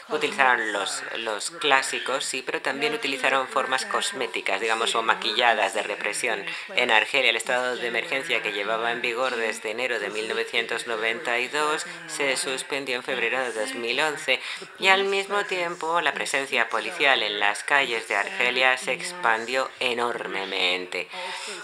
utilizaron 0.10 0.72
los, 0.72 1.04
los 1.18 1.52
clásicos, 1.52 2.24
sí, 2.24 2.44
pero 2.46 2.62
también 2.62 2.94
utilizaron 2.94 3.48
formas 3.48 3.86
cosméticas, 3.86 4.62
digamos, 4.62 4.96
o 4.96 5.02
maquilladas 5.02 5.74
de 5.74 5.84
represión. 5.84 6.44
En 6.76 6.92
Argelia, 6.92 7.30
el 7.30 7.36
estado 7.36 7.76
de 7.76 7.88
emergencia 7.88 8.42
que 8.42 8.54
llevaba 8.54 8.92
en 8.92 9.02
vigor 9.02 9.36
desde 9.36 9.72
enero 9.72 10.00
de 10.00 10.10
1992 10.10 11.86
se 12.08 12.38
suspendió 12.38 12.96
en 12.96 13.04
febrero 13.04 13.40
de 13.42 13.52
2011 13.52 14.40
y 14.80 14.88
al 14.88 15.06
mismo 15.06 15.44
tiempo 15.46 16.02
la 16.02 16.14
presencia 16.14 16.70
policial 16.70 17.24
en 17.24 17.40
las 17.40 17.64
calles 17.64 18.08
de 18.08 18.16
Argelia 18.16 18.78
se 18.78 18.94
expandió 18.94 19.70
enormemente. 19.80 21.08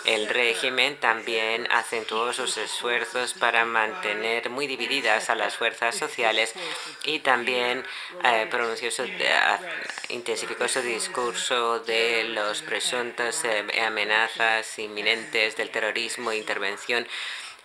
El 0.06 0.28
régimen 0.28 0.98
también 0.98 1.68
acentuó 1.72 2.34
sus 2.34 2.58
esfuerzos 2.58 3.34
para 3.34 3.66
mantener 3.66 4.50
muy 4.50 4.68
divididas 4.68 5.30
a 5.30 5.36
las 5.36 5.56
fuerzas 5.56 5.96
sociales 5.96 6.54
y 7.06 7.20
también 7.20 7.86
eh, 8.42 8.48
pronunció 8.50 8.90
su, 8.92 9.04
eh, 9.04 9.32
intensificó 10.10 10.68
su 10.68 10.82
discurso 10.82 11.80
de 11.80 12.26
los 12.26 12.62
presuntos 12.62 13.44
eh, 13.46 13.64
amenazas 13.86 14.80
inminentes 14.80 15.56
del 15.56 15.70
terrorismo 15.70 16.32
e 16.32 16.38
intervención 16.38 17.08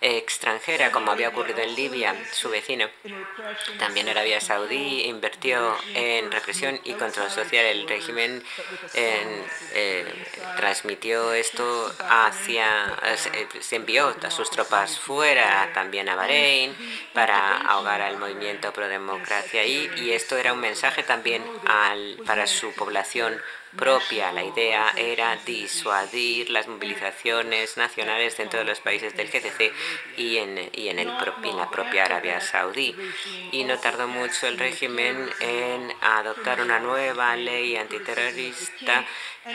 extranjera, 0.01 0.91
como 0.91 1.11
había 1.11 1.29
ocurrido 1.29 1.59
en 1.59 1.75
Libia, 1.75 2.15
su 2.31 2.49
vecino. 2.49 2.87
También 3.77 4.07
Arabia 4.07 4.39
Saudí 4.39 5.03
invirtió 5.05 5.75
en 5.93 6.31
represión 6.31 6.79
y 6.83 6.93
control 6.93 7.29
social. 7.29 7.65
El 7.65 7.87
régimen 7.87 8.43
eh, 8.93 10.03
transmitió 10.57 11.33
esto 11.33 11.93
hacia, 12.09 12.97
se 13.59 13.75
envió 13.75 14.15
a 14.21 14.31
sus 14.31 14.49
tropas 14.49 14.99
fuera, 14.99 15.71
también 15.73 16.09
a 16.09 16.15
Bahrein, 16.15 16.75
para 17.13 17.57
ahogar 17.57 18.01
al 18.01 18.17
movimiento 18.17 18.71
pro 18.71 18.87
democracia 18.87 19.65
y, 19.65 19.89
y 19.97 20.11
esto 20.11 20.37
era 20.37 20.53
un 20.53 20.59
mensaje 20.59 21.03
también 21.03 21.43
al, 21.65 22.17
para 22.25 22.47
su 22.47 22.71
población 22.73 23.39
propia. 23.77 24.31
La 24.31 24.43
idea 24.43 24.93
era 24.95 25.35
disuadir 25.45 26.49
las 26.49 26.67
movilizaciones 26.67 27.77
nacionales 27.77 28.37
dentro 28.37 28.59
de 28.59 28.65
los 28.65 28.79
países 28.79 29.15
del 29.15 29.29
GCC 29.29 29.71
y 30.17 30.37
en, 30.37 30.69
y 30.73 30.89
en, 30.89 30.99
el, 30.99 31.09
en 31.43 31.57
la 31.57 31.69
propia 31.69 32.05
Arabia 32.05 32.41
Saudí. 32.41 32.95
Y 33.51 33.63
no 33.63 33.77
tardó 33.79 34.07
mucho 34.07 34.47
el 34.47 34.57
régimen 34.57 35.29
en 35.39 35.93
adoptar 36.01 36.61
una 36.61 36.79
nueva 36.79 37.35
ley 37.35 37.75
antiterrorista 37.75 39.05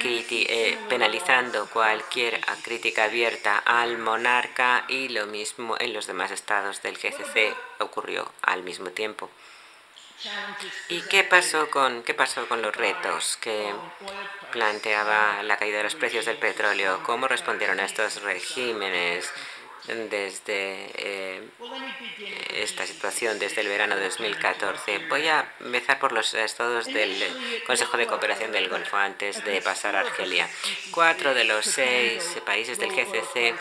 eh, 0.03 0.79
penalizando 0.89 1.69
cualquier 1.71 2.41
crítica 2.63 3.05
abierta 3.05 3.59
al 3.59 3.99
monarca 3.99 4.85
y 4.89 5.09
lo 5.09 5.27
mismo 5.27 5.77
en 5.79 5.93
los 5.93 6.07
demás 6.07 6.31
estados 6.31 6.83
del 6.83 6.97
GCC 6.97 7.55
ocurrió 7.79 8.31
al 8.43 8.63
mismo 8.63 8.91
tiempo. 8.91 9.31
¿Y 10.89 11.03
qué 11.03 11.25
pasó 11.25 11.71
con 11.71 12.03
qué 12.03 12.15
pasó 12.15 12.47
con 12.49 12.63
los 12.63 12.75
retos 12.75 13.37
que 13.39 13.75
planteaba 14.53 15.43
la 15.43 15.57
caída 15.57 15.79
de 15.79 15.85
los 15.85 15.95
precios 15.97 16.25
del 16.27 16.39
petróleo? 16.39 17.03
¿Cómo 17.03 17.29
respondieron 17.29 17.81
a 17.81 17.85
estos 17.85 18.23
regímenes? 18.23 19.31
Desde 19.87 20.91
eh, 20.97 21.49
esta 22.55 22.87
situación 22.87 23.39
desde 23.39 23.61
el 23.61 23.69
verano 23.69 23.97
de 23.97 24.05
2014. 24.05 24.99
Voy 25.11 25.27
a 25.29 25.53
empezar 25.61 25.99
por 25.99 26.13
los 26.13 26.33
estados 26.35 26.87
del 26.87 27.15
Consejo 27.67 27.97
de 27.97 28.07
Cooperación 28.07 28.53
del 28.53 28.69
Golfo 28.69 28.97
antes 28.97 29.45
de 29.45 29.61
pasar 29.61 29.97
a 29.97 30.01
Argelia. 30.01 30.49
Cuatro 30.91 31.35
de 31.35 31.45
los 31.45 31.67
seis 31.67 32.39
países 32.47 32.79
del 32.79 32.91
GCC 32.91 33.55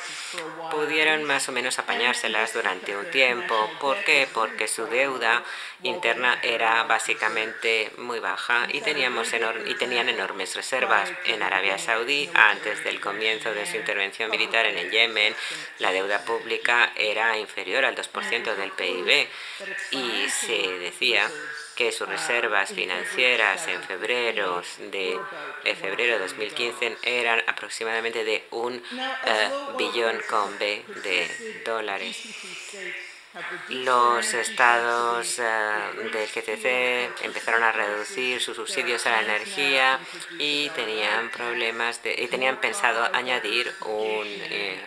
pudieron 0.72 1.24
más 1.24 1.50
o 1.50 1.52
menos 1.52 1.80
apañárselas 1.80 2.54
durante 2.54 2.96
un 2.96 3.10
tiempo. 3.12 3.70
¿Por 3.80 4.04
qué? 4.04 4.28
Porque 4.34 4.68
su 4.68 4.86
deuda 4.86 5.44
interna 5.84 6.40
era 6.42 6.84
básicamente 6.84 7.92
muy 7.98 8.20
baja 8.20 8.68
y, 8.72 8.82
teníamos 8.82 9.30
y 9.66 9.76
tenían 9.76 10.10
enormes 10.10 10.56
reservas. 10.56 11.12
En 11.26 11.44
Arabia 11.44 11.78
Saudí, 11.78 12.30
antes 12.34 12.84
del 12.84 13.02
comienzo 13.02 13.54
de 13.54 13.66
su 13.66 13.76
intervención 13.76 14.30
militar 14.32 14.66
en 14.66 14.78
el 14.78 14.92
Yemen, 14.92 15.36
la 15.80 15.92
deuda 15.92 16.13
pública 16.20 16.94
era 16.96 17.38
inferior 17.38 17.86
al 17.86 17.96
2% 17.96 18.56
del 18.56 18.72
PIB 18.72 19.28
y 19.92 20.30
se 20.30 20.80
decía 20.80 21.30
que 21.76 21.92
sus 21.92 22.08
reservas 22.08 22.72
financieras 22.72 23.68
en 23.68 23.82
febrero 23.84 24.62
de, 24.92 25.20
febrero 25.76 26.14
de 26.14 26.20
2015 26.20 26.98
eran 27.04 27.42
aproximadamente 27.48 28.24
de 28.24 28.46
un 28.52 28.76
eh, 28.76 29.50
billón 29.78 30.22
con 30.30 30.58
B 30.60 30.84
de 31.04 31.62
dólares. 31.66 32.18
Los 33.70 34.34
estados 34.34 35.40
uh, 35.40 36.10
del 36.12 36.28
GCC 36.28 37.24
empezaron 37.24 37.64
a 37.64 37.72
reducir 37.72 38.42
sus 38.42 38.56
subsidios 38.56 39.06
a 39.08 39.12
la 39.12 39.22
energía 39.22 40.00
y 40.38 40.70
tenían 40.70 41.30
problemas 41.32 42.04
de, 42.04 42.14
y 42.14 42.28
tenían 42.28 42.58
pensado 42.58 43.10
añadir 43.14 43.74
un, 43.82 44.26
eh, 44.26 44.80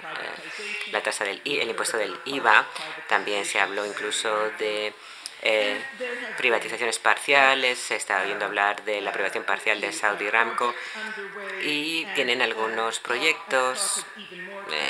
la 0.92 1.02
tasa 1.02 1.24
del 1.24 1.40
el 1.44 1.68
impuesto 1.68 1.96
del 1.96 2.16
IVA. 2.24 2.66
También 3.08 3.44
se 3.44 3.60
habló 3.60 3.84
incluso 3.84 4.50
de 4.58 4.94
privatizaciones 6.36 6.98
parciales, 6.98 7.78
se 7.78 7.96
está 7.96 8.22
oyendo 8.22 8.44
hablar 8.44 8.84
de 8.84 9.00
la 9.00 9.12
privación 9.12 9.44
parcial 9.44 9.80
de 9.80 9.92
Saudi 9.92 10.28
Ramco 10.28 10.74
y 11.62 12.04
tienen 12.14 12.42
algunos 12.42 13.00
proyectos 13.00 14.04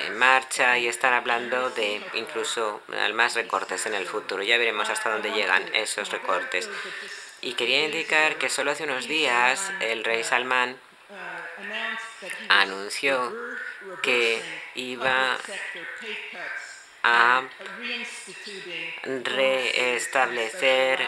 en 0.06 0.16
marcha 0.16 0.78
y 0.78 0.88
están 0.88 1.14
hablando 1.14 1.70
de 1.70 2.02
incluso 2.14 2.82
más 3.14 3.34
recortes 3.34 3.86
en 3.86 3.94
el 3.94 4.06
futuro. 4.06 4.42
Ya 4.42 4.58
veremos 4.58 4.88
hasta 4.88 5.10
dónde 5.10 5.30
llegan 5.32 5.62
esos 5.74 6.10
recortes. 6.10 6.68
Y 7.42 7.54
quería 7.54 7.84
indicar 7.84 8.36
que 8.36 8.48
solo 8.48 8.70
hace 8.70 8.84
unos 8.84 9.06
días 9.06 9.70
el 9.80 10.04
rey 10.04 10.24
Salman 10.24 10.76
anunció 12.48 13.32
que 14.02 14.42
iba 14.74 15.36
a 17.02 17.42
restablecer 19.24 21.00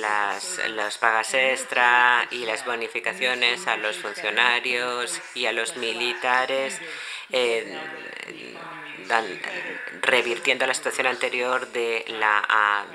las, 0.00 0.60
las 0.70 0.98
pagas 0.98 1.34
extra 1.34 2.26
y 2.30 2.44
las 2.44 2.64
bonificaciones 2.64 3.66
a 3.66 3.76
los 3.76 3.96
funcionarios 3.98 5.20
y 5.34 5.46
a 5.46 5.52
los 5.52 5.76
militares, 5.76 6.80
eh, 7.30 7.76
revirtiendo 10.00 10.66
la 10.66 10.74
situación 10.74 11.06
anterior 11.06 11.68
de 11.72 12.04
la 12.08 12.86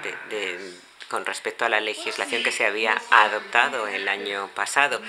con 1.10 1.26
respecto 1.26 1.66
a 1.66 1.70
la 1.70 1.82
legislación 1.82 2.44
que 2.44 2.52
se 2.52 2.66
había 2.66 3.02
adoptado 3.10 3.88
el 3.88 4.08
año 4.08 4.48
pasado. 4.54 5.02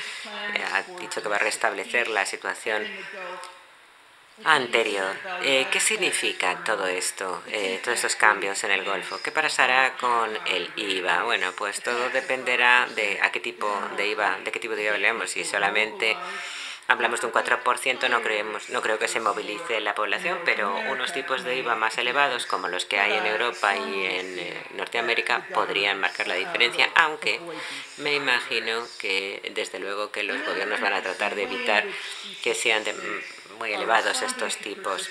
Ha 0.72 0.82
dicho 0.98 1.22
que 1.22 1.28
va 1.28 1.36
a 1.36 1.40
restablecer 1.40 2.08
la 2.08 2.24
situación 2.24 2.86
anterior. 4.44 5.14
Eh, 5.42 5.66
¿Qué 5.70 5.80
significa 5.80 6.62
todo 6.64 6.86
esto, 6.86 7.42
eh, 7.48 7.80
todos 7.82 7.96
estos 7.96 8.16
cambios 8.16 8.62
en 8.64 8.70
el 8.70 8.84
Golfo? 8.84 9.20
¿Qué 9.22 9.30
pasará 9.30 9.94
con 9.98 10.30
el 10.46 10.70
IVA? 10.76 11.24
Bueno, 11.24 11.52
pues 11.56 11.82
todo 11.82 12.10
dependerá 12.10 12.86
de 12.94 13.20
a 13.22 13.30
qué 13.30 13.40
tipo 13.40 13.68
de 13.96 14.08
IVA, 14.08 14.38
de 14.44 14.52
qué 14.52 14.60
tipo 14.60 14.74
de 14.74 14.84
IVA 14.84 14.94
hablamos. 14.94 15.30
Si 15.30 15.44
solamente 15.44 16.16
hablamos 16.90 17.20
de 17.20 17.26
un 17.28 17.32
4%, 17.32 18.08
no, 18.08 18.20
creemos, 18.22 18.68
no 18.70 18.82
creo 18.82 18.98
que 18.98 19.06
se 19.06 19.20
movilice 19.20 19.80
la 19.80 19.94
población, 19.94 20.38
pero 20.44 20.74
unos 20.90 21.12
tipos 21.12 21.44
de 21.44 21.56
IVA 21.58 21.76
más 21.76 21.98
elevados, 21.98 22.46
como 22.46 22.66
los 22.66 22.84
que 22.84 22.98
hay 22.98 23.12
en 23.12 23.26
Europa 23.26 23.76
y 23.76 24.06
en 24.06 24.38
eh, 24.38 24.62
Norteamérica, 24.74 25.46
podrían 25.54 26.00
marcar 26.00 26.26
la 26.26 26.34
diferencia, 26.34 26.90
aunque 26.96 27.40
me 27.98 28.14
imagino 28.14 28.82
que 28.98 29.52
desde 29.54 29.78
luego 29.78 30.10
que 30.10 30.24
los 30.24 30.44
gobiernos 30.44 30.80
van 30.80 30.94
a 30.94 31.02
tratar 31.02 31.36
de 31.36 31.44
evitar 31.44 31.84
que 32.42 32.54
sean 32.54 32.82
de, 32.82 32.94
muy 33.60 33.74
elevados 33.74 34.22
estos 34.22 34.56
tipos. 34.56 35.10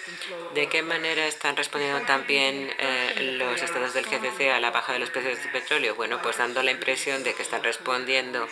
¿De 0.55 0.67
qué 0.67 0.81
manera 0.81 1.27
están 1.27 1.55
respondiendo 1.55 2.01
también 2.07 2.73
eh, 2.79 3.37
los 3.37 3.61
estados 3.61 3.93
del 3.93 4.05
GCC 4.05 4.49
a 4.51 4.59
la 4.59 4.71
baja 4.71 4.91
de 4.91 4.99
los 4.99 5.11
precios 5.11 5.37
del 5.37 5.51
petróleo? 5.51 5.93
Bueno, 5.93 6.19
pues 6.23 6.37
dando 6.37 6.63
la 6.63 6.71
impresión 6.71 7.23
de 7.23 7.35
que 7.35 7.43
están 7.43 7.63
respondiendo 7.63 8.47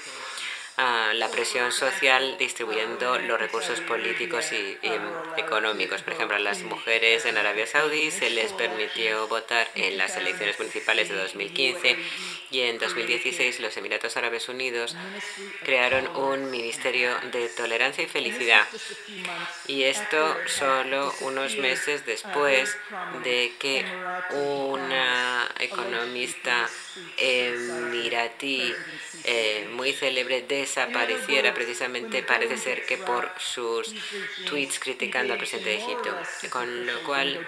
a 0.78 1.12
la 1.16 1.30
presión 1.30 1.72
social 1.72 2.38
distribuyendo 2.38 3.18
los 3.18 3.40
recursos 3.40 3.82
políticos 3.82 4.52
y, 4.52 4.78
económicos. 5.36 6.04
Por 6.04 6.14
ejemplo, 6.14 6.38
a 6.38 6.40
las 6.40 6.62
mujeres 6.62 7.26
en 7.26 7.36
Arabia 7.36 7.66
Saudí 7.66 8.12
se 8.12 8.30
les 8.30 8.54
permitió 8.54 9.28
votar 9.28 9.68
en 9.74 9.98
las 9.98 10.16
elecciones 10.16 10.60
municipales 10.60 11.10
de 11.10 11.16
2015 11.16 11.98
y 12.52 12.62
en 12.62 12.78
2016 12.78 13.60
los 13.60 13.76
Emiratos 13.78 14.16
Árabes 14.18 14.48
Unidos 14.50 14.96
crearon 15.64 16.08
un 16.16 16.50
Ministerio 16.50 17.16
de 17.32 17.50
Tolerancia 17.50 18.04
y 18.04 18.08
Felicidad. 18.08 18.66
Y 19.68 19.84
esto 19.84 20.36
solo 20.48 21.14
unos 21.22 21.58
meses 21.58 22.06
después 22.06 22.76
de 23.24 23.54
que 23.60 23.86
una 24.32 25.50
economista 25.60 26.70
emiratí 27.18 28.74
eh, 29.24 29.68
muy 29.74 29.94
célebre 29.94 30.44
desapareciera 30.48 31.54
precisamente, 31.54 32.24
parece 32.24 32.58
ser 32.58 32.86
que 32.86 32.98
por 32.98 33.32
sus 33.40 33.94
tweets 34.46 34.80
criticando 34.80 35.34
al 35.34 35.40
presidente 35.40 35.70
de 35.70 35.78
Egipto. 35.78 36.16
Con 36.50 36.86
lo 36.86 37.04
cual 37.04 37.48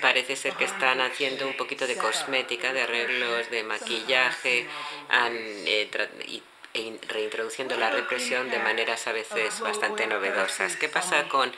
parece 0.00 0.36
ser 0.36 0.54
que 0.54 0.64
están 0.64 1.00
haciendo 1.00 1.46
un 1.46 1.56
poquito 1.56 1.86
de 1.86 1.96
cosmética, 1.96 2.72
de 2.72 2.82
arreglos 2.82 3.50
de 3.50 3.64
maquillaje 3.64 4.35
eh, 4.44 5.88
y 6.26 6.42
e 6.76 6.98
reintroduciendo 7.08 7.74
la 7.78 7.88
represión 7.88 8.50
de 8.50 8.58
maneras 8.58 9.06
a 9.06 9.12
veces 9.12 9.60
bastante 9.60 10.06
novedosas. 10.06 10.76
¿Qué 10.76 10.90
pasa 10.90 11.26
con 11.26 11.50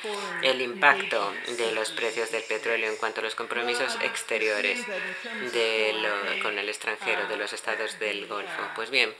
el 0.43 0.61
impacto 0.61 1.35
de 1.57 1.73
los 1.73 1.91
precios 1.91 2.31
del 2.31 2.45
petróleo 2.45 2.89
en 2.89 2.97
cuanto 2.97 3.21
a 3.21 3.25
los 3.25 3.35
compromisos 3.35 3.99
exteriores 4.01 4.79
con 6.41 6.57
el 6.57 6.69
extranjero, 6.69 7.27
de 7.27 7.37
los 7.37 7.53
estados 7.53 7.99
del 7.99 8.29
Golfo? 8.29 8.63
Pues 8.77 8.91
bien, 8.91 9.13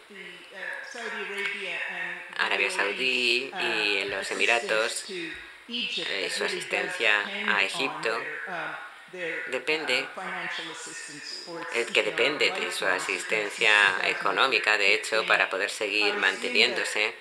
Arabia 2.37 2.71
Saudí 2.71 3.51
y 3.61 4.05
los 4.05 4.31
Emiratos, 4.31 5.05
eh, 5.69 6.31
su 6.31 6.45
asistencia 6.45 7.25
a 7.57 7.65
Egipto 7.65 8.17
depende, 9.51 10.07
eh, 11.75 11.87
que 11.93 12.03
depende 12.03 12.51
de 12.51 12.71
su 12.73 12.85
asistencia 12.87 13.73
económica, 14.05 14.77
de 14.77 14.95
hecho, 14.95 15.25
para 15.27 15.49
poder 15.49 15.71
seguir 15.71 16.15
manteniéndose, 16.15 17.15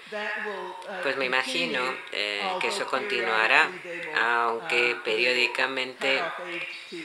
pues 1.03 1.17
me 1.17 1.25
imagino 1.25 1.81
eh, 2.11 2.41
que 2.59 2.67
eso 2.67 2.85
continuará, 2.87 3.69
aunque 4.15 4.97
periódicamente 5.03 6.21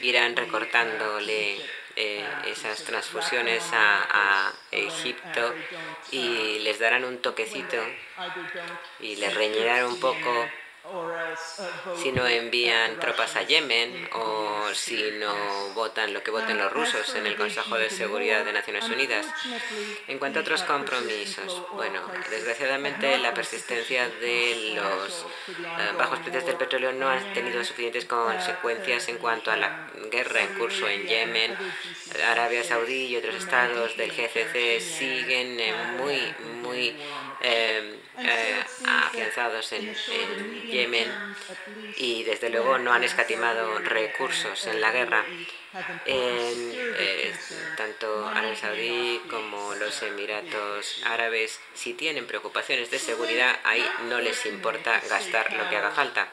irán 0.01 0.35
recortándole 0.35 1.57
eh, 1.95 2.25
esas 2.47 2.83
transfusiones 2.83 3.63
a, 3.71 4.51
Egipto 4.71 5.53
y 6.11 6.57
les 6.59 6.79
darán 6.79 7.03
un 7.05 7.19
toquecito 7.19 7.77
y 8.99 9.15
les 9.17 9.33
reñirán 9.35 9.85
un 9.85 9.99
poco 9.99 10.49
si 12.01 12.11
no 12.11 12.27
envían 12.27 12.99
tropas 12.99 13.35
a 13.35 13.43
Yemen 13.43 14.09
o 14.13 14.73
si 14.73 15.11
no 15.19 15.33
votan 15.73 16.13
lo 16.13 16.21
que 16.21 16.31
voten 16.31 16.57
los 16.57 16.71
rusos 16.71 17.15
en 17.15 17.25
el 17.25 17.35
Consejo 17.35 17.77
de 17.77 17.89
Seguridad 17.89 18.43
de 18.43 18.53
Naciones 18.53 18.89
Unidas. 18.89 19.25
En 20.07 20.19
cuanto 20.19 20.39
a 20.39 20.41
otros 20.41 20.63
compromisos, 20.63 21.61
bueno, 21.73 22.01
desgraciadamente 22.29 23.17
la 23.19 23.33
persistencia 23.33 24.09
de 24.09 24.73
los 24.75 25.25
eh, 25.49 25.93
bajos 25.97 26.19
precios 26.19 26.45
del 26.45 26.57
petróleo 26.57 26.91
no 26.91 27.09
ha 27.09 27.17
tenido 27.33 27.63
suficientes 27.63 28.05
consecuencias 28.05 29.07
en 29.07 29.17
cuanto 29.17 29.51
a 29.51 29.57
la 29.57 29.87
guerra 30.11 30.41
en 30.41 30.53
curso 30.55 30.87
en 30.87 31.07
Yemen. 31.07 31.55
Arabia 32.27 32.63
Saudí 32.63 33.07
y 33.07 33.15
otros 33.15 33.35
estados 33.35 33.95
del 33.97 34.11
GCC 34.11 34.81
siguen 34.81 35.57
muy, 35.97 36.33
muy 36.61 36.95
eh, 37.41 37.99
eh, 38.19 38.63
afianzados 38.87 39.71
en, 39.73 39.93
Yemen 40.65 41.11
y 41.97 42.23
desde 42.23 42.49
luego 42.49 42.77
no 42.77 42.93
han 42.93 43.03
escatimado 43.03 43.79
recursos 43.79 44.65
en 44.67 44.81
la 44.81 44.91
guerra. 44.91 45.23
Eh, 46.05 47.33
tanto 47.75 48.27
Arabia 48.27 48.55
Saudí 48.55 49.21
como 49.29 49.73
los 49.75 50.03
Emiratos 50.03 51.01
Árabes, 51.05 51.59
si 51.73 51.93
tienen 51.93 52.27
preocupaciones 52.27 52.91
de 52.91 52.99
seguridad, 52.99 53.59
ahí 53.63 53.83
no 54.07 54.19
les 54.19 54.45
importa 54.45 55.01
gastar 55.09 55.51
lo 55.53 55.67
que 55.69 55.77
haga 55.77 55.91
falta. 55.91 56.27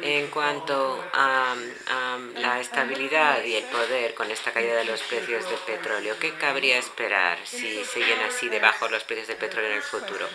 En 0.00 0.28
cuanto 0.28 1.04
a, 1.12 1.56
a 1.88 2.18
la 2.36 2.60
estabilidad 2.60 3.42
y 3.42 3.56
el 3.56 3.64
poder 3.64 4.14
con 4.14 4.30
esta 4.30 4.52
caída 4.52 4.76
de 4.76 4.84
los 4.84 5.02
precios 5.02 5.48
del 5.48 5.58
petróleo, 5.60 6.16
¿qué 6.20 6.34
cabría 6.34 6.78
esperar 6.78 7.38
si 7.44 7.84
siguen 7.84 8.20
así 8.20 8.48
de 8.48 8.60
bajos 8.60 8.90
los 8.90 9.02
precios 9.02 9.26
del 9.28 9.38
petróleo 9.38 9.70
en 9.70 9.76
el 9.76 9.82
futuro? 9.82 10.28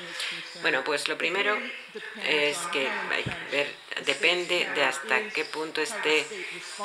Bueno, 0.62 0.84
pues 0.84 1.08
lo 1.08 1.18
primero 1.18 1.58
es 2.28 2.58
que 2.74 2.90
depende 4.06 4.68
de 4.76 4.84
hasta 4.84 5.30
qué 5.30 5.46
punto 5.46 5.82
esté 5.82 6.26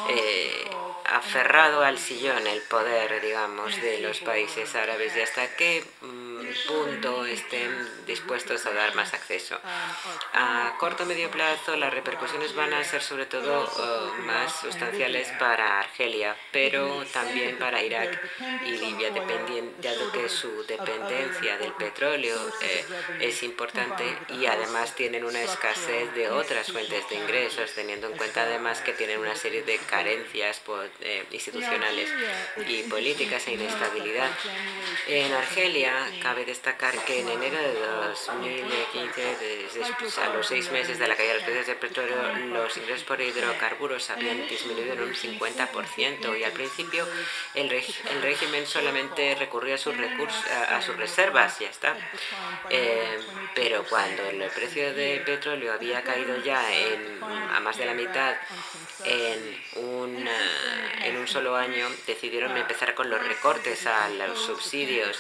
eh, 0.09 0.71
aferrado 1.07 1.83
al 1.83 1.99
sillón 1.99 2.47
el 2.47 2.63
poder, 2.63 3.21
digamos, 3.21 3.75
de 3.81 3.99
los 4.01 4.21
países 4.21 4.75
árabes 4.75 5.17
y 5.17 5.21
hasta 5.21 5.55
qué 5.57 5.85
mm, 6.01 6.24
punto 6.67 7.27
estén 7.27 7.71
dispuestos 8.07 8.67
a 8.67 8.73
dar 8.73 8.95
más 8.95 9.15
acceso. 9.15 9.59
A 10.33 10.75
corto 10.79 11.05
o 11.05 11.07
medio 11.07 11.31
plazo 11.31 11.77
las 11.77 11.93
repercusiones 11.93 12.55
van 12.55 12.73
a 12.73 12.85
ser 12.85 13.03
sobre 13.03 13.27
todo 13.27 13.65
eh, 13.65 14.23
más 14.23 14.61
sustanciales 14.61 15.29
para 15.39 15.81
Argelia, 15.81 16.37
pero 16.53 17.05
también 17.13 17.59
para 17.59 17.83
Irak 17.83 18.21
y 18.67 18.71
Libia, 18.71 19.11
dado 19.11 20.13
que 20.13 20.29
su 20.29 20.65
dependencia 20.67 21.59
del 21.59 21.73
petróleo 21.73 22.37
eh, 22.63 22.85
es 23.21 23.43
importante 23.43 24.05
y 24.31 24.47
además 24.47 24.95
tienen 24.95 25.25
una 25.25 25.43
escasez 25.43 26.15
de 26.15 26.31
otras 26.31 26.71
fuentes 26.71 27.09
de 27.09 27.17
ingresos, 27.17 27.73
teniendo 27.75 28.09
en 28.09 28.17
cuenta 28.17 28.43
además 28.43 28.81
que 28.81 28.93
tienen 28.93 29.19
una 29.19 29.35
serie 29.35 29.63
de 29.63 29.79
carencias 29.79 30.61
eh, 31.01 31.25
institucionales 31.31 32.11
y 32.67 32.83
políticas 32.85 33.47
e 33.49 33.53
inestabilidad. 33.53 34.31
En 35.07 35.33
Argelia 35.33 35.93
cabe 36.23 36.44
destacar 36.45 36.97
que 37.05 37.21
en 37.21 37.29
enero 37.29 37.57
de 37.57 37.75
2015, 37.75 40.23
a 40.23 40.29
los 40.31 40.47
seis 40.47 40.71
meses 40.71 40.99
de 40.99 41.09
la 41.09 41.17
caída 41.17 41.33
de 41.33 41.39
los 41.39 41.45
precios 41.45 41.67
del 41.67 41.77
petróleo, 41.77 42.17
los 42.53 42.77
ingresos 42.77 43.05
por 43.05 43.21
hidrocarburos 43.21 44.11
habían 44.11 44.47
disminuido 44.49 44.95
en 44.95 45.03
un 45.03 45.15
50% 45.15 46.39
y 46.39 46.45
al 46.45 46.53
principio 46.53 47.07
el, 47.55 47.71
régimen 47.71 48.67
solamente 48.67 49.35
recurría 49.35 49.77
a 49.77 49.79
sus, 49.79 49.97
recursos, 49.97 50.45
a, 50.47 50.81
sus 50.83 50.97
reservas, 50.97 51.59
ya 51.59 51.69
está. 51.69 51.97
Eh, 52.71 53.19
pero 53.55 53.85
cuando 53.85 54.25
el 54.25 54.43
precio 54.51 54.95
del 54.95 55.23
petróleo 55.23 55.73
había 55.73 56.03
caído 56.03 56.43
ya 56.43 56.73
en, 56.73 57.23
a 57.23 57.61
más 57.61 57.77
de 57.77 57.87
la 57.87 57.95
mitad 57.95 58.37
en 59.05 59.63
un, 59.77 60.29
en 61.03 61.17
un 61.17 61.29
solo 61.29 61.57
año, 61.57 61.89
decidieron 62.07 62.57
empezar 62.57 62.95
con 62.95 63.11
los 63.11 63.23
recortes 63.27 63.87
a 63.87 64.09
los 64.11 64.41
subsidios. 64.41 65.19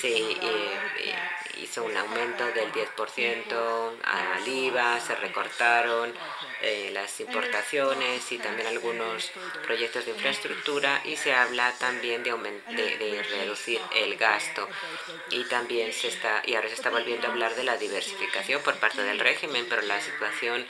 Sí, 0.00 0.38
hizo 1.62 1.84
un 1.84 1.96
aumento 1.96 2.44
del 2.52 2.72
10% 2.72 3.92
al 4.04 4.48
IVA, 4.48 5.00
se 5.00 5.14
recortaron 5.16 6.12
eh, 6.66 6.90
las 6.92 7.20
importaciones 7.20 8.32
y 8.32 8.38
también 8.38 8.68
algunos 8.68 9.30
proyectos 9.66 10.06
de 10.06 10.12
infraestructura 10.12 11.02
y 11.04 11.16
se 11.16 11.34
habla 11.34 11.72
también 11.78 12.22
de, 12.22 12.32
de, 12.32 13.22
reducir 13.22 13.80
el 13.94 14.16
gasto. 14.16 14.66
Y 15.30 15.44
también 15.44 15.92
se 15.92 16.08
está 16.08 16.42
y 16.46 16.54
ahora 16.54 16.68
se 16.68 16.74
está 16.74 16.88
volviendo 16.88 17.26
a 17.26 17.30
hablar 17.30 17.54
de 17.54 17.64
la 17.64 17.76
diversificación 17.76 18.62
por 18.62 18.76
parte 18.76 19.02
del 19.02 19.18
régimen 19.18 19.66
pero 19.68 19.82
la 19.82 20.00
situación 20.00 20.66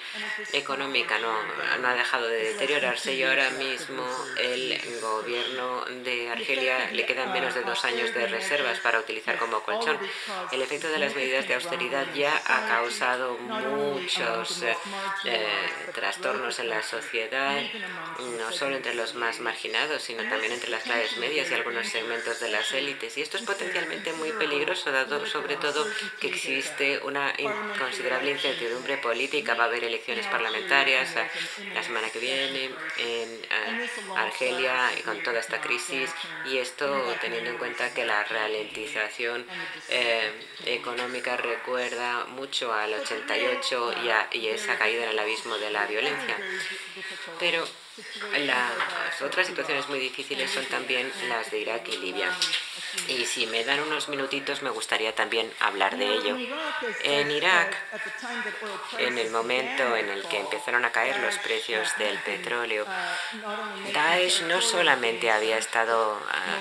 económica 0.53 1.19
no, 1.19 1.33
no 1.79 1.89
ha 1.89 1.95
dejado 1.95 2.27
de 2.27 2.53
deteriorarse 2.53 3.15
y 3.15 3.23
ahora 3.23 3.51
mismo 3.51 4.05
el 4.39 4.81
gobierno 5.01 5.85
de 6.03 6.31
Argelia 6.31 6.91
le 6.91 7.07
quedan 7.07 7.33
menos 7.33 7.55
de 7.55 7.63
dos 7.63 7.85
años 7.85 8.13
de 8.15 8.27
reservas 8.27 8.81
para 8.81 8.99
utilizar 8.99 9.39
como 9.39 9.61
colchón. 9.61 9.99
El 10.51 10.63
efecto 10.63 10.89
de 10.89 10.99
las 10.99 11.15
medidas 11.15 11.47
de 11.47 11.55
austeridad 11.55 12.07
ya 12.15 12.35
ha 12.47 12.69
causado 12.69 13.39
muchos 13.39 14.63
eh, 15.25 15.57
trastornos 15.93 16.59
en 16.59 16.69
la 16.69 16.83
sociedad, 16.83 17.61
no 18.39 18.53
solo 18.53 18.77
entre 18.77 18.95
los 18.95 19.15
más 19.15 19.41
marginados, 19.41 20.03
sino 20.03 20.23
también 20.29 20.53
entre 20.53 20.71
las 20.71 20.83
clases 20.83 21.17
medias 21.19 21.51
y 21.51 21.55
algunos 21.55 21.89
segmentos 21.89 22.41
de 22.41 22.49
las 22.49 22.73
élites. 22.73 23.17
Y 23.17 23.23
esto 23.23 23.37
es 23.37 23.45
potencialmente 23.45 24.13
muy 24.13 24.33
peligroso, 24.33 24.91
dado 24.91 25.27
sobre 25.27 25.57
todo 25.57 25.87
que 26.21 26.29
existe 26.29 27.01
una 27.01 27.33
considerable 27.79 28.33
incertidumbre 28.33 28.99
política. 28.99 29.55
Va 29.55 29.65
a 29.65 29.67
haber 29.67 29.85
elecciones 29.85 30.27
parlamentarias 30.27 31.15
la 31.73 31.83
semana 31.83 32.11
que 32.11 32.19
viene 32.19 32.71
en 32.99 33.47
Argelia 34.17 34.91
con 35.05 35.23
toda 35.23 35.41
esta 35.41 35.61
crisis 35.61 36.11
y 36.47 36.59
esto 36.59 37.15
teniendo 37.21 37.51
en 37.51 37.59
cuenta 37.59 37.93
que 37.93 38.05
la 38.05 38.25
ralentización 38.25 39.47
eh, 39.89 40.31
económica 40.67 41.37
recuerda 41.37 42.25
mucho 42.27 42.73
al 42.73 42.95
88 42.95 43.95
y, 44.33 44.39
y 44.39 44.49
esa 44.49 44.77
caída 44.77 45.05
en 45.05 45.11
el 45.11 45.19
abismo 45.19 45.57
de 45.59 45.71
la 45.75 45.87
violencia. 45.87 46.37
Pero 47.39 47.67
las 48.39 49.21
otras 49.21 49.47
situaciones 49.47 49.89
muy 49.89 49.99
difíciles 49.99 50.51
son 50.51 50.65
también 50.67 51.13
las 51.29 51.51
de 51.51 51.59
Irak 51.59 51.89
y 51.89 51.97
Libia. 51.99 52.31
Y 53.09 53.25
si 53.27 53.47
me 53.47 53.65
dan 53.65 53.81
unos 53.81 54.09
minutitos 54.09 54.63
me 54.63 54.71
gustaría 54.71 55.15
también 55.15 55.51
hablar 55.61 55.97
de 55.97 56.07
ello. 56.07 56.37
En 57.03 57.31
Irak, 57.31 57.77
en 58.99 59.19
el 59.19 59.31
momento 59.31 59.97
en 59.97 60.09
el 60.09 60.23
que 60.29 60.39
empezaron 60.39 60.85
a 60.85 60.93
caer 60.93 61.19
los 61.21 61.37
precios 61.39 61.89
del 61.99 62.19
petróleo, 62.19 62.87
Daesh 63.93 64.43
no 64.43 64.61
solamente 64.61 65.31
había 65.31 65.59
estado 65.59 66.21
ah, 66.31 66.59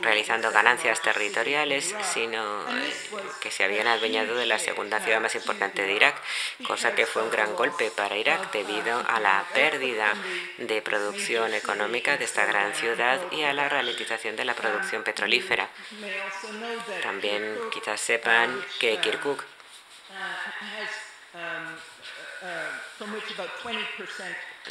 realizando 0.00 0.50
ganancias 0.52 1.00
territoriales, 1.02 1.94
sino 2.12 2.68
eh, 2.68 2.94
que 3.40 3.50
se 3.50 3.64
habían 3.64 3.86
adueñado 3.86 4.36
de 4.36 4.46
la 4.46 4.58
segunda 4.58 5.00
ciudad 5.00 5.20
más 5.20 5.34
importante 5.34 5.82
de 5.82 5.92
Irak, 5.92 6.16
cosa 6.66 6.94
que 6.94 7.06
fue 7.06 7.22
un 7.22 7.30
gran 7.30 7.54
golpe 7.54 7.90
para 7.90 8.16
Irak 8.16 8.52
debido 8.52 8.98
a 9.08 9.20
la 9.20 9.44
pérdida 9.52 10.14
de 10.58 10.82
producción 10.82 11.54
económica 11.54 12.16
de 12.16 12.24
esta 12.24 12.44
gran 12.46 12.74
ciudad 12.74 13.20
y 13.30 13.42
a 13.42 13.52
la 13.52 13.68
ralentización 13.68 14.36
de 14.36 14.44
la 14.44 14.54
producción 14.54 15.02
petrolífera. 15.02 15.63
También 17.02 17.58
quizás 17.72 18.00
sepan 18.00 18.64
que 18.78 18.98
Kirkuk 18.98 19.44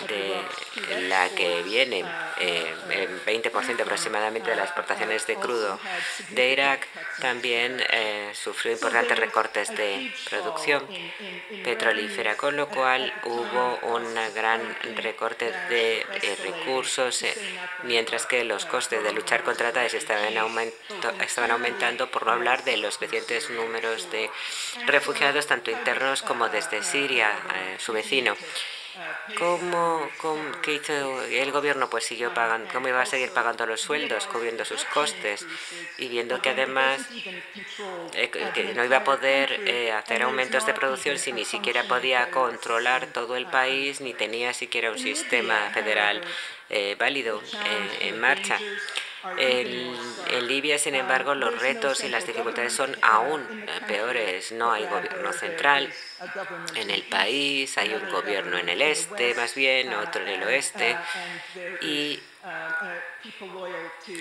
de 0.08 1.08
la 1.08 1.30
que 1.30 1.62
viene 1.64 2.04
eh, 2.39 2.74
el 2.89 3.26
20% 3.26 3.82
aproximadamente 3.82 4.50
de 4.50 4.56
las 4.56 4.66
exportaciones 4.66 5.28
de 5.28 5.36
crudo 5.36 5.80
de 6.30 6.50
Irak, 6.50 6.88
también 7.20 7.82
eh, 7.91 8.32
sufrió 8.34 8.74
importantes 8.74 9.18
recortes 9.20 9.70
de 9.76 10.12
producción 10.30 10.88
petrolífera, 11.64 12.36
con 12.38 12.58
lo 12.58 12.68
cual 12.70 13.14
hubo 13.24 13.80
un 13.84 14.04
gran 14.34 14.62
recorte 14.96 15.52
de 15.70 16.00
eh, 16.00 16.38
recursos, 16.44 17.24
mientras 17.84 18.26
que 18.26 18.44
los 18.44 18.66
costes 18.66 19.04
de 19.04 19.14
luchar 19.14 19.44
contra 19.44 19.72
Daesh 19.72 19.96
estaban, 19.96 20.34
estaban 21.22 21.52
aumentando, 21.52 22.10
por 22.10 22.26
no 22.26 22.32
hablar 22.32 22.64
de 22.64 22.78
los 22.78 22.98
crecientes 22.98 23.50
números 23.52 24.10
de 24.12 24.30
refugiados, 24.88 25.46
tanto 25.46 25.70
internos 25.70 26.24
como 26.24 26.50
desde 26.50 26.82
Siria, 26.82 27.32
su 27.78 27.94
vecino. 27.94 28.36
¿Cómo, 29.36 30.16
qué 30.62 30.74
hizo 30.76 31.24
el 31.24 31.52
gobierno? 31.52 31.89
Pues 31.89 32.04
siguió 32.06 32.34
pagando, 32.34 32.68
¿cómo 32.72 32.88
iba 32.88 33.02
a 33.02 33.06
seguir 33.06 33.34
pagando 33.34 33.66
los 33.66 33.82
sueldos, 33.82 34.28
cubriendo 34.28 34.64
sus 34.66 34.86
costes 34.86 35.48
y 35.98 36.08
viendo 36.10 36.41
que 36.41 36.50
además 36.50 37.10
eh, 38.14 38.30
que 38.54 38.74
no 38.76 38.84
iba 38.86 38.98
a 38.98 39.04
poder 39.04 39.64
eh, 39.66 39.91
hacer 39.91 40.22
aumentos 40.24 40.66
de 40.66 40.74
producción 40.74 41.18
si 41.18 41.34
ni 41.34 41.46
siquiera 41.46 41.88
podía 41.88 42.30
controlar 42.30 43.08
todo 43.08 43.36
el 43.36 43.48
país 43.48 44.02
ni 44.02 44.14
tenía 44.14 44.54
siquiera 44.54 44.91
un 44.91 45.00
sistema 45.00 45.70
federal 45.72 46.24
eh, 46.70 46.96
válido 47.00 47.44
en 47.62 48.20
marcha? 48.20 48.64
En, 49.38 50.13
Libia, 50.47 50.78
sin 50.78 50.95
embargo, 50.95 51.36
los 51.36 51.57
retos 51.59 52.03
y 52.03 52.09
las 52.09 52.28
dificultades 52.28 52.74
son 52.74 52.95
aún 53.01 53.65
peores. 53.88 54.51
No 54.51 54.71
hay 54.71 54.86
gobierno 54.86 55.32
central 55.32 55.89
en 56.76 56.89
el 56.89 57.03
país, 57.03 57.78
hay 57.78 57.93
un 57.93 58.11
gobierno 58.11 58.57
en 58.57 58.69
el 58.69 58.82
este, 58.82 59.34
más 59.36 59.55
bien, 59.55 59.93
otro 59.93 60.21
en 60.21 60.30
el 60.30 60.43
oeste, 60.43 60.97
y 61.82 62.19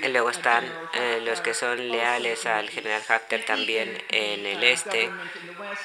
luego 0.09 0.31
están 0.31 0.65
eh, 0.95 1.21
los 1.25 1.41
que 1.41 1.55
son 1.55 1.89
leales 1.91 2.47
al 2.47 2.71
general 2.71 3.03
Haftar 3.09 3.41
también 3.45 4.01
en 4.11 4.47
el 4.47 4.63
este 4.63 5.11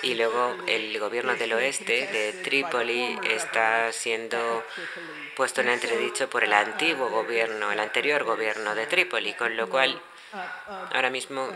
y 0.04 0.14
luego 0.14 0.56
el 0.68 0.98
gobierno 1.00 1.36
del 1.36 1.54
oeste 1.54 2.08
de 2.08 2.34
Trípoli 2.44 3.18
está 3.24 3.92
siendo 3.92 4.64
puesto 5.38 5.62
en 5.62 5.70
entredicho 5.70 6.28
por 6.28 6.44
el 6.44 6.52
antiguo 6.52 7.10
gobierno, 7.10 7.72
el 7.72 7.80
anterior 7.80 8.24
gobierno 8.24 8.74
de 8.74 8.88
Trípoli, 8.88 9.34
con 9.36 9.56
lo 9.56 9.70
cual 9.70 10.02
ahora 10.92 11.12
mismo 11.12 11.48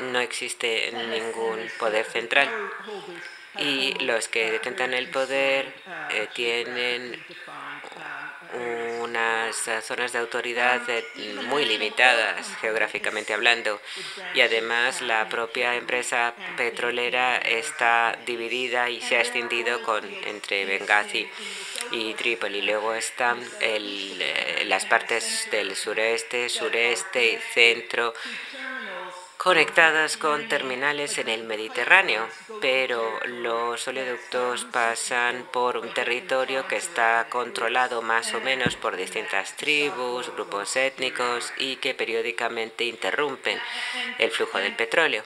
no 0.00 0.18
existe 0.18 0.90
ningún 0.92 1.70
poder 1.78 2.04
central. 2.04 2.50
Y 3.58 3.94
los 4.04 4.26
que 4.26 4.50
detentan 4.50 4.92
el 4.92 5.08
poder 5.08 5.72
eh, 6.10 6.28
tienen 6.34 7.24
unas 9.00 9.56
zonas 9.82 10.12
de 10.12 10.18
autoridad 10.18 10.80
eh, 10.88 11.04
muy 11.44 11.64
limitadas 11.64 12.56
geográficamente 12.60 13.34
hablando. 13.34 13.80
Y 14.34 14.40
además 14.40 15.00
la 15.00 15.28
propia 15.28 15.76
empresa 15.76 16.34
petrolera 16.56 17.36
está 17.38 18.18
dividida 18.26 18.90
y 18.90 19.00
se 19.00 19.16
ha 19.16 19.20
extendido 19.20 19.82
con, 19.82 20.04
entre 20.24 20.64
Benghazi 20.64 21.28
y 21.90 22.14
Trípoli. 22.14 22.62
Luego 22.62 22.94
están 22.94 23.38
el, 23.60 24.20
eh, 24.20 24.64
las 24.66 24.86
partes 24.86 25.48
del 25.50 25.76
sureste, 25.76 26.48
sureste 26.48 27.32
y 27.32 27.36
centro 27.36 28.14
conectadas 29.42 30.18
con 30.18 30.48
terminales 30.48 31.16
en 31.16 31.30
el 31.30 31.44
Mediterráneo, 31.44 32.28
pero 32.60 33.18
los 33.24 33.88
oleoductos 33.88 34.66
pasan 34.66 35.48
por 35.50 35.78
un 35.78 35.94
territorio 35.94 36.68
que 36.68 36.76
está 36.76 37.26
controlado 37.30 38.02
más 38.02 38.34
o 38.34 38.40
menos 38.42 38.76
por 38.76 38.96
distintas 38.96 39.56
tribus, 39.56 40.30
grupos 40.34 40.76
étnicos 40.76 41.54
y 41.56 41.76
que 41.76 41.94
periódicamente 41.94 42.84
interrumpen 42.84 43.58
el 44.18 44.30
flujo 44.30 44.58
del 44.58 44.76
petróleo. 44.76 45.24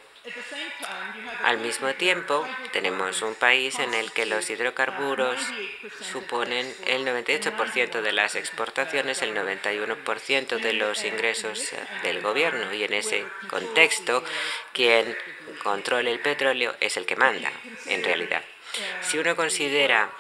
Al 1.42 1.58
mismo 1.58 1.92
tiempo, 1.94 2.46
tenemos 2.72 3.20
un 3.20 3.34
país 3.34 3.78
en 3.78 3.92
el 3.92 4.10
que 4.12 4.24
los 4.24 4.48
hidrocarburos 4.48 5.38
suponen 6.00 6.74
el 6.86 7.04
98% 7.04 8.00
de 8.00 8.12
las 8.12 8.34
exportaciones, 8.34 9.20
el 9.20 9.34
91% 9.34 10.58
de 10.60 10.72
los 10.72 11.04
ingresos 11.04 11.72
del 12.02 12.22
gobierno 12.22 12.72
y 12.72 12.84
en 12.84 12.94
ese 12.94 13.26
contexto, 13.48 14.24
quien 14.72 15.14
controla 15.62 16.08
el 16.08 16.20
petróleo 16.20 16.74
es 16.80 16.96
el 16.96 17.04
que 17.04 17.16
manda, 17.16 17.52
en 17.86 18.02
realidad. 18.02 18.42
Si 19.02 19.18
uno 19.18 19.36
considera 19.36 20.10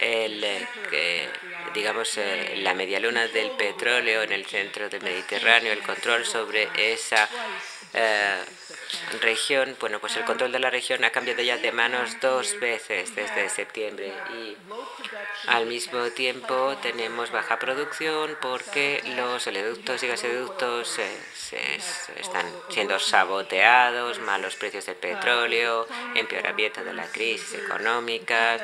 el, 0.00 0.44
eh, 0.92 1.28
digamos, 1.74 2.18
eh, 2.18 2.56
la 2.58 2.74
medialuna 2.74 3.26
del 3.26 3.50
petróleo 3.52 4.22
en 4.22 4.32
el 4.32 4.44
centro 4.44 4.88
del 4.88 5.02
Mediterráneo, 5.02 5.72
el 5.72 5.82
control 5.82 6.24
sobre 6.24 6.68
esa 6.92 7.28
eh, 7.96 8.42
región, 9.20 9.76
bueno, 9.80 9.98
pues 10.00 10.16
el 10.16 10.24
control 10.24 10.52
de 10.52 10.58
la 10.58 10.70
región 10.70 11.04
ha 11.04 11.10
cambiado 11.10 11.42
ya 11.42 11.56
de 11.56 11.72
manos 11.72 12.20
dos 12.20 12.58
veces 12.60 13.14
desde 13.14 13.48
septiembre 13.48 14.12
y 14.32 14.56
al 15.48 15.66
mismo 15.66 16.06
tiempo 16.10 16.76
tenemos 16.82 17.30
baja 17.30 17.58
producción 17.58 18.36
porque 18.40 19.02
los 19.16 19.46
oleoductos 19.46 20.02
y 20.02 20.08
gasoductos 20.08 20.98
están 22.16 22.46
siendo 22.68 22.98
saboteados, 22.98 24.18
malos 24.20 24.56
precios 24.56 24.86
del 24.86 24.96
petróleo, 24.96 25.86
empeoramiento 26.14 26.84
de 26.84 26.92
la 26.92 27.06
crisis 27.06 27.54
económica, 27.54 28.58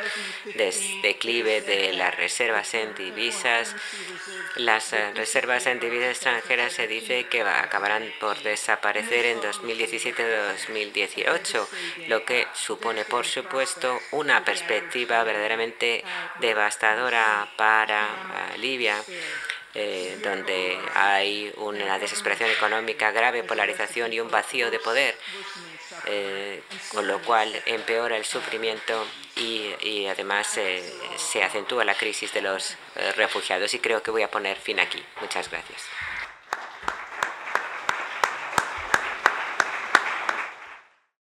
declive 1.02 1.62
de 1.62 1.92
las 1.92 2.14
reservas 2.16 2.74
en 2.74 2.94
divisas. 2.94 3.74
Las 4.56 4.92
reservas 5.14 5.66
en 5.66 5.80
divisas 5.80 6.10
extranjeras 6.10 6.72
se 6.72 6.86
dice 6.86 7.26
que 7.28 7.42
acabarán 7.42 8.12
por 8.20 8.40
desaparecer 8.42 9.21
en 9.26 9.40
2017-2018, 9.40 11.66
lo 12.08 12.24
que 12.24 12.48
supone, 12.54 13.04
por 13.04 13.26
supuesto, 13.26 14.00
una 14.10 14.44
perspectiva 14.44 15.22
verdaderamente 15.24 16.04
devastadora 16.40 17.48
para 17.56 18.08
eh, 18.54 18.58
Libia. 18.58 18.96
Eh, 19.74 20.18
donde 20.22 20.78
hay 20.94 21.50
una 21.56 21.98
desesperación 21.98 22.50
económica 22.50 23.10
grave, 23.10 23.42
polarización 23.42 24.12
y 24.12 24.20
un 24.20 24.30
vacío 24.30 24.70
de 24.70 24.78
poder, 24.78 25.16
con 26.90 27.08
lo 27.08 27.22
cual 27.22 27.58
empeora 27.64 28.18
el 28.18 28.26
sufrimiento 28.26 29.06
y, 29.36 30.06
además 30.08 30.58
se 31.16 31.42
acentúa 31.42 31.86
la 31.86 31.94
crisis 31.94 32.34
de 32.34 32.42
los 32.42 32.76
refugiados. 33.16 33.72
Y 33.72 33.78
creo 33.78 34.02
que 34.02 34.10
voy 34.10 34.20
a 34.20 34.30
poner 34.30 34.58
fin 34.58 34.78
aquí. 34.78 35.02
Muchas 35.22 35.50
gracias. 35.50 35.88